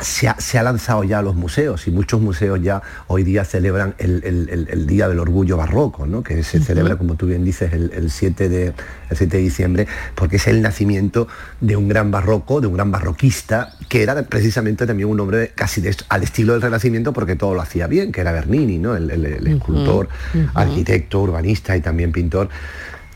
se 0.04 0.28
ha, 0.28 0.64
lanzado 0.64 1.04
ya 1.04 1.20
a 1.20 1.22
los 1.22 1.36
museos 1.36 1.88
y 1.88 1.92
muchos 1.92 2.22
museos 2.22 2.62
ya 2.62 2.82
hoy 3.08 3.24
día 3.24 3.46
celebran 3.46 3.96
el, 3.98 4.88
Día 4.88 5.08
del 5.08 5.20
Orgullo 5.20 5.58
Barroco, 5.58 6.06
¿no? 6.06 6.24
que 6.24 6.44
se 6.44 6.60
celebra, 6.60 6.96
como 6.96 7.16
tú 7.16 7.26
bien 7.28 7.44
dices, 7.44 7.74
el, 7.74 8.10
7 8.10 8.50
de, 8.50 8.74
7 9.12 9.38
de 9.38 9.44
diciembre, 9.44 9.88
porque 10.16 10.38
es 10.38 10.48
el 10.48 10.62
nacimiento 10.62 11.28
de 11.62 11.76
un 11.76 11.88
gran 11.88 12.12
barroco, 12.12 12.62
de 12.62 12.68
un 12.68 12.74
gran 12.74 12.92
barroquista, 12.92 13.74
que 13.90 14.04
era 14.04 14.22
precisamente 14.24 14.86
también 14.86 15.10
un 15.10 15.20
hombre 15.20 15.52
casi 15.54 15.84
al 16.10 16.24
estilo 16.24 16.54
del 16.54 16.62
Renacimiento, 16.62 17.14
porque 17.14 17.36
todo 17.36 17.54
lo 17.54 17.62
hacía 17.62 17.88
bien, 17.88 18.12
que 18.12 18.22
era 18.22 18.32
Bernini, 18.32 18.78
¿no? 18.78 18.96
el, 18.96 19.48
escultor, 19.48 20.10
arquitecto, 20.54 21.22
urbanista 21.22 21.76
y 21.76 21.82
también 21.82 22.12
pintor 22.12 22.50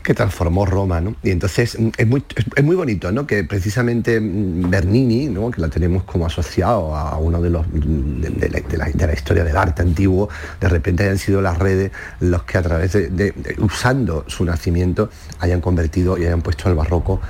que 0.02 0.14
transformó 0.14 0.66
Roma, 0.66 1.00
¿no? 1.00 1.14
Y 1.22 1.30
entonces 1.30 1.78
mm, 1.78 1.88
es 1.96 2.06
muy, 2.06 2.22
es 2.56 2.64
muy 2.64 2.76
bonito, 2.76 3.12
¿no? 3.12 3.26
Que 3.26 3.44
precisamente 3.44 4.20
mm, 4.20 4.70
Bernini, 4.70 5.26
¿no? 5.26 5.50
que 5.50 5.60
la 5.60 5.68
tenemos 5.68 6.04
como 6.04 6.26
asociado 6.26 6.94
a 6.94 7.16
uno 7.18 7.40
de 7.40 7.50
los 7.50 7.66
de, 7.72 8.48
la, 8.76 9.12
historia 9.12 9.44
del 9.44 9.56
arte 9.56 9.82
antiguo, 9.82 10.28
de 10.60 10.68
repente 10.68 11.04
hayan 11.04 11.18
sido 11.18 11.40
las 11.40 11.58
redes 11.58 11.92
los 12.20 12.42
que 12.44 12.58
a 12.58 12.62
través 12.62 12.92
de, 12.92 13.34
usando 13.58 14.24
su 14.26 14.44
nacimiento 14.44 15.10
hayan 15.40 15.60
convertido 15.60 16.18
y 16.18 16.24
hayan 16.24 16.42
puesto 16.42 16.68
el 16.68 16.74
barroco 16.74 17.20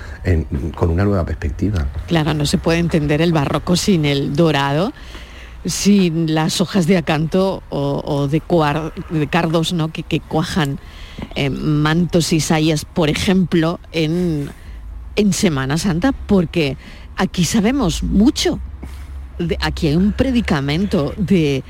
con 0.74 0.90
una 0.90 1.04
nueva 1.04 1.24
perspectiva. 1.24 1.86
Claro, 2.06 2.34
no 2.34 2.46
se 2.46 2.58
puede 2.58 2.78
entender 2.78 3.20
el 3.22 3.32
barroco 3.32 3.76
sin 3.76 4.04
el 4.04 4.34
dorado 4.34 4.92
sin 5.64 6.34
las 6.34 6.60
hojas 6.60 6.86
de 6.86 6.96
acanto 6.96 7.62
o, 7.70 8.28
de, 8.28 8.42
de, 9.10 9.26
cardos 9.28 9.72
¿no? 9.72 9.88
que, 9.88 10.02
que 10.02 10.20
cuajan 10.20 10.78
eh, 11.34 11.50
mantos 11.50 12.32
y 12.32 12.40
sayas, 12.40 12.84
por 12.84 13.08
ejemplo, 13.08 13.78
en, 13.92 14.50
en 15.16 15.32
Semana 15.32 15.78
Santa, 15.78 16.12
porque 16.12 16.76
aquí 17.16 17.44
sabemos 17.44 18.02
mucho. 18.02 18.58
aquí 19.60 19.88
hay 19.88 19.96
un 19.96 20.12
predicamento 20.12 21.14
de 21.16 21.62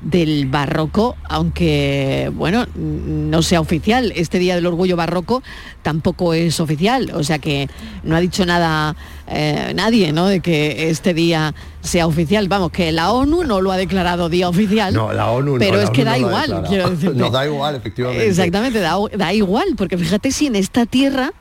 del 0.00 0.46
barroco, 0.46 1.16
aunque, 1.28 2.30
bueno, 2.34 2.66
no 2.74 3.42
sea 3.42 3.60
oficial. 3.60 4.12
Este 4.16 4.38
Día 4.38 4.54
del 4.54 4.66
Orgullo 4.66 4.96
Barroco 4.96 5.42
tampoco 5.82 6.34
es 6.34 6.58
oficial, 6.60 7.10
o 7.14 7.22
sea 7.22 7.38
que 7.38 7.68
no 8.02 8.16
ha 8.16 8.20
dicho 8.20 8.46
nada 8.46 8.96
eh, 9.26 9.72
nadie, 9.74 10.12
¿no?, 10.12 10.26
de 10.26 10.40
que 10.40 10.90
este 10.90 11.14
día 11.14 11.54
sea 11.80 12.06
oficial. 12.06 12.48
Vamos, 12.48 12.70
que 12.70 12.92
la 12.92 13.12
ONU 13.12 13.44
no 13.44 13.60
lo 13.60 13.72
ha 13.72 13.76
declarado 13.76 14.28
día 14.28 14.48
oficial. 14.48 14.94
No, 14.94 15.12
la 15.12 15.30
ONU 15.30 15.56
Pero 15.58 15.80
es 15.80 15.90
que 15.90 16.04
da 16.04 16.18
igual, 16.18 16.64
quiero 16.68 16.90
Nos 17.14 17.32
da 17.32 17.46
igual, 17.46 17.76
efectivamente. 17.76 18.26
Exactamente, 18.26 18.80
da, 18.80 18.96
da 19.16 19.32
igual, 19.32 19.74
porque 19.76 19.98
fíjate 19.98 20.32
si 20.32 20.46
en 20.46 20.56
esta 20.56 20.86
tierra 20.86 21.32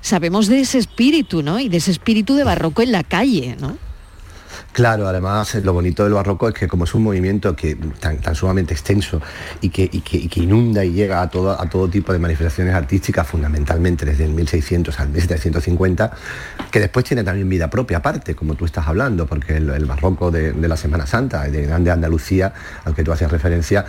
sabemos 0.00 0.48
de 0.48 0.60
ese 0.60 0.78
espíritu, 0.78 1.42
¿no? 1.42 1.58
Y 1.58 1.68
de 1.68 1.78
ese 1.78 1.90
espíritu 1.90 2.34
de 2.34 2.44
barroco 2.44 2.82
en 2.82 2.92
la 2.92 3.04
calle, 3.04 3.56
¿no? 3.58 3.76
Claro, 4.72 5.06
además 5.06 5.54
lo 5.56 5.74
bonito 5.74 6.02
del 6.04 6.14
barroco 6.14 6.48
es 6.48 6.54
que 6.54 6.66
como 6.66 6.84
es 6.84 6.94
un 6.94 7.02
movimiento 7.02 7.54
que 7.54 7.76
tan, 8.00 8.34
sumamente 8.34 8.72
extenso 8.72 9.20
y 9.60 9.68
que, 9.68 9.90
inunda 10.36 10.82
y 10.82 10.92
llega 10.92 11.20
a 11.20 11.28
todo, 11.28 11.60
a 11.60 11.68
todo 11.68 11.88
tipo 11.88 12.10
de 12.10 12.18
manifestaciones 12.18 12.74
artísticas, 12.74 13.26
fundamentalmente 13.26 14.06
desde 14.06 14.24
el 14.24 14.30
1600 14.30 14.98
al 14.98 15.10
1750, 15.10 16.12
que 16.70 16.80
después 16.80 17.04
tiene 17.04 17.22
también 17.22 17.50
vida 17.50 17.68
propia 17.68 17.98
aparte, 17.98 18.34
como 18.34 18.54
tú 18.54 18.64
estás 18.64 18.88
hablando, 18.88 19.26
porque 19.26 19.58
el, 19.58 19.84
barroco 19.84 20.30
de, 20.30 20.54
la 20.54 20.76
Semana 20.78 21.06
Santa, 21.06 21.42
de 21.42 21.66
Grande 21.66 21.90
Andalucía, 21.90 22.54
al 22.86 22.94
que 22.94 23.04
tú 23.04 23.12
hacías 23.12 23.30
referencia, 23.30 23.84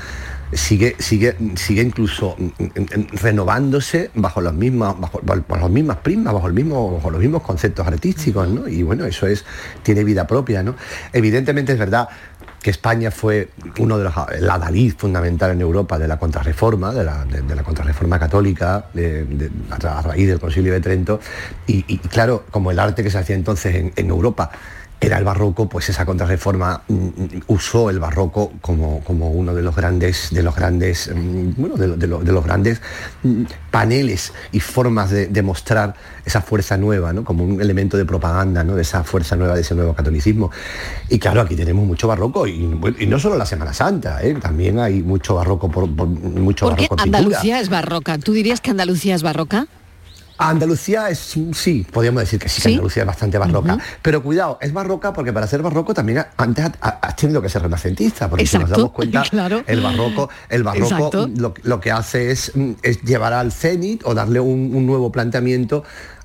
sigue, 0.56 0.95
sigue, 0.99 1.36
sigue 1.56 1.82
incluso 1.82 2.36
mm, 2.38 2.43
mm, 2.43 2.66
mm, 2.66 3.08
renovándose 3.22 4.12
bajo 4.16 4.41
las 4.41 4.54
mismas, 4.54 4.95
bajo, 4.99 5.22
las 5.60 5.70
mismas 5.70 5.97
primas, 5.97 6.34
bajo, 6.34 6.49
bajo 6.49 7.12
los 7.12 7.20
mismos 7.20 7.41
conceptos 7.41 7.86
artísticos, 7.88 8.47
¿no? 8.47 8.68
Y 8.68 8.84
bueno, 8.84 9.06
eso 9.06 9.28
es, 9.28 9.45
tiene 9.84 10.04
vida 10.04 10.28
propia, 10.28 10.64
¿no? 10.64 10.76
Evidentemente 11.12 11.74
es 11.74 11.80
verdad 11.80 12.10
que 12.62 12.70
España 12.70 13.12
fue 13.12 13.49
uno 13.78 13.97
de 13.97 14.06
los 14.06 14.14
la 14.39 14.58
Dalí 14.58 14.89
fundamental 14.89 15.51
en 15.51 15.62
Europa 15.62 15.99
de 15.99 16.08
la 16.08 16.18
contrarreforma, 16.18 16.93
de 16.93 17.04
la, 17.04 17.64
contrarreforma 17.64 18.18
católica 18.18 18.86
a, 19.70 20.01
raíz 20.01 20.28
del 20.30 20.39
Concilio 20.39 20.72
de 20.72 20.80
Trento, 20.80 21.20
y, 21.68 21.97
claro, 21.97 22.45
como 22.49 22.72
el 22.72 22.80
arte 22.80 23.04
que 23.04 23.12
se 23.12 23.18
hacía 23.18 23.36
entonces 23.36 23.76
en, 23.76 23.93
en 23.95 24.10
Europa 24.10 24.49
era 25.06 25.18
el 25.18 25.24
barroco, 25.24 25.68
pues 25.68 25.89
esa 25.89 26.06
contrarreforma 26.06 26.82
mm, 26.88 26.93
mm, 26.93 27.28
usó 27.47 27.89
el 27.89 27.99
barroco 27.99 28.54
como, 28.62 29.04
como 29.04 29.32
uno 29.32 29.54
de 29.54 29.62
los 29.62 29.76
grandes, 29.76 30.30
de 30.32 30.41
los 30.43 30.56
grandes, 30.56 31.12
mm, 31.14 31.51
bueno, 31.58 31.76
de, 31.76 32.08
los 32.08 32.43
grandes 32.43 32.82
paneles 33.70 34.34
y 34.51 34.60
formas 34.60 35.12
de, 35.12 35.43
mostrar 35.43 35.93
esa 36.24 36.41
fuerza 36.41 36.78
nueva, 36.78 37.12
¿no? 37.12 37.26
como 37.26 37.43
un 37.43 37.62
elemento 37.62 37.97
de 37.97 38.06
propaganda, 38.06 38.64
¿no? 38.64 38.76
de 38.76 38.84
esa 38.84 39.04
fuerza 39.04 39.36
nueva, 39.36 39.56
de 39.56 39.62
ese 39.62 39.76
nuevo 39.76 39.93
catolicismo. 39.93 40.51
Y 41.10 41.20
claro, 41.20 41.41
aquí 41.41 41.56
tenemos 41.56 41.86
mucho 41.86 42.08
barroco, 42.08 42.47
y, 42.47 42.58
no 42.60 43.20
solo 43.20 43.38
la 43.38 43.45
Semana 43.45 43.74
Santa, 43.74 44.24
¿eh? 44.24 44.34
también 44.41 44.80
hay 44.80 45.01
mucho 45.04 45.36
barroco 45.36 45.70
por, 45.70 45.88
mucho 45.88 46.68
¿Por 46.68 46.78
qué 46.78 46.88
Andalucía 46.97 47.60
es 47.60 47.70
barroca? 47.70 48.18
¿Tú 48.18 48.32
dirías 48.32 48.62
que 48.62 48.72
Andalucía 48.72 49.16
es 49.16 49.24
barroca? 49.24 49.68
Andalucía 50.38 51.09
es, 51.09 51.19
sí, 51.53 51.86
podríamos 51.91 52.21
decir 52.21 52.39
que 52.39 52.49
sí, 52.49 52.61
que 52.61 52.69
Andalucía 52.69 53.03
es 53.03 53.07
bastante 53.07 53.38
barroca. 53.38 53.77
Pero 54.01 54.23
cuidado, 54.23 54.57
es 54.61 54.73
barroca 54.73 55.13
porque 55.13 55.31
para 55.31 55.47
ser 55.47 55.61
barroco 55.61 55.93
también 55.93 56.25
antes 56.38 56.71
has 56.81 57.15
tenido 57.15 57.41
que 57.41 57.49
ser 57.49 57.61
renacentista, 57.61 58.29
porque 58.29 58.45
si 58.45 58.57
nos 58.57 58.69
damos 58.69 58.91
cuenta, 58.91 59.23
el 59.67 59.81
barroco, 59.81 60.29
el 60.49 60.63
barroco 60.63 61.29
lo, 61.63 61.79
que 61.79 61.91
hace 61.91 62.31
es, 62.31 62.51
es, 62.81 63.01
llevar 63.03 63.34
al 63.34 63.51
cenit 63.51 64.01
o 64.05 64.13
darle 64.13 64.39
un 64.39 64.86
nuevo 64.86 65.11
planteamiento 65.11 65.84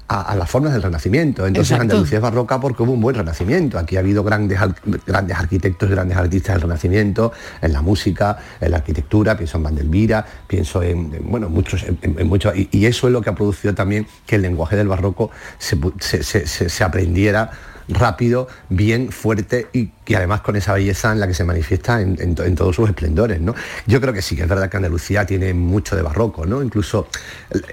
a, 0.09 0.35
las 0.35 0.51
formas 0.51 0.73
del 0.73 0.83
Renacimiento. 0.83 1.47
Entonces 1.47 1.79
Andalucía 1.79 2.19
es 2.19 2.23
barroca 2.23 2.61
porque 2.61 2.83
hubo 2.83 2.93
un 2.93 3.01
buen 3.01 3.15
Renacimiento. 3.15 3.79
Aquí 3.79 3.97
ha 3.97 4.01
habido 4.01 4.25
grandes, 4.25 4.59
grandes 5.07 5.37
arquitectos, 5.37 5.91
grandes 5.91 6.17
artistas 6.17 6.55
del 6.55 6.63
Renacimiento, 6.63 7.33
en 7.61 7.73
la 7.73 7.83
música, 7.83 8.39
en 8.61 8.71
la 8.71 8.79
arquitectura, 8.79 9.37
pienso 9.37 9.59
en 9.59 9.65
Vandelvira, 9.65 10.25
pienso 10.47 10.83
en, 10.83 11.31
bueno, 11.31 11.51
muchos, 11.51 11.85
en, 11.85 12.27
muchos 12.27 12.55
y, 12.57 12.87
eso 12.87 13.07
es 13.07 13.13
lo 13.13 13.21
que 13.21 13.31
ha 13.31 13.35
producido 13.35 13.75
también 13.75 14.07
que 14.27 14.37
el 14.37 14.43
lenguaje 14.43 14.77
del 14.77 14.89
barroco 14.89 15.31
se 15.59 16.85
aprendiera 16.85 17.51
rápido, 17.89 18.49
bien, 18.69 19.11
fuerte 19.11 19.69
y, 19.73 19.89
que 20.05 20.17
además 20.17 20.41
con 20.41 20.57
esa 20.57 20.75
belleza 20.75 21.13
en 21.13 21.21
la 21.21 21.27
que 21.27 21.35
se 21.35 21.45
manifiesta 21.45 22.01
en, 22.01 22.35
todos 22.55 22.77
sus 22.77 22.89
esplendores. 22.89 23.41
¿no? 23.41 23.55
Yo 23.87 24.01
creo 24.01 24.13
que 24.13 24.23
sí, 24.23 24.37
que 24.37 24.43
es 24.43 24.49
verdad 24.49 24.69
que 24.69 24.77
Andalucía 24.77 25.27
tiene 25.27 25.55
mucho 25.55 25.97
de 25.97 26.03
barroco, 26.03 26.47
¿no? 26.47 26.63
Incluso, 26.63 27.09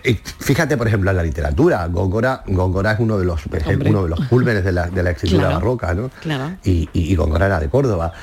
eh, 0.03 0.19
fíjate 0.39 0.77
por 0.77 0.87
ejemplo 0.87 1.09
en 1.11 1.17
la 1.17 1.23
literatura, 1.23 1.87
Góngora, 1.87 2.43
Góngora 2.47 2.93
es 2.93 2.99
uno 2.99 3.17
de 3.17 3.25
los, 3.25 3.41
uno 3.45 4.03
de 4.03 4.09
los 4.09 4.19
cúlmenes 4.27 4.63
de 4.63 4.71
la, 4.71 5.09
escritura 5.11 5.49
barroca, 5.49 5.93
¿no? 5.93 6.09
Y, 6.63 6.89
y 6.93 7.15
Góngora 7.15 7.45
era 7.45 7.59
de 7.59 7.69
Córdoba. 7.69 8.13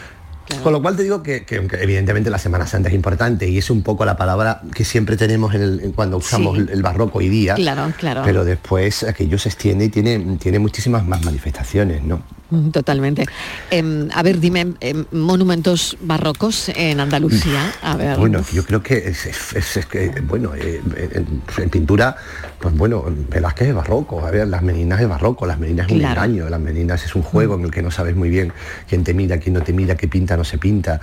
Con 0.63 0.73
lo 0.73 0.83
cual 0.83 0.97
te 0.97 1.03
digo 1.03 1.23
que, 1.23 1.45
evidentemente 1.81 2.31
la 2.31 2.39
Semana 2.39 2.67
Santa 2.67 2.89
es 2.89 2.95
importante 2.95 3.49
y 3.49 3.59
es 3.59 3.71
un 3.71 3.83
poco 3.83 4.05
la 4.05 4.17
palabra 4.17 4.63
que 4.75 4.85
siempre 4.85 5.17
tenemos 5.17 5.55
en 5.55 5.93
cuando 5.93 6.17
usamos 6.17 6.59
el, 6.59 6.83
barroco 6.83 7.19
hoy 7.19 7.29
día. 7.29 7.55
Claro, 7.55 7.93
claro. 7.99 8.23
Pero 8.25 8.45
después 8.45 9.03
aquello 9.05 9.39
se 9.39 9.49
extiende 9.49 9.87
y 9.87 9.89
tiene, 9.89 10.19
tiene 10.39 10.59
muchísimas 10.59 11.07
más 11.07 11.25
manifestaciones, 11.25 12.03
¿no? 12.03 12.23
Mm, 12.53 12.71
totalmente. 12.79 13.27
Em, 13.71 14.09
a 14.15 14.23
ver, 14.23 14.39
dime, 14.39 14.75
em, 14.81 15.05
monumentos 15.11 15.97
barrocos 16.01 16.71
en 16.77 17.01
Andalucía. 17.01 17.73
A 17.83 17.97
ver. 17.97 18.19
Bueno, 18.19 18.45
yo 18.53 18.65
creo 18.65 18.83
que 18.83 19.09
es, 19.09 19.87
que, 19.91 20.13
bueno, 20.23 20.53
eh, 20.55 20.81
en, 21.13 21.71
pintura, 21.71 22.15
pues 22.61 22.77
bueno, 22.77 23.05
Velázquez 23.31 23.69
es 23.69 23.75
barroco. 23.75 24.25
A 24.25 24.31
ver, 24.31 24.47
las 24.47 24.63
meninas 24.63 25.01
es 25.01 25.09
barroco, 25.09 25.47
las 25.47 25.59
meninas 25.59 25.87
es 25.87 25.93
un 25.93 26.03
engaño, 26.03 26.49
las 26.49 26.61
meninas 26.61 27.05
es 27.05 27.15
un 27.15 27.23
juego 27.23 27.55
en 27.55 27.65
el 27.65 27.71
que 27.71 27.83
no 27.83 27.91
sabes 27.91 28.15
muy 28.15 28.29
bien 28.29 28.53
quién 28.89 29.03
te 29.03 29.15
mira, 29.15 29.39
quién 29.39 29.55
no 29.55 29.63
te 29.63 29.73
mira, 29.73 29.97
qué 29.97 30.09
pinta, 30.09 30.37
no 30.37 30.45
se 30.45 30.59
pinta. 30.59 31.01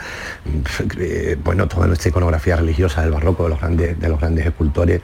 Eh, 0.99 1.37
bueno, 1.43 1.67
toda 1.67 1.87
nuestra 1.87 2.09
iconografía 2.09 2.55
religiosa 2.55 3.01
del 3.01 3.11
barroco, 3.11 3.43
de 3.43 3.49
los 3.49 3.59
grandes, 3.59 3.99
de 3.99 4.09
los 4.09 4.19
grandes 4.19 4.45
escultores, 4.45 5.01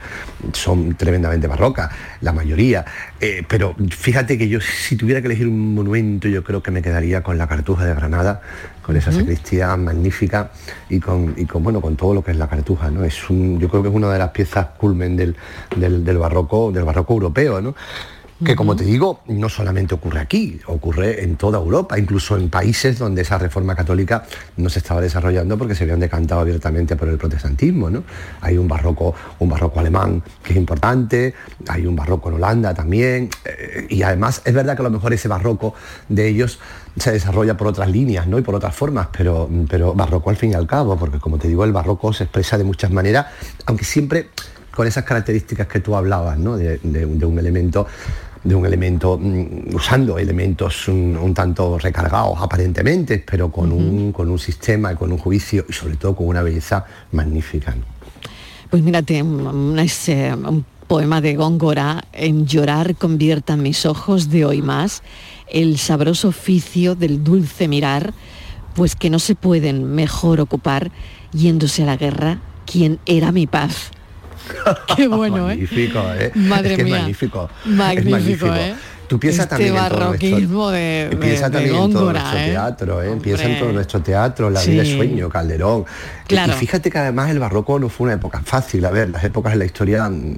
son 0.52 0.94
tremendamente 0.94 1.48
barrocas, 1.48 1.90
la 2.20 2.32
mayoría. 2.32 2.84
Eh, 3.20 3.42
pero 3.48 3.74
fíjate 3.90 4.38
que 4.38 4.48
yo 4.48 4.60
si 4.60 4.96
tuviera 4.96 5.20
que 5.20 5.26
elegir 5.26 5.48
un 5.48 5.74
monumento, 5.74 6.28
yo 6.28 6.35
creo 6.44 6.62
que 6.62 6.70
me 6.70 6.82
quedaría 6.82 7.22
con 7.22 7.38
la 7.38 7.46
Cartuja 7.46 7.84
de 7.84 7.94
Granada, 7.94 8.40
con 8.82 8.96
esa 8.96 9.12
sacristía 9.12 9.76
magnífica 9.76 10.50
y 10.88 11.00
con, 11.00 11.34
y 11.36 11.46
con, 11.46 11.62
bueno, 11.62 11.80
con 11.80 11.96
todo 11.96 12.14
lo 12.14 12.22
que 12.22 12.30
es 12.30 12.36
la 12.36 12.48
Cartuja, 12.48 12.90
¿no? 12.90 13.04
Es 13.04 13.28
un, 13.28 13.58
yo 13.58 13.68
creo 13.68 13.82
que 13.82 13.88
es 13.88 13.94
una 13.94 14.12
de 14.12 14.18
las 14.18 14.30
piezas 14.30 14.66
culmen 14.78 15.16
del, 15.16 15.36
del, 15.76 16.04
del 16.04 16.18
barroco, 16.18 16.70
del 16.72 16.84
barroco 16.84 17.14
europeo, 17.14 17.60
¿no? 17.60 17.74
Que 18.44 18.54
como 18.54 18.76
te 18.76 18.84
digo, 18.84 19.20
no 19.28 19.48
solamente 19.48 19.94
ocurre 19.94 20.20
aquí, 20.20 20.60
ocurre 20.66 21.24
en 21.24 21.36
toda 21.36 21.58
Europa, 21.58 21.98
incluso 21.98 22.36
en 22.36 22.50
países 22.50 22.98
donde 22.98 23.22
esa 23.22 23.38
reforma 23.38 23.74
católica 23.74 24.24
no 24.58 24.68
se 24.68 24.80
estaba 24.80 25.00
desarrollando 25.00 25.56
porque 25.56 25.74
se 25.74 25.84
habían 25.84 26.00
decantado 26.00 26.42
abiertamente 26.42 26.96
por 26.96 27.08
el 27.08 27.16
protestantismo. 27.16 27.88
¿no? 27.88 28.04
Hay 28.42 28.58
un 28.58 28.68
barroco, 28.68 29.14
un 29.38 29.48
barroco 29.48 29.80
alemán 29.80 30.22
que 30.42 30.52
es 30.52 30.58
importante, 30.58 31.34
hay 31.68 31.86
un 31.86 31.96
barroco 31.96 32.28
en 32.28 32.34
Holanda 32.34 32.74
también, 32.74 33.30
eh, 33.44 33.86
y 33.88 34.02
además 34.02 34.42
es 34.44 34.52
verdad 34.52 34.76
que 34.76 34.82
a 34.82 34.84
lo 34.84 34.90
mejor 34.90 35.14
ese 35.14 35.28
barroco 35.28 35.74
de 36.08 36.28
ellos 36.28 36.58
se 36.98 37.12
desarrolla 37.12 37.56
por 37.56 37.68
otras 37.68 37.90
líneas 37.90 38.26
¿no? 38.26 38.38
y 38.38 38.42
por 38.42 38.54
otras 38.54 38.74
formas, 38.74 39.08
pero, 39.16 39.48
pero 39.68 39.94
barroco 39.94 40.28
al 40.28 40.36
fin 40.36 40.50
y 40.50 40.54
al 40.54 40.66
cabo, 40.66 40.98
porque 40.98 41.18
como 41.18 41.38
te 41.38 41.48
digo, 41.48 41.64
el 41.64 41.72
barroco 41.72 42.12
se 42.12 42.24
expresa 42.24 42.58
de 42.58 42.64
muchas 42.64 42.90
maneras, 42.90 43.26
aunque 43.64 43.84
siempre 43.84 44.28
con 44.74 44.86
esas 44.86 45.04
características 45.04 45.66
que 45.68 45.80
tú 45.80 45.96
hablabas, 45.96 46.36
¿no? 46.38 46.58
de, 46.58 46.78
de 46.82 47.26
un 47.26 47.38
elemento 47.38 47.86
de 48.46 48.54
un 48.54 48.64
elemento, 48.64 49.18
mm, 49.18 49.74
usando 49.74 50.18
elementos 50.18 50.88
un, 50.88 51.34
tanto 51.34 51.78
recargados 51.78 52.38
aparentemente, 52.40 53.24
pero 53.28 53.50
con, 53.50 53.72
un, 53.72 54.12
con 54.12 54.30
un 54.30 54.38
sistema 54.38 54.92
y 54.92 54.96
con 54.96 55.10
un 55.12 55.18
juicio 55.18 55.64
y 55.68 55.72
sobre 55.72 55.96
todo 55.96 56.14
con 56.14 56.28
una 56.28 56.42
belleza 56.42 56.84
magnífica. 57.12 57.74
Pues 58.70 58.82
mírate, 58.82 59.22
un, 59.22 59.46
un 59.46 60.64
poema 60.86 61.20
de 61.20 61.34
Góngora, 61.34 62.04
en 62.12 62.46
llorar 62.46 62.96
conviertan 62.96 63.62
mis 63.62 63.84
ojos 63.86 64.30
de 64.30 64.44
hoy 64.44 64.62
más, 64.62 65.02
el 65.48 65.78
sabroso 65.78 66.28
oficio 66.28 66.94
del 66.94 67.24
dulce 67.24 67.68
mirar, 67.68 68.14
pues 68.74 68.94
que 68.94 69.10
no 69.10 69.18
se 69.18 69.34
pueden 69.34 69.84
mejor 69.84 70.40
ocupar 70.40 70.90
yéndose 71.32 71.82
a 71.82 71.86
la 71.86 71.96
guerra 71.96 72.40
quien 72.66 72.98
era 73.06 73.32
mi 73.32 73.46
paz. 73.46 73.90
Qué 74.96 75.08
bueno, 75.08 75.50
¿eh? 75.50 75.56
magnífico, 75.56 76.00
¿eh? 76.18 76.32
Madre 76.34 76.72
es 76.72 76.76
que 76.78 76.84
mía. 76.84 76.96
Es 76.96 77.00
magnífico. 77.02 77.50
Magnífico, 77.64 78.08
es 78.08 78.10
magnífico. 78.10 78.54
¿eh? 78.54 78.74
Tú 79.08 79.20
piensas 79.20 79.44
este 79.44 79.50
también 79.54 79.74
barroquismo 79.74 80.40
en 80.42 80.48
todo 80.50 80.70
de, 80.70 81.08
de, 81.10 81.16
piensa 81.16 81.48
de 81.48 81.52
también 81.52 81.76
en 81.76 81.92
todo 81.92 82.12
nuestro 82.12 82.38
¿eh? 82.38 82.50
teatro, 82.50 83.02
¿eh? 83.02 83.16
piensa 83.22 83.44
en 83.44 83.58
todo 83.60 83.72
nuestro 83.72 84.00
teatro, 84.00 84.50
la 84.50 84.60
Sí. 84.60 84.70
vida 84.72 84.82
es 84.82 84.88
sueño, 84.96 85.28
Calderón. 85.28 85.84
Claro. 86.26 86.52
Y 86.52 86.56
fíjate 86.56 86.90
que 86.90 86.98
además 86.98 87.30
el 87.30 87.38
barroco 87.38 87.78
no 87.78 87.88
fue 87.88 88.06
una 88.06 88.14
época 88.14 88.40
fácil. 88.44 88.84
A 88.84 88.90
ver, 88.90 89.10
las 89.10 89.22
épocas 89.22 89.52
en 89.52 89.60
la 89.60 89.64
historia 89.64 90.08
mm, 90.08 90.36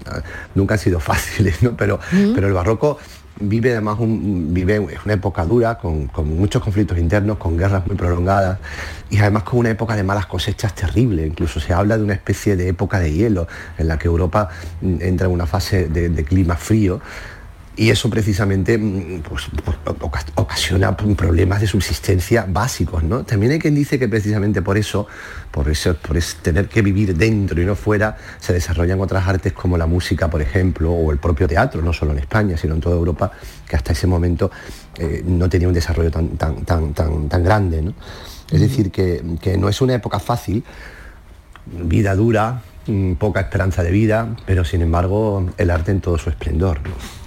nunca 0.54 0.74
han 0.74 0.80
sido 0.80 1.00
fáciles, 1.00 1.62
¿no? 1.62 1.76
Pero, 1.76 1.98
pero 2.34 2.46
el 2.46 2.52
barroco 2.52 2.98
vive 3.40 3.72
además 3.72 3.98
una 3.98 5.12
época 5.12 5.44
dura 5.44 5.78
con, 5.78 6.06
con 6.08 6.36
muchos 6.36 6.62
conflictos 6.62 6.98
internos, 6.98 7.38
con 7.38 7.56
guerras 7.56 7.86
muy 7.86 7.96
prolongadas 7.96 8.58
y 9.10 9.18
además 9.18 9.44
con 9.44 9.60
una 9.60 9.70
época 9.70 9.96
de 9.96 10.02
malas 10.02 10.26
cosechas 10.26 10.74
terrible. 10.74 11.26
Incluso 11.26 11.60
se 11.60 11.72
habla 11.72 11.96
de 11.96 12.04
una 12.04 12.14
especie 12.14 12.56
de 12.56 12.68
época 12.68 12.98
de 12.98 13.12
hielo 13.12 13.46
en 13.78 13.88
la 13.88 13.98
que 13.98 14.08
Europa 14.08 14.48
mm, 14.80 14.96
entra 15.00 15.26
en 15.26 15.32
una 15.32 15.46
fase 15.46 15.88
de 15.88 16.24
clima 16.24 16.56
frío. 16.56 17.00
Y 17.80 17.90
eso 17.90 18.10
precisamente 18.10 18.76
mm, 18.76 19.20
pues, 19.22 19.44
pues, 19.64 19.76
oca- 20.00 20.24
ocasiona 20.34 20.96
problemas 20.96 21.60
de 21.60 21.68
subsistencia 21.68 22.44
básicos, 22.48 23.04
¿no? 23.04 23.22
También 23.24 23.52
hay 23.52 23.60
quien 23.60 23.76
dice 23.76 24.00
que 24.00 24.08
precisamente 24.08 24.62
por 24.62 24.76
eso, 24.76 25.06
por 25.52 25.68
eso, 25.68 25.94
por 25.94 26.16
es- 26.16 26.34
tener 26.42 26.68
que 26.68 26.82
vivir 26.82 27.16
dentro 27.16 27.62
y 27.62 27.64
no 27.64 27.76
fuera, 27.76 28.16
se 28.40 28.52
desarrollan 28.52 29.00
otras 29.00 29.28
artes 29.28 29.52
como 29.52 29.78
la 29.78 29.86
música, 29.86 30.28
por 30.28 30.42
ejemplo, 30.42 30.90
o 30.90 31.12
el 31.12 31.18
propio 31.18 31.46
teatro, 31.46 31.80
no 31.80 31.92
solo 31.92 32.10
en 32.12 32.18
España, 32.18 32.56
sino 32.56 32.74
en 32.74 32.80
toda 32.80 32.96
Europa, 32.96 33.30
que 33.68 33.76
hasta 33.76 33.92
ese 33.92 34.08
momento 34.08 34.50
eh, 34.98 35.22
no 35.24 35.48
tenía 35.48 35.68
un 35.68 35.74
desarrollo 35.74 36.10
tan, 36.10 36.30
tan, 36.30 36.64
tan, 36.64 36.92
tan, 36.94 37.28
tan 37.28 37.44
grande, 37.44 37.80
¿no? 37.82 37.94
Es 38.50 38.60
decir, 38.60 38.90
que, 38.90 39.22
que 39.40 39.56
no 39.56 39.68
es 39.68 39.80
una 39.80 39.94
época 39.94 40.18
fácil, 40.18 40.64
vida 41.66 42.14
dura, 42.16 42.62
mm, 42.88 43.12
poca 43.14 43.40
esperanza 43.40 43.84
de 43.84 43.92
vida, 43.92 44.34
pero 44.46 44.64
sin 44.64 44.82
embargo 44.82 45.48
el 45.58 45.70
arte 45.70 45.92
en 45.92 46.00
todo 46.00 46.18
su 46.18 46.28
esplendor. 46.30 46.80
¿no? 46.82 47.17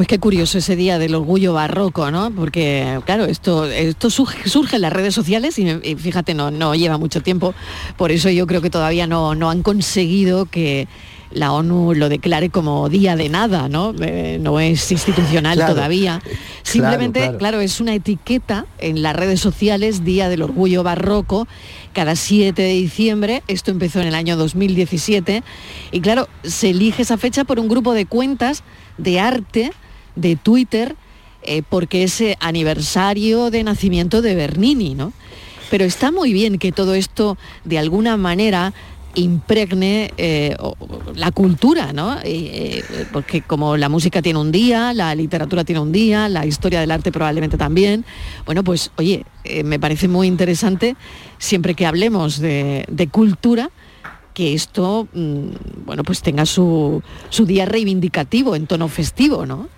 Pues 0.00 0.08
qué 0.08 0.18
curioso 0.18 0.56
ese 0.56 0.76
día 0.76 0.98
del 0.98 1.14
orgullo 1.14 1.52
barroco, 1.52 2.10
¿no? 2.10 2.30
Porque, 2.30 2.98
claro, 3.04 3.26
esto, 3.26 3.66
esto 3.66 4.08
surge, 4.08 4.76
en 4.76 4.80
las 4.80 4.94
redes 4.94 5.14
sociales 5.14 5.58
y, 5.58 5.68
y 5.68 5.94
fíjate, 5.94 6.32
no, 6.32 6.50
no 6.50 6.74
lleva 6.74 6.96
mucho 6.96 7.20
tiempo. 7.20 7.52
Por 7.98 8.10
eso 8.10 8.30
yo 8.30 8.46
creo 8.46 8.62
que 8.62 8.70
todavía 8.70 9.06
no, 9.06 9.34
no 9.34 9.50
han 9.50 9.62
conseguido 9.62 10.46
que 10.46 10.88
la 11.32 11.52
ONU 11.52 11.92
lo 11.92 12.08
declare 12.08 12.48
como 12.48 12.88
día 12.88 13.14
de 13.14 13.28
nada, 13.28 13.68
¿no? 13.68 13.94
Eh, 14.00 14.38
no 14.40 14.58
es 14.58 14.90
institucional 14.90 15.58
Claro, 15.58 15.74
todavía. 15.74 16.22
Simplemente, 16.62 17.20
claro, 17.20 17.38
claro. 17.38 17.60
es 17.60 17.78
una 17.78 17.94
etiqueta 17.94 18.64
en 18.78 19.02
las 19.02 19.14
redes 19.14 19.38
sociales, 19.40 20.02
Día 20.02 20.30
del 20.30 20.40
Orgullo 20.40 20.82
Barroco, 20.82 21.46
cada 21.92 22.16
7 22.16 22.62
de 22.62 22.72
diciembre. 22.72 23.42
Esto 23.48 23.70
empezó 23.70 24.00
en 24.00 24.08
el 24.08 24.14
año 24.14 24.38
2017. 24.38 25.42
Y 25.92 26.00
claro, 26.00 26.26
se 26.42 26.70
elige 26.70 27.02
esa 27.02 27.18
fecha 27.18 27.44
por 27.44 27.60
un 27.60 27.68
grupo 27.68 27.92
de 27.92 28.06
cuentas 28.06 28.62
de 28.96 29.20
arte 29.20 29.72
de 30.16 30.36
Twitter, 30.36 30.96
eh, 31.42 31.62
porque 31.68 32.02
es 32.04 32.20
eh, 32.20 32.36
aniversario 32.40 33.50
de 33.50 33.64
nacimiento 33.64 34.22
de 34.22 34.34
Bernini, 34.34 34.94
¿no? 34.94 35.12
Pero 35.70 35.84
está 35.84 36.10
muy 36.10 36.32
bien 36.32 36.58
que 36.58 36.72
todo 36.72 36.94
esto, 36.94 37.38
de 37.64 37.78
alguna 37.78 38.16
manera, 38.16 38.74
impregne 39.14 40.12
eh, 40.16 40.56
la 41.14 41.30
cultura, 41.32 41.92
¿no? 41.92 42.16
Porque 43.12 43.42
como 43.42 43.76
la 43.76 43.88
música 43.88 44.22
tiene 44.22 44.38
un 44.38 44.52
día, 44.52 44.92
la 44.92 45.14
literatura 45.14 45.64
tiene 45.64 45.80
un 45.80 45.92
día, 45.92 46.28
la 46.28 46.44
historia 46.46 46.80
del 46.80 46.90
arte 46.90 47.10
probablemente 47.12 47.56
también. 47.56 48.04
Bueno, 48.46 48.62
pues 48.64 48.90
oye, 48.96 49.24
me 49.64 49.78
parece 49.78 50.08
muy 50.08 50.26
interesante 50.26 50.96
siempre 51.38 51.74
que 51.74 51.86
hablemos 51.86 52.38
de, 52.38 52.84
de 52.88 53.08
cultura 53.08 53.70
que 54.34 54.54
esto, 54.54 55.08
mm, 55.12 55.84
bueno, 55.86 56.02
pues 56.02 56.22
tenga 56.22 56.46
su, 56.46 57.02
su 57.28 57.46
día 57.46 57.66
reivindicativo 57.66 58.56
en 58.56 58.66
tono 58.66 58.88
festivo, 58.88 59.46
¿no? 59.46 59.68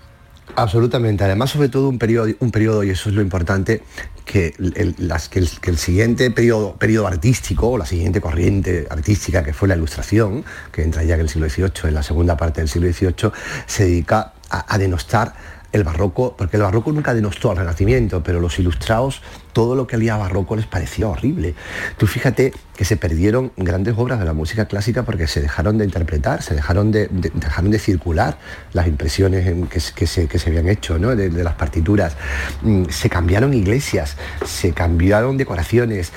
Absolutamente. 0.54 1.24
Además, 1.24 1.50
sobre 1.50 1.68
todo 1.68 1.88
un 1.88 1.98
periodo, 1.98 2.28
un 2.40 2.50
periodo 2.50 2.84
y 2.84 2.90
eso 2.90 3.08
es 3.08 3.14
lo 3.14 3.22
importante, 3.22 3.82
que 4.24 4.54
el, 4.58 4.94
las- 4.98 5.28
que 5.28 5.38
el- 5.40 5.78
siguiente 5.78 6.30
periodo, 6.30 6.76
periodo 6.76 7.06
artístico 7.06 7.70
o 7.70 7.78
la 7.78 7.86
siguiente 7.86 8.20
corriente 8.20 8.86
artística 8.90 9.42
que 9.42 9.52
fue 9.54 9.66
la 9.68 9.76
ilustración, 9.76 10.44
que 10.70 10.82
entra 10.82 11.02
ya 11.04 11.14
en 11.14 11.20
el 11.22 11.28
siglo 11.28 11.48
XVIII, 11.48 11.88
en 11.88 11.94
la 11.94 12.02
segunda 12.02 12.36
parte 12.36 12.60
del 12.60 12.68
siglo 12.68 12.92
XVIII, 12.92 13.32
se 13.66 13.84
dedica 13.84 14.34
a, 14.50 14.74
a 14.74 14.78
denostar 14.78 15.34
el 15.72 15.84
barroco, 15.84 16.36
porque 16.36 16.58
el 16.58 16.62
barroco 16.62 16.92
nunca 16.92 17.14
denostó 17.14 17.50
al 17.50 17.56
Renacimiento, 17.56 18.22
pero 18.22 18.38
los 18.40 18.58
ilustrados, 18.58 19.22
todo 19.52 19.74
lo 19.74 19.86
que 19.86 19.96
había 19.96 20.16
barroco 20.16 20.56
les 20.56 20.66
parecía 20.66 21.08
horrible. 21.08 21.54
Tú 21.98 22.06
fíjate 22.06 22.52
que 22.76 22.84
se 22.84 22.96
perdieron 22.96 23.52
grandes 23.56 23.94
obras 23.98 24.18
de 24.18 24.24
la 24.24 24.32
música 24.32 24.64
clásica 24.66 25.02
porque 25.02 25.26
se 25.26 25.40
dejaron 25.40 25.76
de 25.78 25.84
interpretar, 25.84 26.42
se 26.42 26.54
dejaron 26.54 26.90
de, 26.90 27.08
de- 27.08 27.30
dejaron 27.34 27.70
de 27.70 27.78
circular 27.78 28.38
las 28.72 28.86
impresiones 28.86 29.46
en 29.46 29.66
que, 29.66 29.80
se- 29.80 29.92
que 29.92 30.06
se, 30.06 30.26
que 30.26 30.38
se 30.38 30.48
habían 30.50 30.68
hecho 30.68 30.98
¿no? 30.98 31.14
de, 31.14 31.28
de 31.28 31.44
las 31.44 31.54
partituras. 31.54 32.16
Mm, 32.62 32.84
Se 32.86 33.10
cambiaron 33.10 33.52
iglesias, 33.54 34.16
se 34.46 34.72
cambiaron 34.72 35.36
decoraciones. 35.36 36.12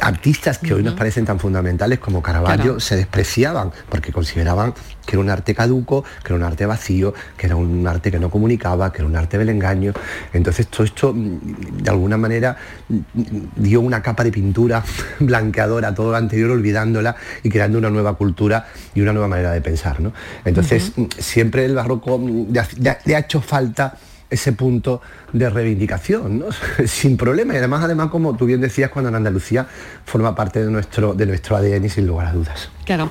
Artistas 0.00 0.58
que 0.58 0.74
hoy 0.74 0.82
nos 0.82 0.94
parecen 0.94 1.24
tan 1.24 1.40
fundamentales 1.40 1.98
como 1.98 2.20
Caravaggio 2.22 2.62
Claro. 2.64 2.80
se 2.80 2.96
despreciaban 2.96 3.72
porque 3.88 4.12
consideraban 4.12 4.74
que 5.06 5.16
era 5.16 5.20
un 5.20 5.30
arte 5.30 5.54
caduco, 5.54 6.04
que 6.22 6.32
era 6.32 6.34
un 6.34 6.42
arte 6.42 6.66
vacío, 6.66 7.14
que 7.36 7.46
era 7.46 7.56
un 7.56 7.86
arte 7.86 8.10
que 8.10 8.18
no 8.18 8.30
comunicaba, 8.30 8.92
que 8.92 8.98
era 8.98 9.08
un 9.08 9.16
arte 9.16 9.38
del 9.38 9.48
engaño. 9.48 9.92
Entonces 10.32 10.66
todo 10.66 10.84
esto 10.84 11.12
mm, 11.14 11.82
de 11.82 11.90
alguna 11.90 12.16
manera 12.16 12.56
mm, 12.88 12.98
dio 13.56 13.80
una 13.80 14.02
capa 14.02 14.24
de 14.24 14.32
pintura 14.32 14.82
blanqueadora 15.20 15.88
a 15.88 15.94
todo 15.94 16.10
lo 16.10 16.16
anterior, 16.16 16.50
olvidándola 16.50 17.16
y 17.42 17.48
creando 17.48 17.78
una 17.78 17.90
nueva 17.90 18.14
cultura 18.14 18.66
y 18.94 19.00
una 19.00 19.12
nueva 19.12 19.28
manera 19.28 19.52
de 19.52 19.60
pensar. 19.60 20.00
¿no? 20.00 20.12
Entonces 20.44 20.92
mm, 20.96 21.04
siempre 21.18 21.64
el 21.64 21.74
barroco 21.74 22.20
le 22.20 23.14
ha 23.16 23.18
hecho 23.18 23.40
falta 23.40 23.96
ese 24.28 24.52
punto 24.52 25.00
de 25.32 25.48
reivindicación, 25.48 26.38
¿no? 26.38 26.46
sin 26.86 27.16
problema. 27.16 27.54
Y 27.54 27.58
además, 27.58 27.84
además, 27.84 28.08
como 28.10 28.36
tú 28.36 28.46
bien 28.46 28.60
decías, 28.60 28.90
cuando 28.90 29.08
en 29.08 29.14
Andalucía 29.14 29.66
forma 30.04 30.34
parte 30.34 30.64
de 30.64 30.70
nuestro, 30.70 31.14
de 31.14 31.26
nuestro 31.26 31.56
ADN 31.56 31.88
sin 31.88 32.06
lugar 32.06 32.26
a 32.28 32.32
dudas. 32.32 32.70
Claro. 32.84 33.10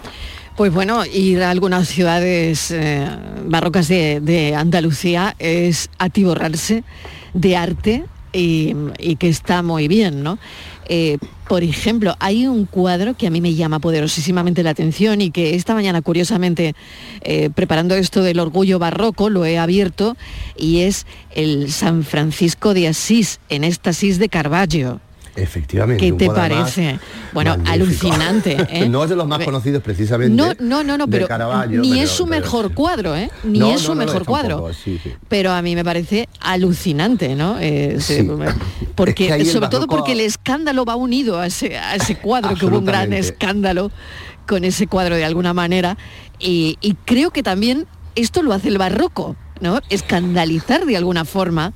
Pues 0.55 0.73
bueno, 0.73 1.05
ir 1.05 1.43
a 1.43 1.49
algunas 1.49 1.89
ciudades 1.89 2.71
eh, 2.71 3.05
barrocas 3.45 3.89
de, 3.89 4.53
Andalucía 4.55 5.35
es 5.37 5.89
atiborrarse 5.97 6.85
de 7.33 7.57
arte 7.57 8.05
y, 8.31 8.73
que 9.17 9.27
está 9.27 9.63
muy 9.63 9.89
bien, 9.89 10.23
¿no? 10.23 10.39
Eh, 10.87 11.17
por 11.49 11.63
ejemplo, 11.63 12.15
hay 12.19 12.47
un 12.47 12.65
cuadro 12.65 13.15
que 13.15 13.27
a 13.27 13.31
mí 13.31 13.41
me 13.41 13.53
llama 13.53 13.79
poderosísimamente 13.79 14.63
la 14.63 14.69
atención 14.69 15.19
y 15.19 15.29
que 15.29 15.55
esta 15.55 15.73
mañana, 15.73 16.01
curiosamente, 16.01 16.73
eh, 17.19 17.49
preparando 17.53 17.95
esto 17.95 18.23
del 18.23 18.39
orgullo 18.39 18.79
barroco, 18.79 19.29
lo 19.29 19.43
he 19.43 19.57
abierto 19.57 20.15
y 20.57 20.81
es 20.81 21.05
el 21.31 21.69
San 21.69 22.03
Francisco 22.05 22.73
de 22.73 22.87
Asís, 22.87 23.41
en 23.49 23.65
éxtasis 23.65 24.19
de 24.19 24.29
Caravaggio. 24.29 25.01
Efectivamente. 25.36 26.03
¿Qué 26.05 26.13
te 26.13 26.27
parece? 26.27 26.99
Bueno, 27.33 27.57
magnífico. 27.57 27.73
alucinante. 28.07 28.57
¿eh? 28.69 28.88
no 28.89 29.03
es 29.03 29.09
de 29.09 29.15
los 29.15 29.27
más 29.27 29.43
conocidos 29.43 29.83
precisamente. 29.83 30.36
No, 30.36 30.53
no, 30.59 30.83
no, 30.83 30.97
no, 30.97 31.07
pero 31.07 31.27
Caravaggio, 31.27 31.81
ni 31.81 31.91
pero- 31.91 32.01
es 32.03 32.09
su 32.09 32.25
pero- 32.25 32.41
mejor 32.41 32.73
cuadro, 32.73 33.15
¿eh? 33.15 33.29
Ni 33.43 33.59
No, 33.59 33.71
es 33.73 33.81
su 33.81 33.93
no, 33.95 34.05
mejor 34.05 34.21
es 34.21 34.27
cuadro. 34.27 34.49
tampoco, 34.55 34.73
sí, 34.73 34.99
sí. 35.03 35.13
Pero 35.27 35.51
a 35.51 35.61
mí 35.61 35.75
me 35.75 35.83
parece 35.83 36.29
alucinante, 36.39 37.36
¿no? 37.36 37.57
Eh, 37.59 37.97
Sí. 37.99 38.27
Porque, 38.95 39.27
Es 39.27 39.36
que 39.36 39.45
sobre 39.45 39.67
todo 39.69 39.88
porque 39.88 40.13
el 40.13 40.21
escándalo 40.21 40.86
va 40.86 40.95
unido 40.95 41.39
a 41.39 41.47
ese, 41.47 41.77
a 41.77 41.95
ese 41.95 42.17
cuadro, 42.17 42.55
que 42.55 42.65
hubo 42.65 42.79
un 42.79 42.86
gran 42.86 43.11
escándalo 43.13 43.91
con 44.47 44.63
ese 44.63 44.88
cuadro 44.88 45.15
de 45.15 45.25
alguna 45.25 45.53
manera. 45.53 45.97
Y, 46.39 46.77
y 46.81 46.93
creo 47.05 47.31
que 47.31 47.43
también 47.43 47.88
esto 48.15 48.41
lo 48.43 48.53
hace 48.53 48.69
el 48.69 48.77
barroco, 48.77 49.36
¿no? 49.59 49.79
Escandalizar 49.89 50.86
de 50.86 50.95
alguna 50.97 51.25
forma, 51.25 51.73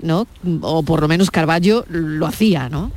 ¿no? 0.00 0.26
O 0.62 0.82
por 0.82 1.00
lo 1.00 1.08
menos 1.08 1.30
Carballo 1.30 1.84
lo 1.88 2.26
hacía, 2.26 2.68
¿no? 2.68 2.90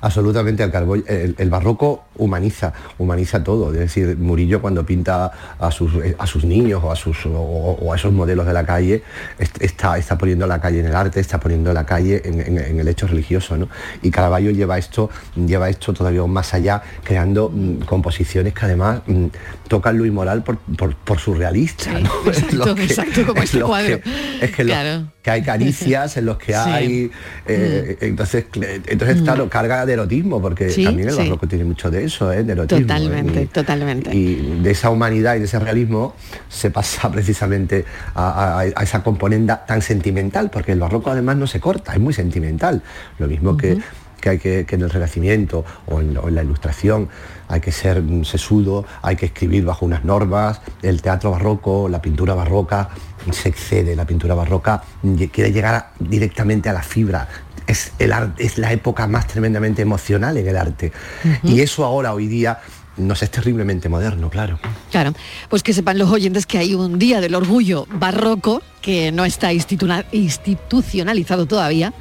Absolutamente, 0.00 0.64
el, 1.06 1.34
el 1.38 1.50
barroco 1.50 2.04
humaniza, 2.16 2.72
humaniza 2.98 3.42
todo. 3.42 3.72
Es 3.72 3.78
decir, 3.78 4.16
Murillo 4.18 4.60
cuando 4.60 4.84
pinta 4.84 5.32
a 5.58 5.70
sus, 5.70 5.92
a 6.18 6.26
sus 6.26 6.44
niños 6.44 6.80
o 6.84 6.90
a, 6.92 6.96
sus, 6.96 7.24
o, 7.26 7.30
o 7.32 7.92
a 7.92 7.96
esos 7.96 8.12
modelos 8.12 8.46
de 8.46 8.52
la 8.52 8.64
calle, 8.66 9.02
est- 9.38 9.62
está, 9.62 9.96
está 9.98 10.18
poniendo 10.18 10.46
la 10.46 10.60
calle 10.60 10.80
en 10.80 10.86
el 10.86 10.94
arte, 10.94 11.20
está 11.20 11.38
poniendo 11.40 11.72
la 11.72 11.84
calle 11.86 12.22
en, 12.24 12.40
en- 12.40 12.58
en 12.58 12.80
el 12.80 12.88
hecho 12.88 13.06
religioso. 13.06 13.56
¿no? 13.56 13.68
Y 14.02 14.10
Caravaggio 14.10 14.50
lleva 14.50 14.78
esto, 14.78 15.10
lleva 15.36 15.68
esto 15.68 15.92
todavía 15.92 16.22
más 16.26 16.52
allá, 16.54 16.82
creando 17.04 17.50
mm, 17.52 17.78
composiciones 17.84 18.52
que 18.54 18.64
además 18.66 19.00
mm, 19.06 19.26
tocan 19.68 19.96
lo 19.98 20.04
inmoral 20.06 20.42
por, 20.42 20.58
por, 20.58 20.94
por 20.96 21.18
surrealista. 21.18 21.98
¿no? 21.98 22.10
Es 22.30 22.52
lo 22.52 22.64
Exacto, 22.76 22.82
exacto, 22.82 23.26
como 23.26 23.42
es 23.42 23.52
este 23.54 23.64
cuadro. 23.64 24.00
que- 24.00 24.44
es 24.44 24.50
que, 24.54 24.64
Claro. 24.64 25.08
que 25.22 25.30
hay 25.30 25.42
caricias, 25.42 26.16
en 26.16 26.26
los 26.26 26.36
que 26.38 26.52
Sí. 26.52 26.58
hay... 26.58 27.10
eh, 27.46 27.96
Entonces, 28.00 28.46
cl- 28.52 28.82
entonces 28.86 29.20
Mm. 29.20 29.24
claro, 29.24 29.48
carga 29.48 29.84
de 29.86 29.92
erotismo, 29.94 30.40
porque 30.40 30.70
Sí, 30.70 30.84
también 30.84 31.08
el 31.08 31.14
barroco 31.16 31.46
tiene 31.46 31.64
mucho 31.64 31.90
de 31.90 32.04
eso, 32.04 32.11
¿eh? 32.20 32.44
de 32.44 32.52
erotismo. 32.52 32.82
Totalmente, 32.86 33.42
¿eh? 33.42 33.46
totalmente. 33.52 34.14
Y, 34.14 34.60
de 34.62 34.70
esa 34.70 34.90
humanidad 34.90 35.36
y 35.36 35.38
de 35.40 35.44
ese 35.46 35.58
realismo 35.58 36.14
se 36.48 36.70
pasa 36.70 37.10
precisamente 37.10 37.84
a, 38.14 38.58
a- 38.58 38.60
a 38.60 38.82
esa 38.82 39.02
componenda 39.02 39.64
tan 39.66 39.80
sentimental, 39.82 40.50
porque 40.50 40.72
el 40.72 40.80
barroco 40.80 41.10
además 41.10 41.36
no 41.36 41.46
se 41.46 41.60
corta, 41.60 41.92
es 41.94 42.00
muy 42.00 42.12
sentimental. 42.12 42.82
Lo 43.18 43.26
mismo 43.28 43.56
que 43.56 43.78
que 44.20 44.28
hay 44.28 44.38
que, 44.38 44.64
que 44.66 44.76
en 44.76 44.82
el 44.82 44.90
Renacimiento 44.90 45.64
o 45.88 46.00
en, 46.00 46.16
o 46.16 46.28
en 46.28 46.36
la 46.36 46.44
Ilustración 46.44 47.08
hay 47.48 47.60
que 47.60 47.72
ser 47.72 48.00
mm, 48.00 48.24
sesudo, 48.24 48.84
hay 49.02 49.16
que 49.16 49.26
escribir 49.26 49.64
bajo 49.64 49.84
unas 49.84 50.04
normas, 50.04 50.60
el 50.82 51.02
teatro 51.02 51.32
barroco, 51.32 51.88
la 51.88 52.00
pintura 52.00 52.32
barroca 52.32 52.90
se 53.32 53.48
excede, 53.48 53.96
la 53.96 54.04
pintura 54.06 54.36
barroca 54.36 54.80
lle- 55.02 55.28
quiere 55.28 55.50
llegar 55.50 55.90
directamente 55.98 56.68
a 56.68 56.72
la 56.72 56.82
fibra. 56.84 57.26
Es, 57.66 57.92
el 57.98 58.12
arte, 58.12 58.44
es 58.44 58.58
la 58.58 58.72
época 58.72 59.06
más 59.06 59.26
tremendamente 59.26 59.82
emocional 59.82 60.36
en 60.36 60.46
el 60.48 60.56
arte. 60.56 60.92
Y 61.42 61.60
eso 61.60 61.84
ahora, 61.84 62.12
hoy 62.14 62.26
día, 62.26 62.58
nos 62.96 63.22
es 63.22 63.30
terriblemente 63.30 63.88
moderno, 63.88 64.28
claro. 64.30 64.58
Claro, 64.90 65.14
pues 65.48 65.62
que 65.62 65.72
sepan 65.72 65.96
los 65.98 66.10
oyentes 66.10 66.44
que 66.46 66.58
hay 66.58 66.74
un 66.74 66.98
día 66.98 67.20
del 67.20 67.34
orgullo 67.34 67.86
barroco 67.94 68.62
que 68.82 69.12
no 69.12 69.24
está 69.24 69.52
institucionalizado 69.52 71.46
todavía, 71.46 71.92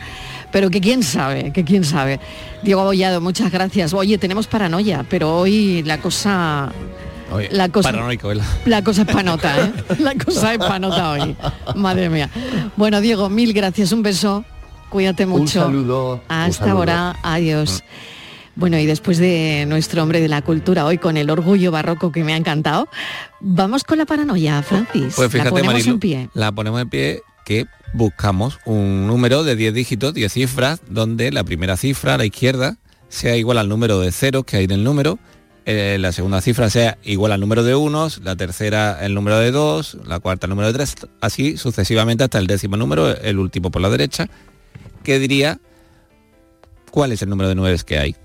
pero 0.52 0.70
que 0.70 0.82
quién 0.82 1.04
sabe, 1.04 1.54
que 1.54 1.64
quién 1.64 1.84
sabe. 1.84 2.20
Diego 2.64 2.82
Abollado, 2.82 3.22
muchas 3.22 3.52
gracias. 3.52 3.94
Oye, 3.94 4.18
tenemos 4.18 4.48
paranoia, 4.48 5.06
pero 5.10 5.38
hoy 5.38 5.84
la 5.84 6.00
cosa 6.00 6.72
Oye, 7.32 7.48
La 7.52 7.70
cosa- 7.70 7.92
Paranoico, 7.94 8.28
¿verdad? 8.28 8.44
la 8.66 8.84
cosa 8.84 9.04
es 9.04 9.08
panota, 9.08 9.56
¿eh? 9.66 9.72
La 10.00 10.16
cosa 10.16 10.52
es 10.54 10.58
panota 10.60 11.12
hoy. 11.12 11.38
Madre 11.76 12.10
mía. 12.10 12.30
Bueno, 12.76 13.00
Diego, 13.00 13.30
mil 13.30 13.54
gracias, 13.54 13.94
un 13.94 14.04
beso. 14.04 14.44
Cuídate 14.92 15.26
Un 15.26 15.32
mucho. 15.32 15.64
saludo, 15.64 16.14
un 16.16 16.22
Hasta 16.28 16.66
saludo. 16.66 16.78
ahora, 16.78 17.16
adiós. 17.24 17.84
Bueno, 18.56 18.78
y 18.78 18.86
después 18.86 19.18
de 19.18 19.66
nuestro 19.68 20.04
hombre 20.04 20.20
de 20.20 20.28
la 20.28 20.42
cultura 20.42 20.86
hoy 20.86 20.98
con 20.98 21.16
el 21.18 21.30
orgullo 21.30 21.72
barroco 21.72 22.12
que 22.12 22.24
me 22.24 22.34
ha 22.34 22.38
encantado, 22.38 22.88
vamos 23.40 23.84
con 23.86 23.98
la 23.98 24.06
paranoia, 24.06 24.62
Francis. 24.62 25.14
Pues 25.16 25.32
fíjate, 25.32 25.46
la 25.46 25.50
ponemos 25.50 25.74
Marilu, 25.74 25.94
en 25.94 26.00
pie. 26.00 26.30
la 26.34 26.52
ponemos 26.52 26.82
en 26.82 26.90
pie 26.90 27.22
que 27.46 27.66
buscamos 27.94 28.60
un 28.66 29.08
número 29.08 29.44
de 29.44 29.56
10 29.56 29.74
dígitos, 29.74 30.14
10 30.14 30.32
cifras, 30.34 30.82
donde 30.90 31.32
la 31.32 31.44
primera 31.46 31.78
cifra 31.78 32.16
a 32.16 32.18
la 32.18 32.26
izquierda 32.26 32.76
sea 33.08 33.38
igual 33.38 33.58
al 33.58 33.70
número 33.70 34.00
de 34.02 34.12
ceros 34.12 34.44
que 34.44 34.58
hay 34.58 34.66
en 34.66 34.72
el 34.72 34.84
número, 34.84 35.18
eh, 35.66 35.98
la 36.00 36.12
segunda 36.12 36.42
cifra 36.42 36.70
sea 36.70 36.98
igual 37.04 37.32
al 37.32 37.40
número 37.40 37.64
de 37.64 37.76
unos, 37.76 38.20
la 38.24 38.36
tercera 38.36 39.00
el 39.06 39.14
número 39.14 39.38
de 39.40 39.52
dos, 39.52 39.98
la 40.06 40.20
cuarta 40.20 40.46
el 40.48 40.50
número 40.52 40.68
de 40.68 40.74
tres, 40.74 40.96
así 41.22 41.56
sucesivamente 41.56 42.24
hasta 42.26 42.38
el 42.40 42.48
décimo 42.48 42.76
número, 42.78 43.16
el 43.18 43.40
último 43.40 43.72
por 43.72 43.82
la 43.82 43.90
derecha, 43.90 44.28
que 45.04 45.20
diría 45.20 45.60
cuál 46.92 47.12
es 47.12 47.22
el 47.22 47.30
número 47.30 47.50
de 47.50 47.56
nueves 47.56 47.84
que 47.84 47.98
hay. 47.98 48.16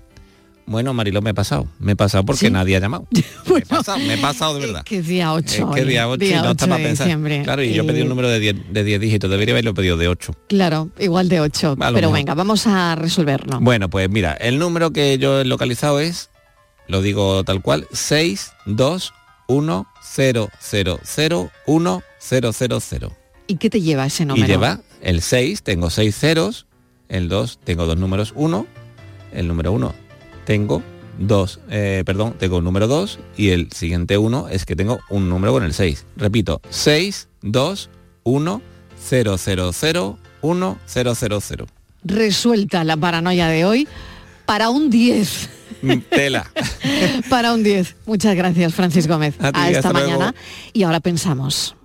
Bueno, 0.67 0.93
Mariló, 0.93 1.21
me 1.21 1.29
he 1.29 1.33
pasado. 1.33 1.65
Me 1.79 1.93
he 1.93 1.95
pasado 1.95 2.25
porque 2.25 2.47
¿Sí? 2.47 2.51
nadie 2.51 2.75
ha 2.75 2.79
llamado. 2.79 3.07
me 3.49 3.59
he 3.59 3.65
pasado, 3.65 3.97
me 3.99 4.15
he 4.15 4.17
pasado 4.17 4.55
de 4.55 4.67
verdad. 4.67 4.83
Que 4.83 4.97
es 4.97 5.07
día 5.07 5.33
8. 5.33 5.69
Es 5.69 5.75
que 5.75 5.85
día 5.85 6.09
8 6.09 6.25
y 6.25 6.33
no 6.33 6.51
está 6.51 6.67
para 6.67 6.83
pensar. 6.83 7.17
Claro, 7.43 7.63
y 7.63 7.73
yo 7.73 7.85
pedí 7.87 8.01
un 8.01 8.09
número 8.09 8.27
de 8.27 8.39
10, 8.41 8.73
de 8.73 8.83
10 8.83 8.99
dígitos, 8.99 9.31
debería 9.31 9.53
haberlo 9.53 9.73
pedido 9.73 9.95
de 9.95 10.09
8. 10.09 10.33
Claro, 10.49 10.89
igual 10.99 11.29
de 11.29 11.39
8. 11.39 11.77
A 11.79 11.89
lo 11.89 11.95
Pero 11.95 12.11
venga, 12.11 12.35
vamos 12.35 12.67
a 12.67 12.95
resolverlo. 12.95 13.61
Bueno, 13.61 13.89
pues 13.89 14.09
mira, 14.09 14.33
el 14.33 14.59
número 14.59 14.91
que 14.91 15.17
yo 15.17 15.39
he 15.39 15.45
localizado 15.45 16.01
es, 16.01 16.29
lo 16.89 17.01
digo 17.01 17.45
tal 17.45 17.61
cual, 17.61 17.87
6, 17.93 18.51
2, 18.65 19.13
1, 19.47 19.87
0, 20.03 20.49
0, 20.59 20.99
0, 21.01 21.51
1, 21.65 22.03
0, 22.19 22.51
0, 22.53 22.79
0. 22.81 23.17
¿Y 23.47 23.55
qué 23.55 23.69
te 23.69 23.79
lleva 23.79 24.05
ese 24.05 24.25
número? 24.25 24.45
Y 24.45 24.49
lleva 24.49 24.81
el 25.01 25.21
6, 25.21 25.63
tengo 25.63 25.89
6 25.89 26.13
ceros, 26.13 26.66
el 27.09 27.29
2 27.29 27.59
tengo 27.63 27.85
dos 27.85 27.97
números 27.97 28.33
1, 28.35 28.67
el 29.33 29.47
número 29.47 29.71
1 29.71 30.07
tengo 30.47 30.81
dos, 31.19 31.59
eh, 31.69 32.03
perdón, 32.05 32.35
tengo 32.39 32.57
un 32.57 32.63
número 32.63 32.87
2 32.87 33.19
y 33.35 33.49
el 33.49 33.71
siguiente 33.71 34.17
1 34.17 34.47
es 34.49 34.65
que 34.65 34.75
tengo 34.75 34.99
un 35.09 35.29
número 35.29 35.51
con 35.51 35.63
el 35.63 35.73
6. 35.73 36.05
Repito, 36.15 36.61
6, 36.69 37.27
2, 37.41 37.89
1, 38.23 38.61
0, 39.09 39.35
0, 39.37 39.71
0, 39.73 40.17
1, 40.41 40.79
0, 40.85 41.13
0, 41.15 41.39
0. 41.41 41.67
Resuelta 42.03 42.83
la 42.83 42.95
paranoia 42.95 43.47
de 43.47 43.65
hoy 43.65 43.87
para 44.45 44.69
un 44.69 44.89
10. 44.89 45.49
Mm, 45.81 45.97
Tela. 46.09 46.49
para 47.29 47.53
un 47.53 47.63
10. 47.63 47.95
Muchas 48.05 48.35
gracias, 48.35 48.73
Francis 48.73 49.07
Gómez. 49.07 49.35
A 49.39 49.51
ti, 49.51 49.59
esta 49.67 49.89
hasta 49.89 49.91
luego. 49.91 50.11
mañana. 50.11 50.35
Y 50.71 50.83
ahora 50.83 51.01
pensamos. 51.01 51.75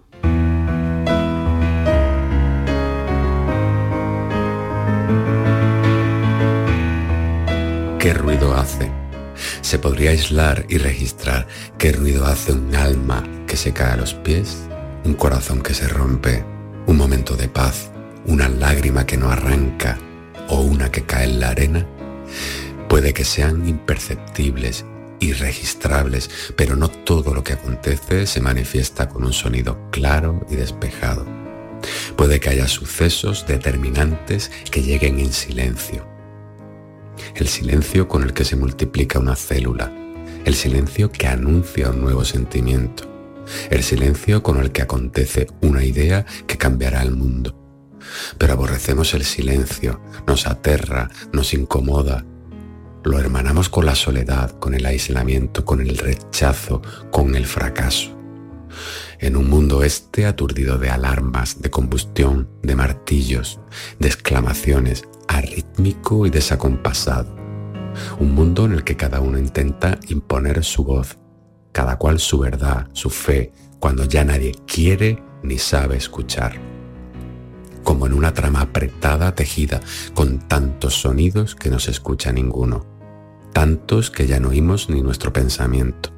¿Qué 8.03 8.14
ruido 8.14 8.57
hace? 8.57 8.90
¿Se 9.61 9.78
podría 9.78 10.11
aislar 10.11 10.66
y 10.68 10.78
registrar 10.78 11.46
qué 11.78 11.92
ruido 11.92 12.26
hace 12.26 12.50
un 12.50 12.74
alma 12.74 13.22
que 13.46 13.57
se 13.57 13.72
cae 13.72 13.92
a 13.92 13.96
los 13.96 14.12
pies? 14.12 14.64
¿Un 15.05 15.14
corazón 15.14 15.62
que 15.62 15.72
se 15.72 15.86
rompe? 15.86 16.44
¿Un 16.88 16.96
momento 16.96 17.36
de 17.36 17.46
paz? 17.46 17.92
¿Una 18.26 18.48
lágrima 18.48 19.07
que 19.07 19.16
no 19.16 19.30
arranca? 19.30 20.00
¿O 20.48 20.62
una 20.62 20.90
que 20.90 21.05
cae 21.05 21.26
en 21.26 21.38
la 21.38 21.50
arena? 21.50 21.86
Puede 22.88 23.14
que 23.14 23.24
sean 23.24 23.68
imperceptibles, 23.68 24.84
irregistrables, 25.20 26.28
pero 26.57 26.74
no 26.74 26.88
todo 26.88 27.32
lo 27.32 27.44
que 27.44 27.53
acontece 27.53 28.26
se 28.26 28.40
manifiesta 28.40 29.09
con 29.09 29.22
un 29.22 29.32
sonido 29.32 29.78
claro 29.92 30.44
y 30.50 30.57
despejado. 30.57 31.24
Puede 32.16 32.40
que 32.40 32.50
haya 32.50 32.66
sucesos 32.66 33.46
determinantes 33.46 34.50
que 34.72 34.82
lleguen 34.82 35.20
en 35.20 35.32
silencio, 35.32 36.11
el 37.34 37.48
silencio 37.48 38.08
con 38.08 38.22
el 38.22 38.32
que 38.32 38.44
se 38.44 38.56
multiplica 38.56 39.18
una 39.18 39.36
célula, 39.36 39.92
el 40.44 40.54
silencio 40.54 41.10
que 41.10 41.26
anuncia 41.26 41.90
un 41.90 42.00
nuevo 42.00 42.24
sentimiento, 42.24 43.04
el 43.70 43.82
silencio 43.82 44.42
con 44.42 44.58
el 44.58 44.72
que 44.72 44.82
acontece 44.82 45.46
una 45.60 45.84
idea 45.84 46.24
que 46.46 46.58
cambiará 46.58 47.02
el 47.02 47.12
mundo. 47.12 47.58
Pero 48.38 48.54
aborrecemos 48.54 49.14
el 49.14 49.24
silencio, 49.24 50.00
nos 50.26 50.46
aterra, 50.46 51.10
nos 51.32 51.54
incomoda. 51.54 52.24
Lo 53.04 53.18
hermanamos 53.18 53.68
con 53.68 53.86
la 53.86 53.94
soledad, 53.94 54.58
con 54.58 54.74
el 54.74 54.86
aislamiento, 54.86 55.64
con 55.64 55.80
el 55.80 55.96
rechazo, 55.96 56.82
con 57.10 57.34
el 57.34 57.46
fracaso. 57.46 58.16
En 59.18 59.36
un 59.36 59.48
mundo 59.48 59.82
este 59.82 60.26
aturdido 60.26 60.78
de 60.78 60.90
alarmas, 60.90 61.62
de 61.62 61.70
combustión, 61.70 62.48
de 62.62 62.74
martillos, 62.74 63.60
de 63.98 64.08
exclamaciones, 64.08 65.04
arrítmico 65.32 66.26
y 66.26 66.30
desacompasado. 66.30 67.34
Un 68.18 68.34
mundo 68.34 68.66
en 68.66 68.72
el 68.72 68.84
que 68.84 68.96
cada 68.96 69.20
uno 69.20 69.38
intenta 69.38 69.98
imponer 70.08 70.62
su 70.64 70.84
voz, 70.84 71.18
cada 71.72 71.96
cual 71.96 72.18
su 72.18 72.38
verdad, 72.38 72.88
su 72.92 73.10
fe, 73.10 73.52
cuando 73.78 74.04
ya 74.04 74.24
nadie 74.24 74.54
quiere 74.66 75.22
ni 75.42 75.58
sabe 75.58 75.96
escuchar. 75.96 76.60
Como 77.82 78.06
en 78.06 78.12
una 78.12 78.32
trama 78.32 78.60
apretada 78.60 79.34
tejida 79.34 79.80
con 80.14 80.38
tantos 80.38 80.94
sonidos 80.94 81.54
que 81.54 81.68
no 81.68 81.80
se 81.80 81.90
escucha 81.90 82.32
ninguno, 82.32 82.86
tantos 83.52 84.10
que 84.10 84.26
ya 84.26 84.38
no 84.38 84.50
oímos 84.50 84.88
ni 84.88 85.02
nuestro 85.02 85.32
pensamiento. 85.32 86.10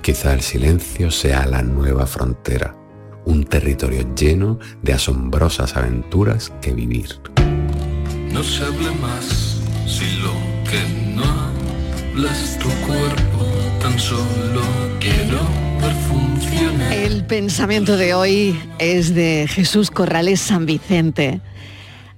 Quizá 0.00 0.32
el 0.32 0.42
silencio 0.42 1.10
sea 1.10 1.46
la 1.46 1.62
nueva 1.62 2.06
frontera, 2.06 2.76
un 3.24 3.44
territorio 3.44 4.14
lleno 4.14 4.58
de 4.82 4.92
asombrosas 4.92 5.76
aventuras 5.76 6.52
que 6.60 6.72
vivir. 6.72 7.20
No 8.36 8.44
se 8.44 8.70
más 9.00 9.56
si 9.86 10.04
lo 10.20 10.34
que 10.70 10.78
no 11.14 11.24
habla 11.24 12.30
es 12.32 12.58
tu 12.58 12.68
cuerpo, 12.86 13.46
tan 13.80 13.98
solo 13.98 14.60
quiero. 15.00 15.40
El 16.92 17.24
pensamiento 17.24 17.96
de 17.96 18.12
hoy 18.12 18.60
es 18.78 19.14
de 19.14 19.46
Jesús 19.48 19.90
Corrales 19.90 20.38
San 20.38 20.66
Vicente. 20.66 21.40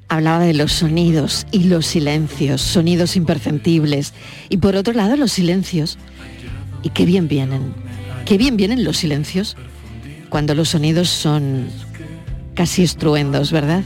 Hablaba 0.08 0.40
de 0.40 0.54
los 0.54 0.72
sonidos 0.72 1.46
y 1.52 1.64
los 1.64 1.86
silencios, 1.86 2.62
sonidos 2.62 3.14
imperceptibles. 3.14 4.12
Y 4.48 4.56
por 4.56 4.74
otro 4.74 4.94
lado, 4.94 5.16
los 5.16 5.30
silencios. 5.30 5.98
Y 6.82 6.90
qué 6.90 7.06
bien 7.06 7.28
vienen. 7.28 7.72
Qué 8.24 8.38
bien 8.38 8.56
vienen 8.56 8.82
los 8.82 8.96
silencios 8.96 9.56
cuando 10.30 10.56
los 10.56 10.70
sonidos 10.70 11.10
son 11.10 11.68
casi 12.56 12.82
estruendos, 12.82 13.52
¿verdad? 13.52 13.84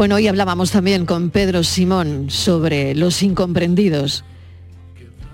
Bueno, 0.00 0.14
hoy 0.14 0.28
hablábamos 0.28 0.70
también 0.70 1.04
con 1.04 1.28
Pedro 1.28 1.62
Simón 1.62 2.30
sobre 2.30 2.94
los 2.94 3.22
incomprendidos. 3.22 4.24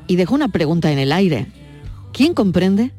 Y 0.09 0.17
dejó 0.17 0.35
una 0.35 0.49
pregunta 0.49 0.91
en 0.91 0.99
el 0.99 1.12
aire. 1.12 1.47
¿Quién 2.12 2.35
comprende 2.35 2.93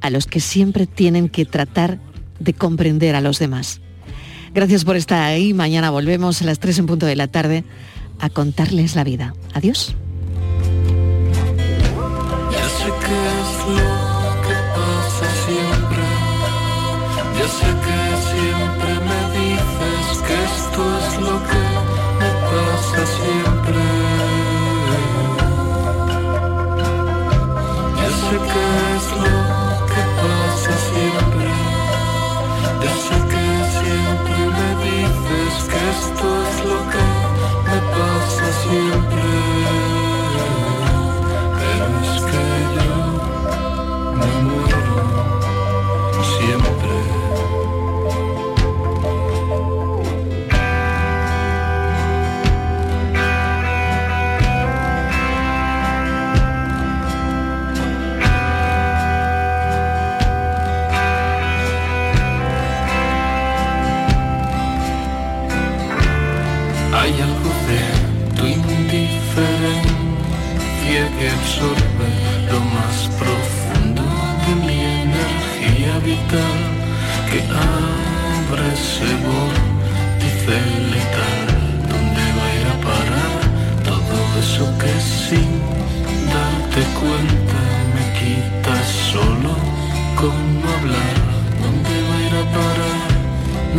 a 0.00 0.10
los 0.10 0.26
que 0.26 0.40
siempre 0.40 0.88
tienen 0.88 1.28
que 1.28 1.44
tratar 1.44 2.00
de 2.40 2.52
comprender 2.52 3.14
a 3.14 3.20
los 3.20 3.38
demás? 3.38 3.80
Gracias 4.54 4.84
por 4.84 4.96
estar 4.96 5.22
ahí. 5.22 5.54
Mañana 5.54 5.90
volvemos 5.90 6.42
a 6.42 6.46
las 6.46 6.58
3 6.58 6.80
en 6.80 6.86
punto 6.86 7.06
de 7.06 7.14
la 7.14 7.28
tarde 7.28 7.62
a 8.18 8.28
contarles 8.28 8.96
la 8.96 9.04
vida. 9.04 9.34
Adiós. 9.52 9.94
Esto 20.74 20.98
es 20.98 21.20
lo 21.20 21.36
que 21.48 21.62
me 22.18 22.30
pasa 22.50 23.00
siempre. 23.18 23.82
Ya 27.96 28.08
sé 28.18 28.34
que 28.50 28.64
es 28.96 29.06
lo 29.24 29.36
que 29.90 30.02
pasa 30.20 30.72
siempre. 30.90 31.48
Ya 32.82 32.94
sé 33.04 33.16
que 33.30 33.44
siempre 33.78 34.38
me 34.56 34.68
dices 34.84 35.54
que 35.70 35.80
esto 35.94 36.26
es 36.48 36.56
lo 36.70 36.78
que 36.92 37.06
me 37.68 37.78
pasa 37.94 38.46
siempre. 38.64 39.26
Pero 41.60 41.84
es 42.02 42.14
que 42.30 42.44
yo 42.74 42.96
me 44.18 44.30
muero 44.42 44.83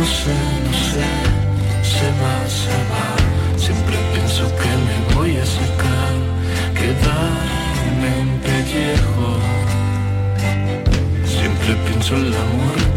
sé, 0.06 0.36
no 0.64 0.72
sé 0.72 1.36
se 1.96 2.08
va, 2.22 2.36
se 2.60 2.76
va. 2.92 3.06
Siempre 3.56 3.96
pienso 4.12 4.44
que 4.60 4.70
me 4.86 4.96
voy 5.14 5.36
a 5.36 5.46
secar, 5.46 6.12
quedarme 6.80 8.08
un 8.24 8.32
pellejo. 8.46 9.28
Siempre 11.24 11.74
pienso 11.86 12.16
en 12.16 12.30
la 12.30 12.44
muerte 12.56 12.95